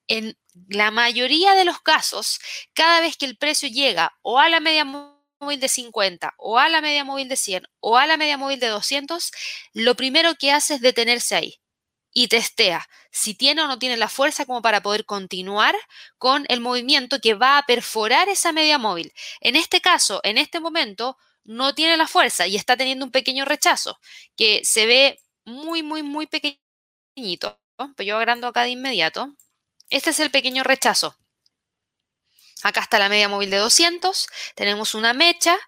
en 0.06 0.38
la 0.68 0.90
mayoría 0.90 1.54
de 1.54 1.64
los 1.64 1.80
casos, 1.80 2.38
cada 2.72 3.00
vez 3.00 3.16
que 3.16 3.26
el 3.26 3.36
precio 3.36 3.68
llega 3.68 4.16
o 4.22 4.38
a 4.38 4.48
la 4.48 4.60
media 4.60 4.84
móvil, 4.84 5.13
móvil 5.44 5.60
de 5.60 5.68
50 5.68 6.34
o 6.38 6.58
a 6.58 6.68
la 6.68 6.80
media 6.80 7.04
móvil 7.04 7.28
de 7.28 7.36
100 7.36 7.64
o 7.80 7.96
a 7.96 8.06
la 8.06 8.16
media 8.16 8.36
móvil 8.36 8.58
de 8.60 8.68
200, 8.68 9.30
lo 9.74 9.94
primero 9.94 10.34
que 10.34 10.52
hace 10.52 10.74
es 10.74 10.80
detenerse 10.80 11.36
ahí 11.36 11.60
y 12.12 12.28
testea 12.28 12.88
si 13.10 13.34
tiene 13.34 13.62
o 13.62 13.66
no 13.66 13.78
tiene 13.78 13.96
la 13.96 14.08
fuerza 14.08 14.46
como 14.46 14.62
para 14.62 14.82
poder 14.82 15.04
continuar 15.04 15.74
con 16.16 16.46
el 16.48 16.60
movimiento 16.60 17.20
que 17.20 17.34
va 17.34 17.58
a 17.58 17.66
perforar 17.66 18.28
esa 18.28 18.52
media 18.52 18.78
móvil. 18.78 19.12
En 19.40 19.56
este 19.56 19.80
caso, 19.80 20.20
en 20.22 20.38
este 20.38 20.60
momento, 20.60 21.18
no 21.44 21.74
tiene 21.74 21.96
la 21.96 22.08
fuerza 22.08 22.46
y 22.46 22.56
está 22.56 22.76
teniendo 22.76 23.04
un 23.04 23.12
pequeño 23.12 23.44
rechazo 23.44 23.98
que 24.36 24.64
se 24.64 24.86
ve 24.86 25.20
muy, 25.44 25.82
muy, 25.82 26.02
muy 26.02 26.26
pequeñito. 26.26 27.60
Pero 27.96 28.06
yo 28.06 28.16
agrando 28.16 28.46
acá 28.46 28.62
de 28.62 28.70
inmediato. 28.70 29.34
Este 29.90 30.10
es 30.10 30.20
el 30.20 30.30
pequeño 30.30 30.62
rechazo. 30.64 31.16
Acá 32.64 32.80
está 32.80 32.98
la 32.98 33.10
media 33.10 33.28
móvil 33.28 33.50
de 33.50 33.58
200, 33.58 34.26
tenemos 34.54 34.94
una 34.94 35.12
mecha, 35.12 35.58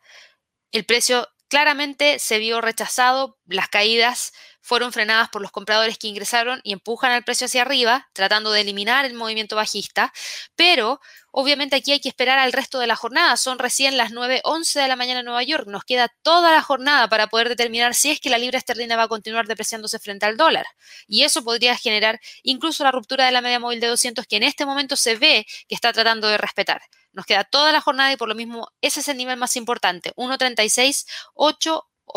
el 0.73 0.87
precio 0.87 1.29
claramente 1.49 2.19
se 2.19 2.39
vio 2.39 2.63
rechazado, 2.63 3.39
las 3.45 3.69
caídas 3.69 4.33
fueron 4.67 4.93
frenadas 4.93 5.29
por 5.29 5.43
los 5.43 5.53
compradores 5.53 5.97
que 5.97 6.09
ingresaron 6.09 6.61
y 6.65 6.73
empujan 6.73 7.13
el 7.13 7.23
precio 7.23 7.45
hacia 7.45 7.63
arriba, 7.63 8.09
tratando 8.13 8.51
de 8.51 8.63
eliminar 8.63 9.05
el 9.05 9.15
movimiento 9.15 9.55
bajista, 9.55 10.13
pero 10.57 11.01
obviamente 11.31 11.77
aquí 11.77 11.93
hay 11.93 12.01
que 12.01 12.09
esperar 12.09 12.41
al 12.41 12.53
resto 12.53 12.81
de 12.81 12.89
la 12.89 12.97
jornada, 12.97 13.37
son 13.37 13.61
recién 13.61 13.97
las 13.97 14.11
9.11 14.11 14.81
de 14.83 14.89
la 14.89 14.97
mañana 14.97 15.21
en 15.21 15.27
Nueva 15.27 15.45
York, 15.45 15.69
nos 15.69 15.85
queda 15.85 16.09
toda 16.23 16.51
la 16.51 16.63
jornada 16.63 17.09
para 17.09 17.29
poder 17.29 17.49
determinar 17.49 17.95
si 17.95 18.11
es 18.11 18.19
que 18.19 18.29
la 18.29 18.39
libra 18.39 18.59
esterlina 18.59 18.97
va 18.97 19.05
a 19.05 19.09
continuar 19.09 19.47
depreciándose 19.47 20.01
frente 20.01 20.27
al 20.27 20.37
dólar, 20.37 20.67
y 21.07 21.23
eso 21.23 21.45
podría 21.45 21.77
generar 21.77 22.19
incluso 22.43 22.83
la 22.83 22.91
ruptura 22.91 23.25
de 23.25 23.31
la 23.31 23.43
media 23.43 23.61
móvil 23.61 23.79
de 23.79 23.87
200 23.87 24.27
que 24.27 24.37
en 24.37 24.43
este 24.43 24.67
momento 24.67 24.97
se 24.97 25.15
ve 25.15 25.47
que 25.69 25.77
está 25.77 25.93
tratando 25.93 26.27
de 26.27 26.39
respetar. 26.39 26.83
Nos 27.13 27.25
queda 27.25 27.45
toda 27.45 27.71
la 27.71 27.81
jornada 27.81 28.13
y 28.13 28.17
por 28.17 28.29
lo 28.29 28.35
mismo 28.35 28.69
ese 28.81 28.99
es 28.99 29.07
el 29.07 29.17
nivel 29.17 29.37
más 29.37 29.55
importante, 29.55 30.13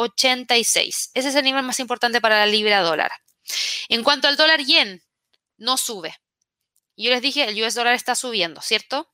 1.36.886. 0.07 1.09
Ese 1.13 1.29
es 1.29 1.35
el 1.35 1.43
nivel 1.43 1.63
más 1.63 1.79
importante 1.79 2.21
para 2.21 2.39
la 2.39 2.45
libra 2.45 2.81
dólar. 2.81 3.11
En 3.87 4.03
cuanto 4.03 4.27
al 4.27 4.37
dólar 4.37 4.61
yen, 4.61 5.03
no 5.57 5.77
sube. 5.77 6.15
Yo 6.95 7.09
les 7.11 7.21
dije, 7.21 7.45
el 7.45 7.61
US 7.63 7.75
dólar 7.75 7.93
está 7.93 8.15
subiendo, 8.15 8.61
¿cierto? 8.61 9.09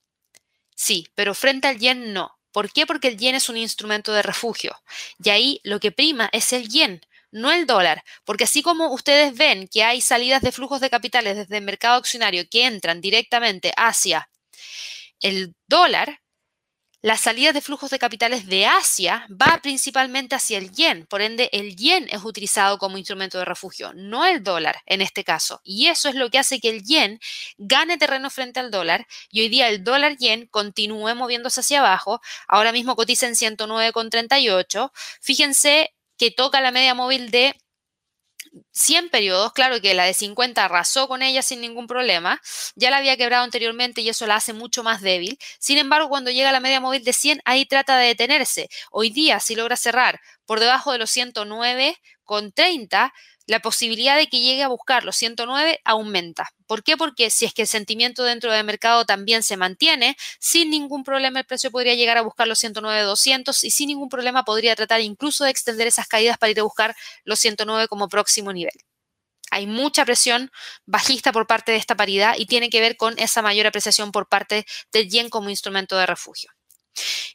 Sí, 0.75 1.07
pero 1.15 1.33
frente 1.33 1.67
al 1.67 1.79
yen 1.79 2.13
no. 2.13 2.31
¿Por 2.51 2.71
qué? 2.71 2.85
Porque 2.85 3.09
el 3.09 3.17
yen 3.17 3.35
es 3.35 3.49
un 3.49 3.57
instrumento 3.57 4.13
de 4.13 4.21
refugio. 4.21 4.75
Y 5.23 5.29
ahí 5.29 5.59
lo 5.63 5.79
que 5.79 5.91
prima 5.91 6.29
es 6.31 6.53
el 6.53 6.67
yen, 6.69 7.01
no 7.31 7.51
el 7.51 7.65
dólar. 7.65 8.03
Porque 8.23 8.45
así 8.45 8.61
como 8.61 8.93
ustedes 8.93 9.35
ven 9.35 9.67
que 9.67 9.83
hay 9.83 10.01
salidas 10.01 10.41
de 10.41 10.51
flujos 10.51 10.81
de 10.81 10.89
capitales 10.89 11.35
desde 11.35 11.57
el 11.57 11.63
mercado 11.63 11.97
accionario 11.97 12.47
que 12.49 12.65
entran 12.65 13.01
directamente 13.01 13.73
hacia 13.75 14.29
el 15.21 15.53
dólar, 15.67 16.21
la 17.05 17.17
salida 17.17 17.53
de 17.53 17.61
flujos 17.61 17.91
de 17.91 17.99
capitales 17.99 18.47
de 18.47 18.65
Asia 18.65 19.27
va 19.29 19.59
principalmente 19.61 20.33
hacia 20.33 20.57
el 20.57 20.71
yen. 20.71 21.05
Por 21.05 21.21
ende, 21.21 21.51
el 21.53 21.75
yen 21.75 22.07
es 22.09 22.23
utilizado 22.23 22.79
como 22.79 22.97
instrumento 22.97 23.37
de 23.37 23.45
refugio, 23.45 23.93
no 23.93 24.25
el 24.25 24.41
dólar 24.41 24.81
en 24.87 25.01
este 25.01 25.23
caso. 25.23 25.61
Y 25.63 25.85
eso 25.85 26.09
es 26.09 26.15
lo 26.15 26.31
que 26.31 26.39
hace 26.39 26.59
que 26.59 26.71
el 26.71 26.83
yen 26.83 27.19
gane 27.59 27.99
terreno 27.99 28.31
frente 28.31 28.59
al 28.59 28.71
dólar. 28.71 29.05
Y 29.29 29.41
hoy 29.41 29.49
día 29.49 29.69
el 29.69 29.83
dólar 29.83 30.17
yen 30.17 30.47
continúe 30.47 31.13
moviéndose 31.13 31.59
hacia 31.59 31.81
abajo. 31.81 32.21
Ahora 32.47 32.71
mismo 32.71 32.95
cotiza 32.95 33.27
en 33.27 33.35
109,38. 33.35 34.91
Fíjense 35.21 35.93
que 36.17 36.31
toca 36.31 36.59
la 36.59 36.71
media 36.71 36.95
móvil 36.95 37.29
de 37.29 37.55
100 38.71 39.09
periodos, 39.09 39.53
claro 39.53 39.81
que 39.81 39.93
la 39.93 40.05
de 40.05 40.13
50 40.13 40.63
arrasó 40.63 41.07
con 41.07 41.21
ella 41.21 41.41
sin 41.41 41.61
ningún 41.61 41.87
problema, 41.87 42.41
ya 42.75 42.89
la 42.89 42.97
había 42.97 43.17
quebrado 43.17 43.43
anteriormente 43.43 44.01
y 44.01 44.09
eso 44.09 44.27
la 44.27 44.35
hace 44.35 44.53
mucho 44.53 44.83
más 44.83 45.01
débil. 45.01 45.37
Sin 45.59 45.77
embargo, 45.77 46.09
cuando 46.09 46.31
llega 46.31 46.49
a 46.49 46.51
la 46.53 46.59
media 46.59 46.79
móvil 46.79 47.03
de 47.03 47.13
100, 47.13 47.41
ahí 47.45 47.65
trata 47.65 47.97
de 47.97 48.07
detenerse. 48.07 48.69
Hoy 48.91 49.09
día, 49.09 49.39
si 49.39 49.55
logra 49.55 49.75
cerrar 49.77 50.19
por 50.45 50.59
debajo 50.59 50.91
de 50.91 50.99
los 50.99 51.09
109 51.09 51.97
con 52.23 52.51
30, 52.51 53.13
la 53.47 53.59
posibilidad 53.59 54.17
de 54.17 54.27
que 54.27 54.39
llegue 54.39 54.63
a 54.63 54.67
buscar 54.67 55.03
los 55.03 55.15
109 55.15 55.79
aumenta. 55.83 56.49
¿Por 56.67 56.83
qué? 56.83 56.97
Porque 56.97 57.29
si 57.29 57.45
es 57.45 57.53
que 57.53 57.63
el 57.63 57.67
sentimiento 57.67 58.23
dentro 58.23 58.51
del 58.51 58.65
mercado 58.65 59.05
también 59.05 59.43
se 59.43 59.57
mantiene, 59.57 60.17
sin 60.39 60.69
ningún 60.69 61.03
problema 61.03 61.39
el 61.39 61.45
precio 61.45 61.71
podría 61.71 61.95
llegar 61.95 62.17
a 62.17 62.21
buscar 62.21 62.47
los 62.47 62.63
109-200 62.63 63.63
y 63.63 63.71
sin 63.71 63.87
ningún 63.87 64.09
problema 64.09 64.43
podría 64.43 64.75
tratar 64.75 65.01
incluso 65.01 65.43
de 65.43 65.51
extender 65.51 65.87
esas 65.87 66.07
caídas 66.07 66.37
para 66.37 66.51
ir 66.51 66.59
a 66.59 66.63
buscar 66.63 66.95
los 67.23 67.39
109 67.39 67.87
como 67.87 68.09
próximo 68.09 68.51
nivel. 68.51 68.73
Hay 69.51 69.67
mucha 69.67 70.05
presión 70.05 70.51
bajista 70.85 71.31
por 71.31 71.47
parte 71.47 71.71
de 71.71 71.77
esta 71.77 71.95
paridad 71.95 72.35
y 72.37 72.47
tiene 72.47 72.69
que 72.69 72.81
ver 72.81 72.97
con 72.97 73.17
esa 73.19 73.41
mayor 73.41 73.67
apreciación 73.67 74.11
por 74.11 74.27
parte 74.27 74.65
del 74.91 75.09
yen 75.09 75.29
como 75.29 75.49
instrumento 75.49 75.97
de 75.97 76.05
refugio. 76.05 76.51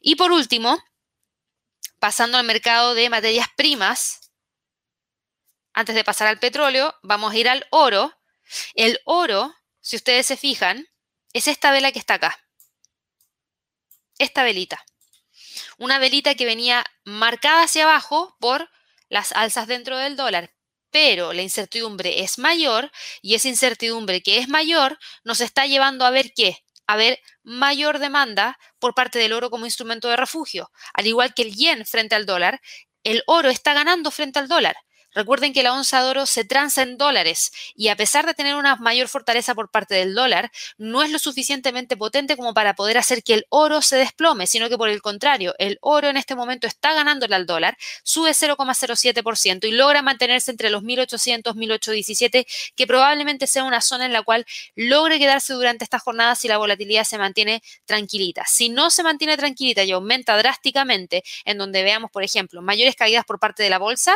Y 0.00 0.16
por 0.16 0.32
último, 0.32 0.82
pasando 1.98 2.38
al 2.38 2.46
mercado 2.46 2.94
de 2.94 3.11
materias 3.11 3.46
primas, 3.56 4.30
antes 5.73 5.95
de 5.95 6.05
pasar 6.05 6.29
al 6.29 6.39
petróleo, 6.39 6.95
vamos 7.03 7.33
a 7.33 7.37
ir 7.37 7.49
al 7.49 7.66
oro. 7.71 8.12
El 8.75 9.01
oro, 9.05 9.55
si 9.81 9.97
ustedes 9.97 10.27
se 10.27 10.37
fijan, 10.37 10.89
es 11.33 11.49
esta 11.49 11.71
vela 11.71 11.93
que 11.93 11.99
está 11.99 12.14
acá. 12.14 12.39
Esta 14.18 14.43
velita. 14.43 14.85
Una 15.79 15.99
velita 15.99 16.35
que 16.35 16.45
venía 16.45 16.85
marcada 17.05 17.64
hacia 17.64 17.85
abajo 17.85 18.37
por 18.41 18.68
las 19.09 19.33
alzas 19.33 19.66
dentro 19.66 19.97
del 19.97 20.16
dólar. 20.16 20.53
Pero 20.91 21.33
la 21.33 21.43
incertidumbre 21.43 22.23
es 22.23 22.39
mayor 22.39 22.91
y 23.23 23.35
esa 23.37 23.49
incertidumbre 23.49 24.23
que 24.23 24.39
es 24.39 24.49
mayor 24.49 24.99
nos 25.23 25.41
está 25.41 25.66
llevando 25.66 26.05
a 26.05 26.11
ver 26.11 26.33
qué? 26.35 26.59
A 26.87 26.97
ver 26.97 27.21
mayor 27.45 28.01
demanda 28.01 28.59
por 28.81 28.95
parte 28.95 29.21
del 29.21 29.33
oro 29.33 29.51
como 29.51 29.66
instrumento 29.66 30.09
de 30.09 30.16
refugio. 30.16 30.73
Al 30.93 31.07
igual 31.07 31.33
que 31.33 31.43
el 31.43 31.55
yen 31.55 31.87
frente 31.87 32.16
al 32.16 32.27
dólar, 32.27 32.61
el 33.05 33.23
oro 33.27 33.51
está 33.51 33.73
ganando 33.73 34.11
frente 34.11 34.41
al 34.41 34.49
dólar. 34.49 34.77
Recuerden 35.14 35.52
que 35.52 35.62
la 35.62 35.72
onza 35.72 36.02
de 36.02 36.11
oro 36.11 36.26
se 36.26 36.44
transa 36.44 36.82
en 36.82 36.96
dólares 36.96 37.52
y 37.74 37.88
a 37.88 37.96
pesar 37.96 38.26
de 38.26 38.34
tener 38.34 38.54
una 38.54 38.76
mayor 38.76 39.08
fortaleza 39.08 39.54
por 39.54 39.70
parte 39.70 39.94
del 39.94 40.14
dólar, 40.14 40.50
no 40.78 41.02
es 41.02 41.11
lo 41.11 41.18
suficientemente 41.18 41.96
potente 41.96 42.36
como 42.36 42.54
para 42.54 42.74
poder 42.74 42.98
hacer 42.98 43.22
que 43.22 43.34
el 43.34 43.46
oro 43.48 43.82
se 43.82 43.96
desplome, 43.96 44.46
sino 44.46 44.68
que 44.68 44.78
por 44.78 44.88
el 44.88 45.02
contrario, 45.02 45.54
el 45.58 45.78
oro 45.80 46.08
en 46.08 46.16
este 46.16 46.34
momento 46.34 46.66
está 46.66 46.94
ganándole 46.94 47.34
al 47.34 47.46
dólar, 47.46 47.76
sube 48.02 48.30
0,07% 48.30 49.66
y 49.66 49.72
logra 49.72 50.02
mantenerse 50.02 50.50
entre 50.50 50.70
los 50.70 50.82
1800 50.82 51.56
1817, 51.56 52.46
que 52.74 52.86
probablemente 52.86 53.46
sea 53.46 53.64
una 53.64 53.80
zona 53.80 54.06
en 54.06 54.12
la 54.12 54.22
cual 54.22 54.46
logre 54.74 55.18
quedarse 55.18 55.52
durante 55.52 55.84
estas 55.84 56.02
jornadas 56.02 56.38
si 56.38 56.48
la 56.48 56.58
volatilidad 56.58 57.04
se 57.04 57.18
mantiene 57.18 57.62
tranquilita. 57.84 58.44
Si 58.46 58.68
no 58.68 58.90
se 58.90 59.02
mantiene 59.02 59.36
tranquilita 59.36 59.84
y 59.84 59.92
aumenta 59.92 60.36
drásticamente, 60.36 61.22
en 61.44 61.58
donde 61.58 61.82
veamos, 61.82 62.11
por 62.11 62.22
ejemplo, 62.22 62.62
mayores 62.62 62.96
caídas 62.96 63.24
por 63.24 63.38
parte 63.38 63.62
de 63.62 63.70
la 63.70 63.78
bolsa, 63.78 64.14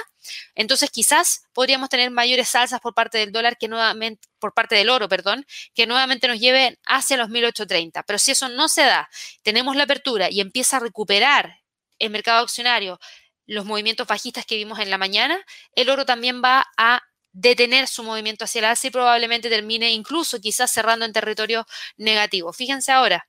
entonces 0.55 0.91
quizás 0.91 1.47
podríamos 1.53 1.89
tener 1.89 2.11
mayores 2.11 2.49
salsas 2.51 2.81
por 2.81 2.95
parte 2.95 3.18
del 3.18 3.33
dólar 3.33 3.57
que 3.57 3.68
nuevamente, 3.68 4.29
por 4.39 4.55
parte 4.55 4.75
del 4.75 4.91
oro, 4.91 5.09
perdón, 5.09 5.47
que 5.75 5.87
nuevamente 5.87 6.29
nos 6.29 6.41
lleven 6.41 6.79
hacia 6.87 7.16
los 7.16 7.29
1830. 7.29 8.03
Pero 8.03 8.18
si 8.18 8.33
eso 8.33 8.49
no 8.49 8.68
se 8.68 8.83
da, 8.83 9.09
tenemos 9.43 9.77
la 9.77 9.85
apertura 9.85 10.31
y 10.31 10.41
empieza 10.41 10.77
a 10.77 10.81
recuperar 10.81 11.61
el 11.99 12.11
mercado 12.11 12.43
accionario 12.43 12.99
los 13.47 13.64
movimientos 13.64 14.07
bajistas 14.07 14.47
que 14.47 14.57
vimos 14.57 14.79
en 14.79 14.91
la 14.91 14.99
mañana, 14.99 15.39
el 15.75 15.91
oro 15.91 16.07
también 16.07 16.43
va 16.43 16.66
a 16.77 17.03
detener 17.33 17.89
su 17.89 18.05
movimiento 18.05 18.45
hacia 18.45 18.61
el 18.61 18.64
alza 18.66 18.87
y 18.87 18.91
probablemente 18.91 19.51
termine 19.51 19.91
incluso 19.91 20.41
quizás 20.41 20.70
cerrando 20.72 21.05
en 21.05 21.12
territorio 21.12 21.66
negativo. 21.97 22.53
Fíjense 22.53 22.93
ahora, 22.93 23.27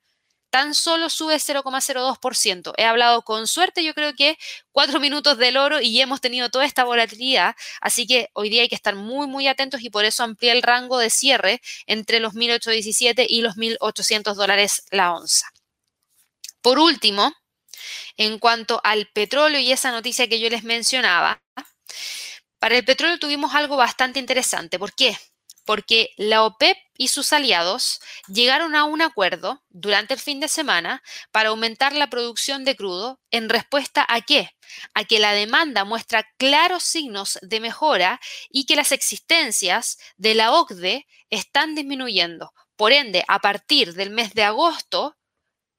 tan 0.55 0.73
solo 0.73 1.09
sube 1.09 1.35
0,02%. 1.35 2.73
He 2.77 2.85
hablado 2.85 3.23
con 3.23 3.45
suerte, 3.45 3.83
yo 3.83 3.93
creo 3.93 4.13
que 4.15 4.37
cuatro 4.71 5.01
minutos 5.01 5.37
del 5.37 5.57
oro 5.57 5.81
y 5.81 5.99
hemos 5.99 6.21
tenido 6.21 6.49
toda 6.49 6.63
esta 6.63 6.85
volatilidad, 6.85 7.57
así 7.81 8.07
que 8.07 8.29
hoy 8.31 8.47
día 8.47 8.61
hay 8.61 8.69
que 8.69 8.75
estar 8.75 8.95
muy, 8.95 9.27
muy 9.27 9.49
atentos 9.49 9.81
y 9.81 9.89
por 9.89 10.05
eso 10.05 10.23
amplié 10.23 10.53
el 10.53 10.61
rango 10.61 10.97
de 10.97 11.09
cierre 11.09 11.61
entre 11.87 12.21
los 12.21 12.35
1.817 12.35 13.25
y 13.27 13.41
los 13.41 13.57
1.800 13.57 14.33
dólares 14.35 14.83
la 14.91 15.13
onza. 15.13 15.51
Por 16.61 16.79
último, 16.79 17.33
en 18.15 18.39
cuanto 18.39 18.79
al 18.85 19.07
petróleo 19.07 19.59
y 19.59 19.73
esa 19.73 19.91
noticia 19.91 20.29
que 20.29 20.39
yo 20.39 20.49
les 20.49 20.63
mencionaba, 20.63 21.43
para 22.59 22.77
el 22.77 22.85
petróleo 22.85 23.19
tuvimos 23.19 23.53
algo 23.55 23.75
bastante 23.75 24.21
interesante. 24.21 24.79
¿Por 24.79 24.95
qué? 24.95 25.17
Porque 25.65 26.11
la 26.17 26.43
OPEP 26.43 26.77
y 26.97 27.09
sus 27.09 27.33
aliados 27.33 27.99
llegaron 28.27 28.75
a 28.75 28.85
un 28.85 29.01
acuerdo 29.01 29.63
durante 29.69 30.13
el 30.13 30.19
fin 30.19 30.39
de 30.39 30.47
semana 30.47 31.03
para 31.31 31.49
aumentar 31.49 31.93
la 31.93 32.09
producción 32.09 32.63
de 32.63 32.75
crudo 32.75 33.19
en 33.31 33.49
respuesta 33.49 34.05
a 34.07 34.21
qué? 34.21 34.51
A 34.93 35.03
que 35.03 35.19
la 35.19 35.33
demanda 35.33 35.83
muestra 35.83 36.25
claros 36.37 36.83
signos 36.83 37.39
de 37.41 37.59
mejora 37.59 38.19
y 38.49 38.65
que 38.65 38.75
las 38.75 38.91
existencias 38.91 39.97
de 40.17 40.35
la 40.35 40.51
OCDE 40.53 41.07
están 41.29 41.75
disminuyendo. 41.75 42.53
Por 42.75 42.91
ende, 42.91 43.23
a 43.27 43.39
partir 43.39 43.93
del 43.93 44.09
mes 44.09 44.33
de 44.33 44.43
agosto, 44.43 45.17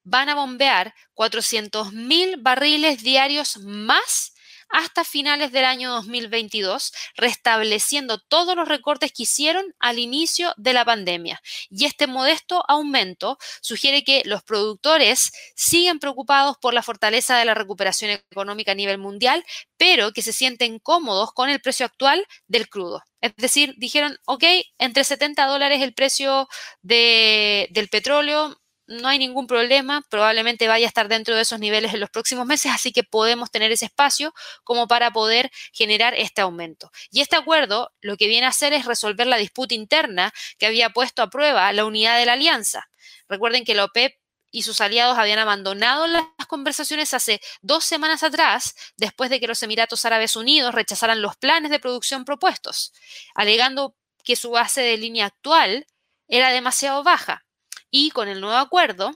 van 0.03 0.29
a 0.29 0.35
bombear 0.35 0.95
400 1.15 1.93
mil 1.93 2.37
barriles 2.39 3.03
diarios 3.03 3.59
más 3.59 4.33
hasta 4.69 5.05
finales 5.05 5.53
del 5.53 5.65
año 5.65 5.91
2022, 5.93 6.93
restableciendo 7.17 8.19
todos 8.19 8.57
los 8.57 8.69
recortes 8.69 9.13
que 9.13 9.25
hicieron 9.25 9.75
al 9.79 9.99
inicio 9.99 10.53
de 10.57 10.73
la 10.73 10.85
pandemia. 10.85 11.41
Y 11.71 11.85
este 11.85 12.07
modesto 12.07 12.63
aumento 12.69 13.39
sugiere 13.61 14.05
que 14.05 14.23
los 14.25 14.43
productores 14.43 15.33
siguen 15.55 15.99
preocupados 15.99 16.57
por 16.61 16.75
la 16.75 16.83
fortaleza 16.83 17.39
de 17.39 17.45
la 17.45 17.55
recuperación 17.55 18.11
económica 18.31 18.73
a 18.73 18.75
nivel 18.75 18.99
mundial, 18.99 19.45
pero 19.77 20.13
que 20.13 20.23
se 20.23 20.33
sienten 20.33 20.79
cómodos 20.79 21.33
con 21.33 21.49
el 21.49 21.61
precio 21.61 21.87
actual 21.87 22.27
del 22.47 22.69
crudo. 22.69 23.03
Es 23.21 23.35
decir, 23.37 23.75
dijeron, 23.79 24.19
ok, 24.27 24.45
entre 24.79 25.05
70 25.05 25.47
dólares 25.47 25.83
el 25.83 25.95
precio 25.95 26.49
del 26.83 27.89
petróleo, 27.91 28.57
no 28.87 29.09
hay 29.09 29.19
ningún 29.19 29.47
problema, 29.47 30.03
probablemente 30.09 30.69
vaya 30.69 30.87
a 30.87 30.89
estar 30.89 31.09
dentro 31.09 31.35
de 31.35 31.43
esos 31.43 31.59
niveles 31.61 31.95
en 31.95 32.01
los 32.01 32.11
próximos 32.11 32.47
meses, 32.47 32.73
así 32.75 32.93
que 32.93 33.05
podemos 33.05 33.51
tener 33.51 33.73
ese 33.73 33.87
espacio 33.87 34.33
como 34.65 34.87
para 34.87 35.13
poder 35.13 35.51
generar 35.73 36.15
este 36.15 36.41
aumento. 36.41 36.91
Y 37.11 37.21
este 37.21 37.37
acuerdo 37.37 37.93
lo 38.01 38.17
que 38.17 38.29
viene 38.29 38.47
a 38.47 38.51
hacer 38.51 38.73
es 38.73 38.85
resolver 38.85 39.27
la 39.27 39.37
disputa 39.37 39.75
interna 39.75 40.33
que 40.59 40.67
había 40.67 40.91
puesto 40.91 41.23
a 41.23 41.31
prueba 41.31 41.73
la 41.73 41.85
unidad 41.85 42.19
de 42.19 42.27
la 42.27 42.35
alianza. 42.35 42.89
Recuerden 43.29 43.65
que 43.65 43.75
la 43.75 43.85
OPEP 43.85 44.15
y 44.51 44.63
sus 44.63 44.81
aliados 44.81 45.19
habían 45.19 45.39
abandonado 45.39 46.07
las 46.07 46.25
conversaciones 46.49 47.13
hace 47.13 47.41
dos 47.61 47.85
semanas 47.85 48.23
atrás, 48.23 48.75
después 48.97 49.29
de 49.29 49.41
que 49.41 49.47
los 49.47 49.63
Emiratos 49.63 50.05
Árabes 50.05 50.37
Unidos 50.37 50.75
rechazaran 50.75 51.21
los 51.21 51.37
planes 51.37 51.71
de 51.71 51.81
producción 51.81 52.25
propuestos, 52.25 52.93
alegando 53.35 53.97
que 54.25 54.37
su 54.37 54.51
base 54.51 54.81
de 54.81 54.97
línea 54.97 55.27
actual 55.27 55.87
era 56.29 56.51
demasiado 56.51 57.03
baja. 57.03 57.46
Y 57.91 58.11
con 58.11 58.29
el 58.29 58.41
nuevo 58.41 58.57
acuerdo, 58.57 59.13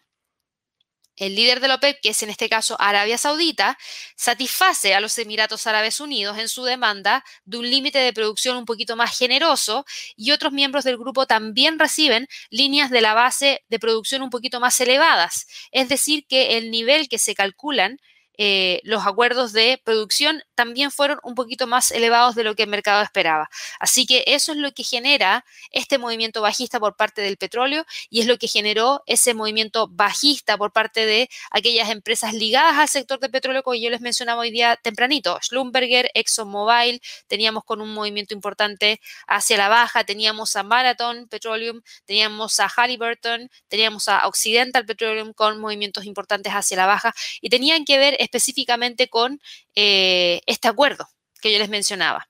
el 1.21 1.35
líder 1.35 1.61
de 1.61 1.69
la 1.69 1.75
OPEP, 1.75 2.01
que 2.01 2.09
es 2.11 2.23
en 2.23 2.31
este 2.31 2.49
caso 2.49 2.77
Arabia 2.81 3.19
Saudita, 3.19 3.79
satisface 4.17 4.95
a 4.95 5.01
los 5.01 5.19
Emiratos 5.19 5.67
Árabes 5.67 6.01
Unidos 6.01 6.39
en 6.39 6.49
su 6.49 6.65
demanda 6.65 7.23
de 7.45 7.59
un 7.59 7.71
límite 7.71 7.99
de 7.99 8.15
producción 8.15 8.57
un 8.57 8.65
poquito 8.65 8.97
más 8.97 9.17
generoso 9.17 9.85
y 10.17 10.31
otros 10.31 10.53
miembros 10.53 10.85
del 10.85 10.97
grupo 10.97 11.27
también 11.27 11.79
reciben 11.79 12.27
líneas 12.49 12.91
de 12.91 13.03
la 13.03 13.13
base 13.13 13.63
de 13.69 13.79
producción 13.79 14.23
un 14.23 14.31
poquito 14.31 14.61
más 14.61 14.81
elevadas. 14.81 15.47
Es 15.73 15.91
decir, 15.91 16.25
que 16.27 16.57
el 16.57 16.71
nivel 16.71 17.09
que 17.09 17.19
se 17.19 17.35
calculan 17.35 17.99
eh, 18.39 18.81
los 18.85 19.07
acuerdos 19.07 19.53
de 19.53 19.79
producción 19.85 20.43
también 20.61 20.91
fueron 20.91 21.19
un 21.23 21.35
poquito 21.35 21.67
más 21.67 21.91
elevados 21.91 22.35
de 22.35 22.45
lo 22.45 22.55
que 22.55 22.65
el 22.65 22.69
mercado 22.69 23.01
esperaba. 23.03 23.49
Así 23.79 24.05
que 24.05 24.25
eso 24.27 24.53
es 24.53 24.59
lo 24.59 24.73
que 24.73 24.85
genera 24.85 25.43
este 25.71 25.97
movimiento 25.97 26.43
bajista 26.43 26.79
por 26.79 26.97
parte 26.97 27.23
del 27.23 27.39
petróleo 27.39 27.87
y 28.11 28.21
es 28.21 28.27
lo 28.27 28.37
que 28.37 28.47
generó 28.47 29.03
ese 29.07 29.33
movimiento 29.33 29.89
bajista 29.89 30.59
por 30.59 30.71
parte 30.71 31.07
de 31.07 31.31
aquellas 31.51 31.89
empresas 31.89 32.35
ligadas 32.35 32.77
al 32.77 32.89
sector 32.89 33.19
de 33.21 33.31
petróleo, 33.31 33.63
como 33.63 33.75
yo 33.75 33.89
les 33.89 34.03
mencionaba 34.03 34.43
hoy 34.43 34.51
día 34.51 34.77
tempranito. 34.77 35.39
Schlumberger, 35.41 36.11
ExxonMobil, 36.13 37.01
teníamos 37.27 37.65
con 37.65 37.81
un 37.81 37.95
movimiento 37.95 38.35
importante 38.35 39.01
hacia 39.27 39.57
la 39.57 39.71
baja, 39.71 40.05
teníamos 40.05 40.57
a 40.57 40.63
Marathon 40.63 41.27
Petroleum, 41.29 41.81
teníamos 42.05 42.61
a 42.61 42.69
Halliburton, 42.69 43.51
teníamos 43.69 44.09
a 44.09 44.27
Occidental 44.29 44.85
Petroleum 44.85 45.33
con 45.33 45.59
movimientos 45.59 46.05
importantes 46.05 46.53
hacia 46.53 46.77
la 46.77 46.85
baja 46.85 47.15
y 47.41 47.49
tenían 47.49 47.87
que 47.87 47.97
ver 47.97 48.15
específicamente 48.19 49.09
con 49.09 49.41
eh, 49.75 50.43
este 50.51 50.69
acuerdo 50.69 51.09
que 51.41 51.53
yo 51.53 51.59
les 51.59 51.69
mencionaba. 51.69 52.30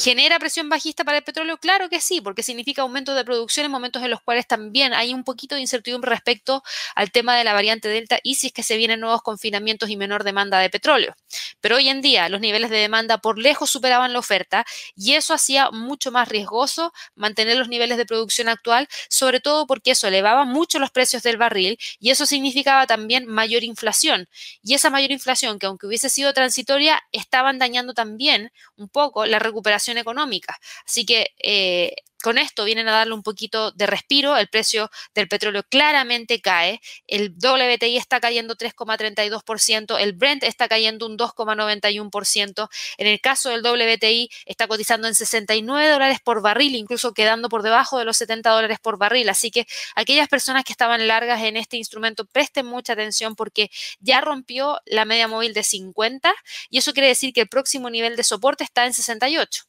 ¿Genera 0.00 0.38
presión 0.38 0.68
bajista 0.68 1.02
para 1.02 1.18
el 1.18 1.24
petróleo? 1.24 1.58
Claro 1.58 1.88
que 1.88 2.00
sí, 2.00 2.20
porque 2.20 2.44
significa 2.44 2.82
aumento 2.82 3.14
de 3.14 3.24
producción 3.24 3.66
en 3.66 3.72
momentos 3.72 4.00
en 4.00 4.10
los 4.10 4.20
cuales 4.20 4.46
también 4.46 4.94
hay 4.94 5.12
un 5.12 5.24
poquito 5.24 5.56
de 5.56 5.60
incertidumbre 5.60 6.08
respecto 6.08 6.62
al 6.94 7.10
tema 7.10 7.36
de 7.36 7.42
la 7.42 7.52
variante 7.52 7.88
Delta 7.88 8.20
y 8.22 8.36
si 8.36 8.46
es 8.46 8.52
que 8.52 8.62
se 8.62 8.76
vienen 8.76 9.00
nuevos 9.00 9.22
confinamientos 9.22 9.90
y 9.90 9.96
menor 9.96 10.22
demanda 10.22 10.60
de 10.60 10.70
petróleo. 10.70 11.16
Pero 11.60 11.76
hoy 11.76 11.88
en 11.88 12.00
día 12.00 12.28
los 12.28 12.40
niveles 12.40 12.70
de 12.70 12.76
demanda 12.76 13.18
por 13.18 13.38
lejos 13.38 13.70
superaban 13.70 14.12
la 14.12 14.20
oferta 14.20 14.64
y 14.94 15.14
eso 15.14 15.34
hacía 15.34 15.70
mucho 15.72 16.12
más 16.12 16.28
riesgoso 16.28 16.92
mantener 17.16 17.56
los 17.56 17.68
niveles 17.68 17.96
de 17.98 18.06
producción 18.06 18.48
actual, 18.48 18.86
sobre 19.10 19.40
todo 19.40 19.66
porque 19.66 19.90
eso 19.90 20.06
elevaba 20.06 20.44
mucho 20.44 20.78
los 20.78 20.92
precios 20.92 21.24
del 21.24 21.38
barril 21.38 21.76
y 21.98 22.10
eso 22.10 22.24
significaba 22.24 22.86
también 22.86 23.26
mayor 23.26 23.64
inflación. 23.64 24.28
Y 24.62 24.74
esa 24.74 24.90
mayor 24.90 25.10
inflación, 25.10 25.58
que 25.58 25.66
aunque 25.66 25.88
hubiese 25.88 26.08
sido 26.08 26.32
transitoria, 26.32 27.02
estaban 27.10 27.58
dañando 27.58 27.94
también 27.94 28.52
un 28.76 28.88
poco 28.88 29.26
la 29.26 29.40
recuperación 29.40 29.87
económica. 29.96 30.58
Así 30.84 31.06
que 31.06 31.34
eh, 31.38 31.94
con 32.22 32.36
esto 32.38 32.64
vienen 32.64 32.88
a 32.88 32.92
darle 32.92 33.14
un 33.14 33.22
poquito 33.22 33.70
de 33.72 33.86
respiro, 33.86 34.36
el 34.36 34.48
precio 34.48 34.90
del 35.14 35.28
petróleo 35.28 35.62
claramente 35.62 36.40
cae, 36.40 36.80
el 37.06 37.30
WTI 37.30 37.96
está 37.96 38.20
cayendo 38.20 38.56
3,32%, 38.56 39.98
el 40.00 40.12
Brent 40.14 40.42
está 40.42 40.68
cayendo 40.68 41.06
un 41.06 41.16
2,91%, 41.16 42.68
en 42.98 43.06
el 43.06 43.20
caso 43.20 43.50
del 43.50 43.62
WTI 43.62 44.30
está 44.46 44.66
cotizando 44.66 45.06
en 45.06 45.14
69 45.14 45.88
dólares 45.88 46.18
por 46.22 46.42
barril, 46.42 46.74
incluso 46.74 47.14
quedando 47.14 47.48
por 47.48 47.62
debajo 47.62 47.98
de 47.98 48.04
los 48.04 48.16
70 48.16 48.50
dólares 48.50 48.78
por 48.80 48.98
barril, 48.98 49.28
así 49.28 49.50
que 49.50 49.66
aquellas 49.94 50.28
personas 50.28 50.64
que 50.64 50.72
estaban 50.72 51.06
largas 51.06 51.42
en 51.42 51.56
este 51.56 51.76
instrumento 51.76 52.26
presten 52.26 52.66
mucha 52.66 52.94
atención 52.94 53.36
porque 53.36 53.70
ya 54.00 54.20
rompió 54.20 54.80
la 54.86 55.04
media 55.04 55.28
móvil 55.28 55.54
de 55.54 55.62
50 55.62 56.34
y 56.68 56.78
eso 56.78 56.92
quiere 56.92 57.08
decir 57.08 57.32
que 57.32 57.42
el 57.42 57.48
próximo 57.48 57.90
nivel 57.90 58.16
de 58.16 58.24
soporte 58.24 58.64
está 58.64 58.86
en 58.86 58.94
68 58.94 59.68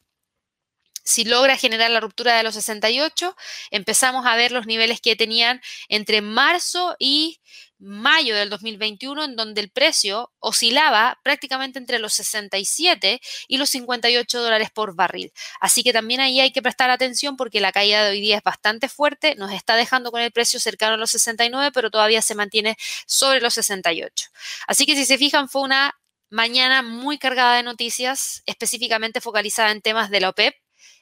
si 1.10 1.24
logra 1.24 1.56
generar 1.56 1.90
la 1.90 2.00
ruptura 2.00 2.36
de 2.36 2.42
los 2.42 2.54
68, 2.54 3.36
empezamos 3.70 4.24
a 4.26 4.36
ver 4.36 4.52
los 4.52 4.66
niveles 4.66 5.00
que 5.00 5.16
tenían 5.16 5.60
entre 5.88 6.22
marzo 6.22 6.96
y 6.98 7.40
mayo 7.80 8.36
del 8.36 8.50
2021, 8.50 9.24
en 9.24 9.36
donde 9.36 9.60
el 9.60 9.70
precio 9.70 10.32
oscilaba 10.38 11.18
prácticamente 11.24 11.78
entre 11.78 11.98
los 11.98 12.12
67 12.12 13.20
y 13.48 13.56
los 13.56 13.70
58 13.70 14.40
dólares 14.40 14.70
por 14.70 14.94
barril. 14.94 15.32
Así 15.60 15.82
que 15.82 15.92
también 15.92 16.20
ahí 16.20 16.40
hay 16.40 16.52
que 16.52 16.62
prestar 16.62 16.90
atención 16.90 17.36
porque 17.36 17.60
la 17.60 17.72
caída 17.72 18.04
de 18.04 18.10
hoy 18.10 18.20
día 18.20 18.36
es 18.36 18.42
bastante 18.42 18.88
fuerte, 18.88 19.34
nos 19.36 19.52
está 19.52 19.76
dejando 19.76 20.12
con 20.12 20.20
el 20.20 20.30
precio 20.30 20.60
cercano 20.60 20.94
a 20.94 20.98
los 20.98 21.10
69, 21.10 21.72
pero 21.72 21.90
todavía 21.90 22.22
se 22.22 22.34
mantiene 22.34 22.76
sobre 23.06 23.40
los 23.40 23.54
68. 23.54 24.28
Así 24.66 24.86
que 24.86 24.94
si 24.94 25.04
se 25.04 25.18
fijan, 25.18 25.48
fue 25.48 25.62
una 25.62 25.98
mañana 26.28 26.82
muy 26.82 27.18
cargada 27.18 27.56
de 27.56 27.62
noticias, 27.62 28.42
específicamente 28.46 29.20
focalizada 29.20 29.72
en 29.72 29.82
temas 29.82 30.10
de 30.10 30.20
la 30.20 30.28
OPEP 30.28 30.54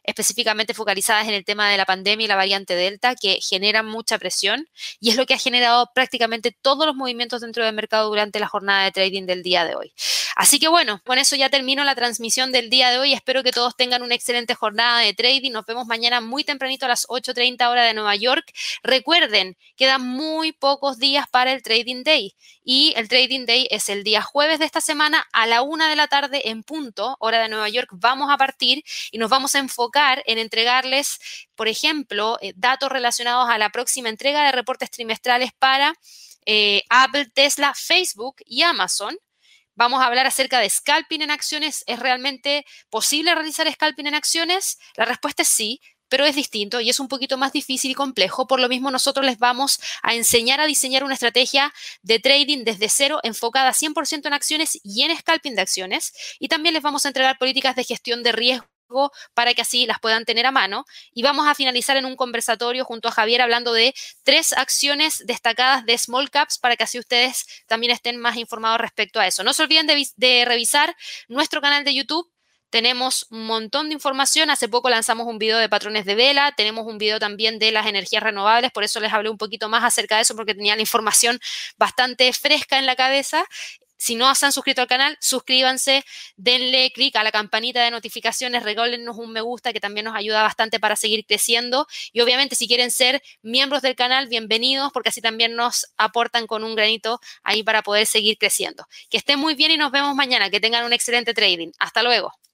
específicamente 0.09 0.73
focalizadas 0.73 1.29
en 1.29 1.35
el 1.35 1.45
tema 1.45 1.71
de 1.71 1.77
la 1.77 1.85
pandemia 1.85 2.25
y 2.25 2.29
la 2.29 2.37
variante 2.37 2.75
Delta, 2.75 3.15
que 3.15 3.41
generan 3.43 3.87
mucha 3.87 4.19
presión 4.19 4.67
y 5.01 5.11
es 5.11 5.17
lo 5.17 5.27
que 5.27 5.35
ha 5.35 5.39
generado 5.39 5.91
prácticamente 5.95 6.51
todos 6.51 6.87
los 6.87 6.97
movimientos 6.97 7.43
dentro 7.43 7.65
del 7.65 7.75
mercado 7.75 8.09
durante 8.09 8.41
la 8.41 8.49
jornada 8.49 8.85
de 8.85 8.93
trading 8.93 9.27
del 9.27 9.43
día 9.43 9.67
de 9.67 9.75
hoy. 9.75 9.93
Así 10.35 10.59
que 10.59 10.69
bueno, 10.69 11.03
con 11.05 11.19
eso 11.19 11.37
ya 11.37 11.51
termino 11.51 11.85
la 11.85 11.95
transmisión 11.95 12.53
del 12.53 12.71
día 12.71 12.91
de 12.91 12.99
hoy. 12.99 13.13
Espero 13.13 13.43
que 13.43 13.53
todos 13.53 13.77
tengan 13.77 14.03
una 14.03 14.15
excelente 14.15 14.55
jornada 14.55 15.01
de 15.01 15.13
trading. 15.13 15.53
Nos 15.53 15.67
vemos 15.67 15.87
mañana 15.87 16.21
muy 16.21 16.45
tempranito 16.45 16.87
a 16.87 16.89
las 16.89 17.07
8.30 17.09 17.69
hora 17.69 17.83
de 17.83 17.93
Nueva 17.93 18.17
York. 18.17 18.51
Recuerden, 18.83 19.57
quedan 19.77 20.03
muy 20.03 20.53
pocos 20.53 20.99
días 20.99 21.27
para 21.29 21.53
el 21.53 21.63
Trading 21.63 22.03
Day 22.05 22.35
y 22.65 22.93
el 22.97 23.09
Trading 23.09 23.47
Day 23.47 23.67
es 23.71 23.89
el 23.89 24.05
día 24.05 24.23
jueves 24.23 24.59
de 24.59 24.65
esta 24.65 24.81
semana 24.81 25.27
a 25.33 25.47
la 25.47 25.63
una 25.63 25.89
de 25.89 25.97
la 25.97 26.07
tarde 26.07 26.51
en 26.51 26.63
punto, 26.63 27.17
hora 27.19 27.41
de 27.43 27.49
Nueva 27.49 27.69
York. 27.69 27.89
Vamos 27.93 28.31
a 28.31 28.37
partir 28.37 28.85
y 29.11 29.19
nos 29.19 29.31
vamos 29.31 29.55
a 29.55 29.59
en 30.26 30.38
entregarles, 30.38 31.18
por 31.55 31.68
ejemplo, 31.68 32.38
eh, 32.40 32.53
datos 32.57 32.90
relacionados 32.90 33.49
a 33.51 33.59
la 33.59 33.70
próxima 33.70 34.09
entrega 34.09 34.44
de 34.44 34.53
reportes 34.53 34.90
trimestrales 34.90 35.51
para 35.59 35.94
eh, 36.46 36.82
Apple, 36.88 37.26
Tesla, 37.34 37.74
Facebook 37.74 38.36
y 38.44 38.62
Amazon. 38.62 39.16
Vamos 39.74 40.01
a 40.01 40.07
hablar 40.07 40.26
acerca 40.26 40.61
de 40.61 40.70
scalping 40.70 41.22
en 41.22 41.30
acciones. 41.30 41.84
¿Es 41.86 41.99
realmente 41.99 42.64
posible 42.90 43.34
realizar 43.34 43.70
scalping 43.72 44.07
en 44.07 44.14
acciones? 44.14 44.78
La 44.96 45.05
respuesta 45.05 45.42
es 45.42 45.49
sí 45.49 45.80
pero 46.09 46.24
es 46.24 46.34
distinto 46.36 46.80
y 46.80 46.90
es 46.90 47.01
un 47.01 47.09
poquito 47.09 47.36
más 47.36 47.53
difícil 47.53 47.90
y 47.90 47.94
complejo. 47.94 48.46
Por 48.46 48.61
lo 48.61 48.68
mismo, 48.68 48.90
nosotros 48.90 49.24
les 49.26 49.38
vamos 49.38 49.78
a 50.03 50.14
enseñar 50.14 50.61
a 50.61 50.66
diseñar 50.66 51.05
una 51.05 51.14
estrategia 51.14 51.72
de 52.03 52.18
trading 52.18 52.64
desde 52.64 52.88
cero, 52.88 53.20
enfocada 53.22 53.72
100% 53.72 54.26
en 54.26 54.32
acciones 54.32 54.78
y 54.82 55.03
en 55.03 55.16
scalping 55.16 55.55
de 55.55 55.62
acciones. 55.62 56.12
Y 56.38 56.49
también 56.49 56.74
les 56.74 56.82
vamos 56.82 57.05
a 57.05 57.09
entregar 57.09 57.38
políticas 57.38 57.76
de 57.76 57.84
gestión 57.84 58.22
de 58.22 58.32
riesgo 58.32 58.66
para 59.34 59.55
que 59.55 59.62
así 59.62 59.86
las 59.86 60.01
puedan 60.01 60.24
tener 60.24 60.47
a 60.47 60.51
mano. 60.51 60.84
Y 61.12 61.22
vamos 61.22 61.47
a 61.47 61.55
finalizar 61.55 61.97
en 61.97 62.07
un 62.07 62.16
conversatorio 62.16 62.84
junto 62.84 63.09
a 63.09 63.12
Javier 63.12 63.43
hablando 63.43 63.72
de 63.72 63.95
tres 64.22 64.53
acciones 64.53 65.24
destacadas 65.26 65.84
de 65.86 65.97
small 65.99 66.30
caps 66.30 66.59
para 66.59 66.76
que 66.76 66.84
así 66.84 66.99
ustedes 66.99 67.47
también 67.66 67.93
estén 67.93 68.16
más 68.16 68.36
informados 68.36 68.80
respecto 68.80 69.20
a 69.20 69.26
eso. 69.26 69.45
No 69.45 69.53
se 69.53 69.62
olviden 69.62 69.86
de, 69.86 70.45
revisar 70.45 70.97
nuestro 71.28 71.61
canal 71.61 71.84
de 71.84 71.95
YouTube. 71.95 72.30
Tenemos 72.70 73.26
un 73.30 73.47
montón 73.47 73.89
de 73.89 73.95
información. 73.95 74.51
Hace 74.51 74.68
poco 74.68 74.91
lanzamos 74.91 75.26
un 75.26 75.39
video 75.39 75.57
de 75.57 75.70
patrones 75.70 76.05
de 76.05 76.14
vela. 76.14 76.53
Tenemos 76.55 76.86
un 76.86 76.99
video 76.99 77.18
también 77.18 77.59
de 77.59 77.72
las 77.72 77.86
energías 77.86 78.22
renovables. 78.22 78.72
Por 78.72 78.84
eso 78.84 79.01
les 79.01 79.12
hablé 79.12 79.30
un 79.30 79.39
poquito 79.39 79.70
más 79.70 79.84
acerca 79.84 80.16
de 80.16 80.22
eso 80.22 80.36
porque 80.36 80.55
tenía 80.55 80.76
la 80.76 80.82
información 80.82 81.41
bastante 81.78 82.30
fresca 82.34 82.78
en 82.78 82.84
la 82.84 82.95
cabeza. 82.95 83.47
Si 83.99 84.14
no 84.14 84.34
se 84.34 84.46
han 84.46 84.53
suscrito 84.53 84.80
al 84.80 84.86
canal, 84.88 85.18
suscríbanse, 85.20 86.05
denle 86.36 86.92
clic 86.92 87.16
a 87.16 87.24
la 87.24 87.32
campanita 87.32 87.82
de 87.82 87.90
notificaciones, 87.90 88.62
regálenos 88.62 89.16
un 89.18 89.32
me 89.32 89.40
gusta 89.40 89.72
que 89.72 89.80
también 89.80 90.05
nos 90.05 90.14
ayuda 90.14 90.42
bastante 90.42 90.80
para 90.80 90.96
seguir 90.96 91.26
creciendo. 91.26 91.86
Y 92.12 92.20
obviamente 92.20 92.55
si 92.55 92.68
quieren 92.68 92.90
ser 92.90 93.22
miembros 93.42 93.82
del 93.82 93.96
canal, 93.96 94.28
bienvenidos 94.28 94.92
porque 94.92 95.11
así 95.11 95.20
también 95.20 95.57
nos 95.57 95.86
aportan 95.99 96.46
con 96.46 96.64
un 96.64 96.76
granito 96.76 97.20
ahí 97.42 97.62
para 97.62 97.82
poder 97.82 98.07
seguir 98.07 98.38
creciendo. 98.38 98.86
Que 99.11 99.18
estén 99.18 99.38
muy 99.38 99.55
bien 99.55 99.72
y 99.72 99.76
nos 99.76 99.90
vemos 99.90 100.14
mañana. 100.14 100.49
Que 100.51 100.61
tengan 100.61 100.84
un 100.84 100.92
excelente 100.92 101.34
trading. 101.34 101.72
Hasta 101.78 102.03
luego. 102.03 102.38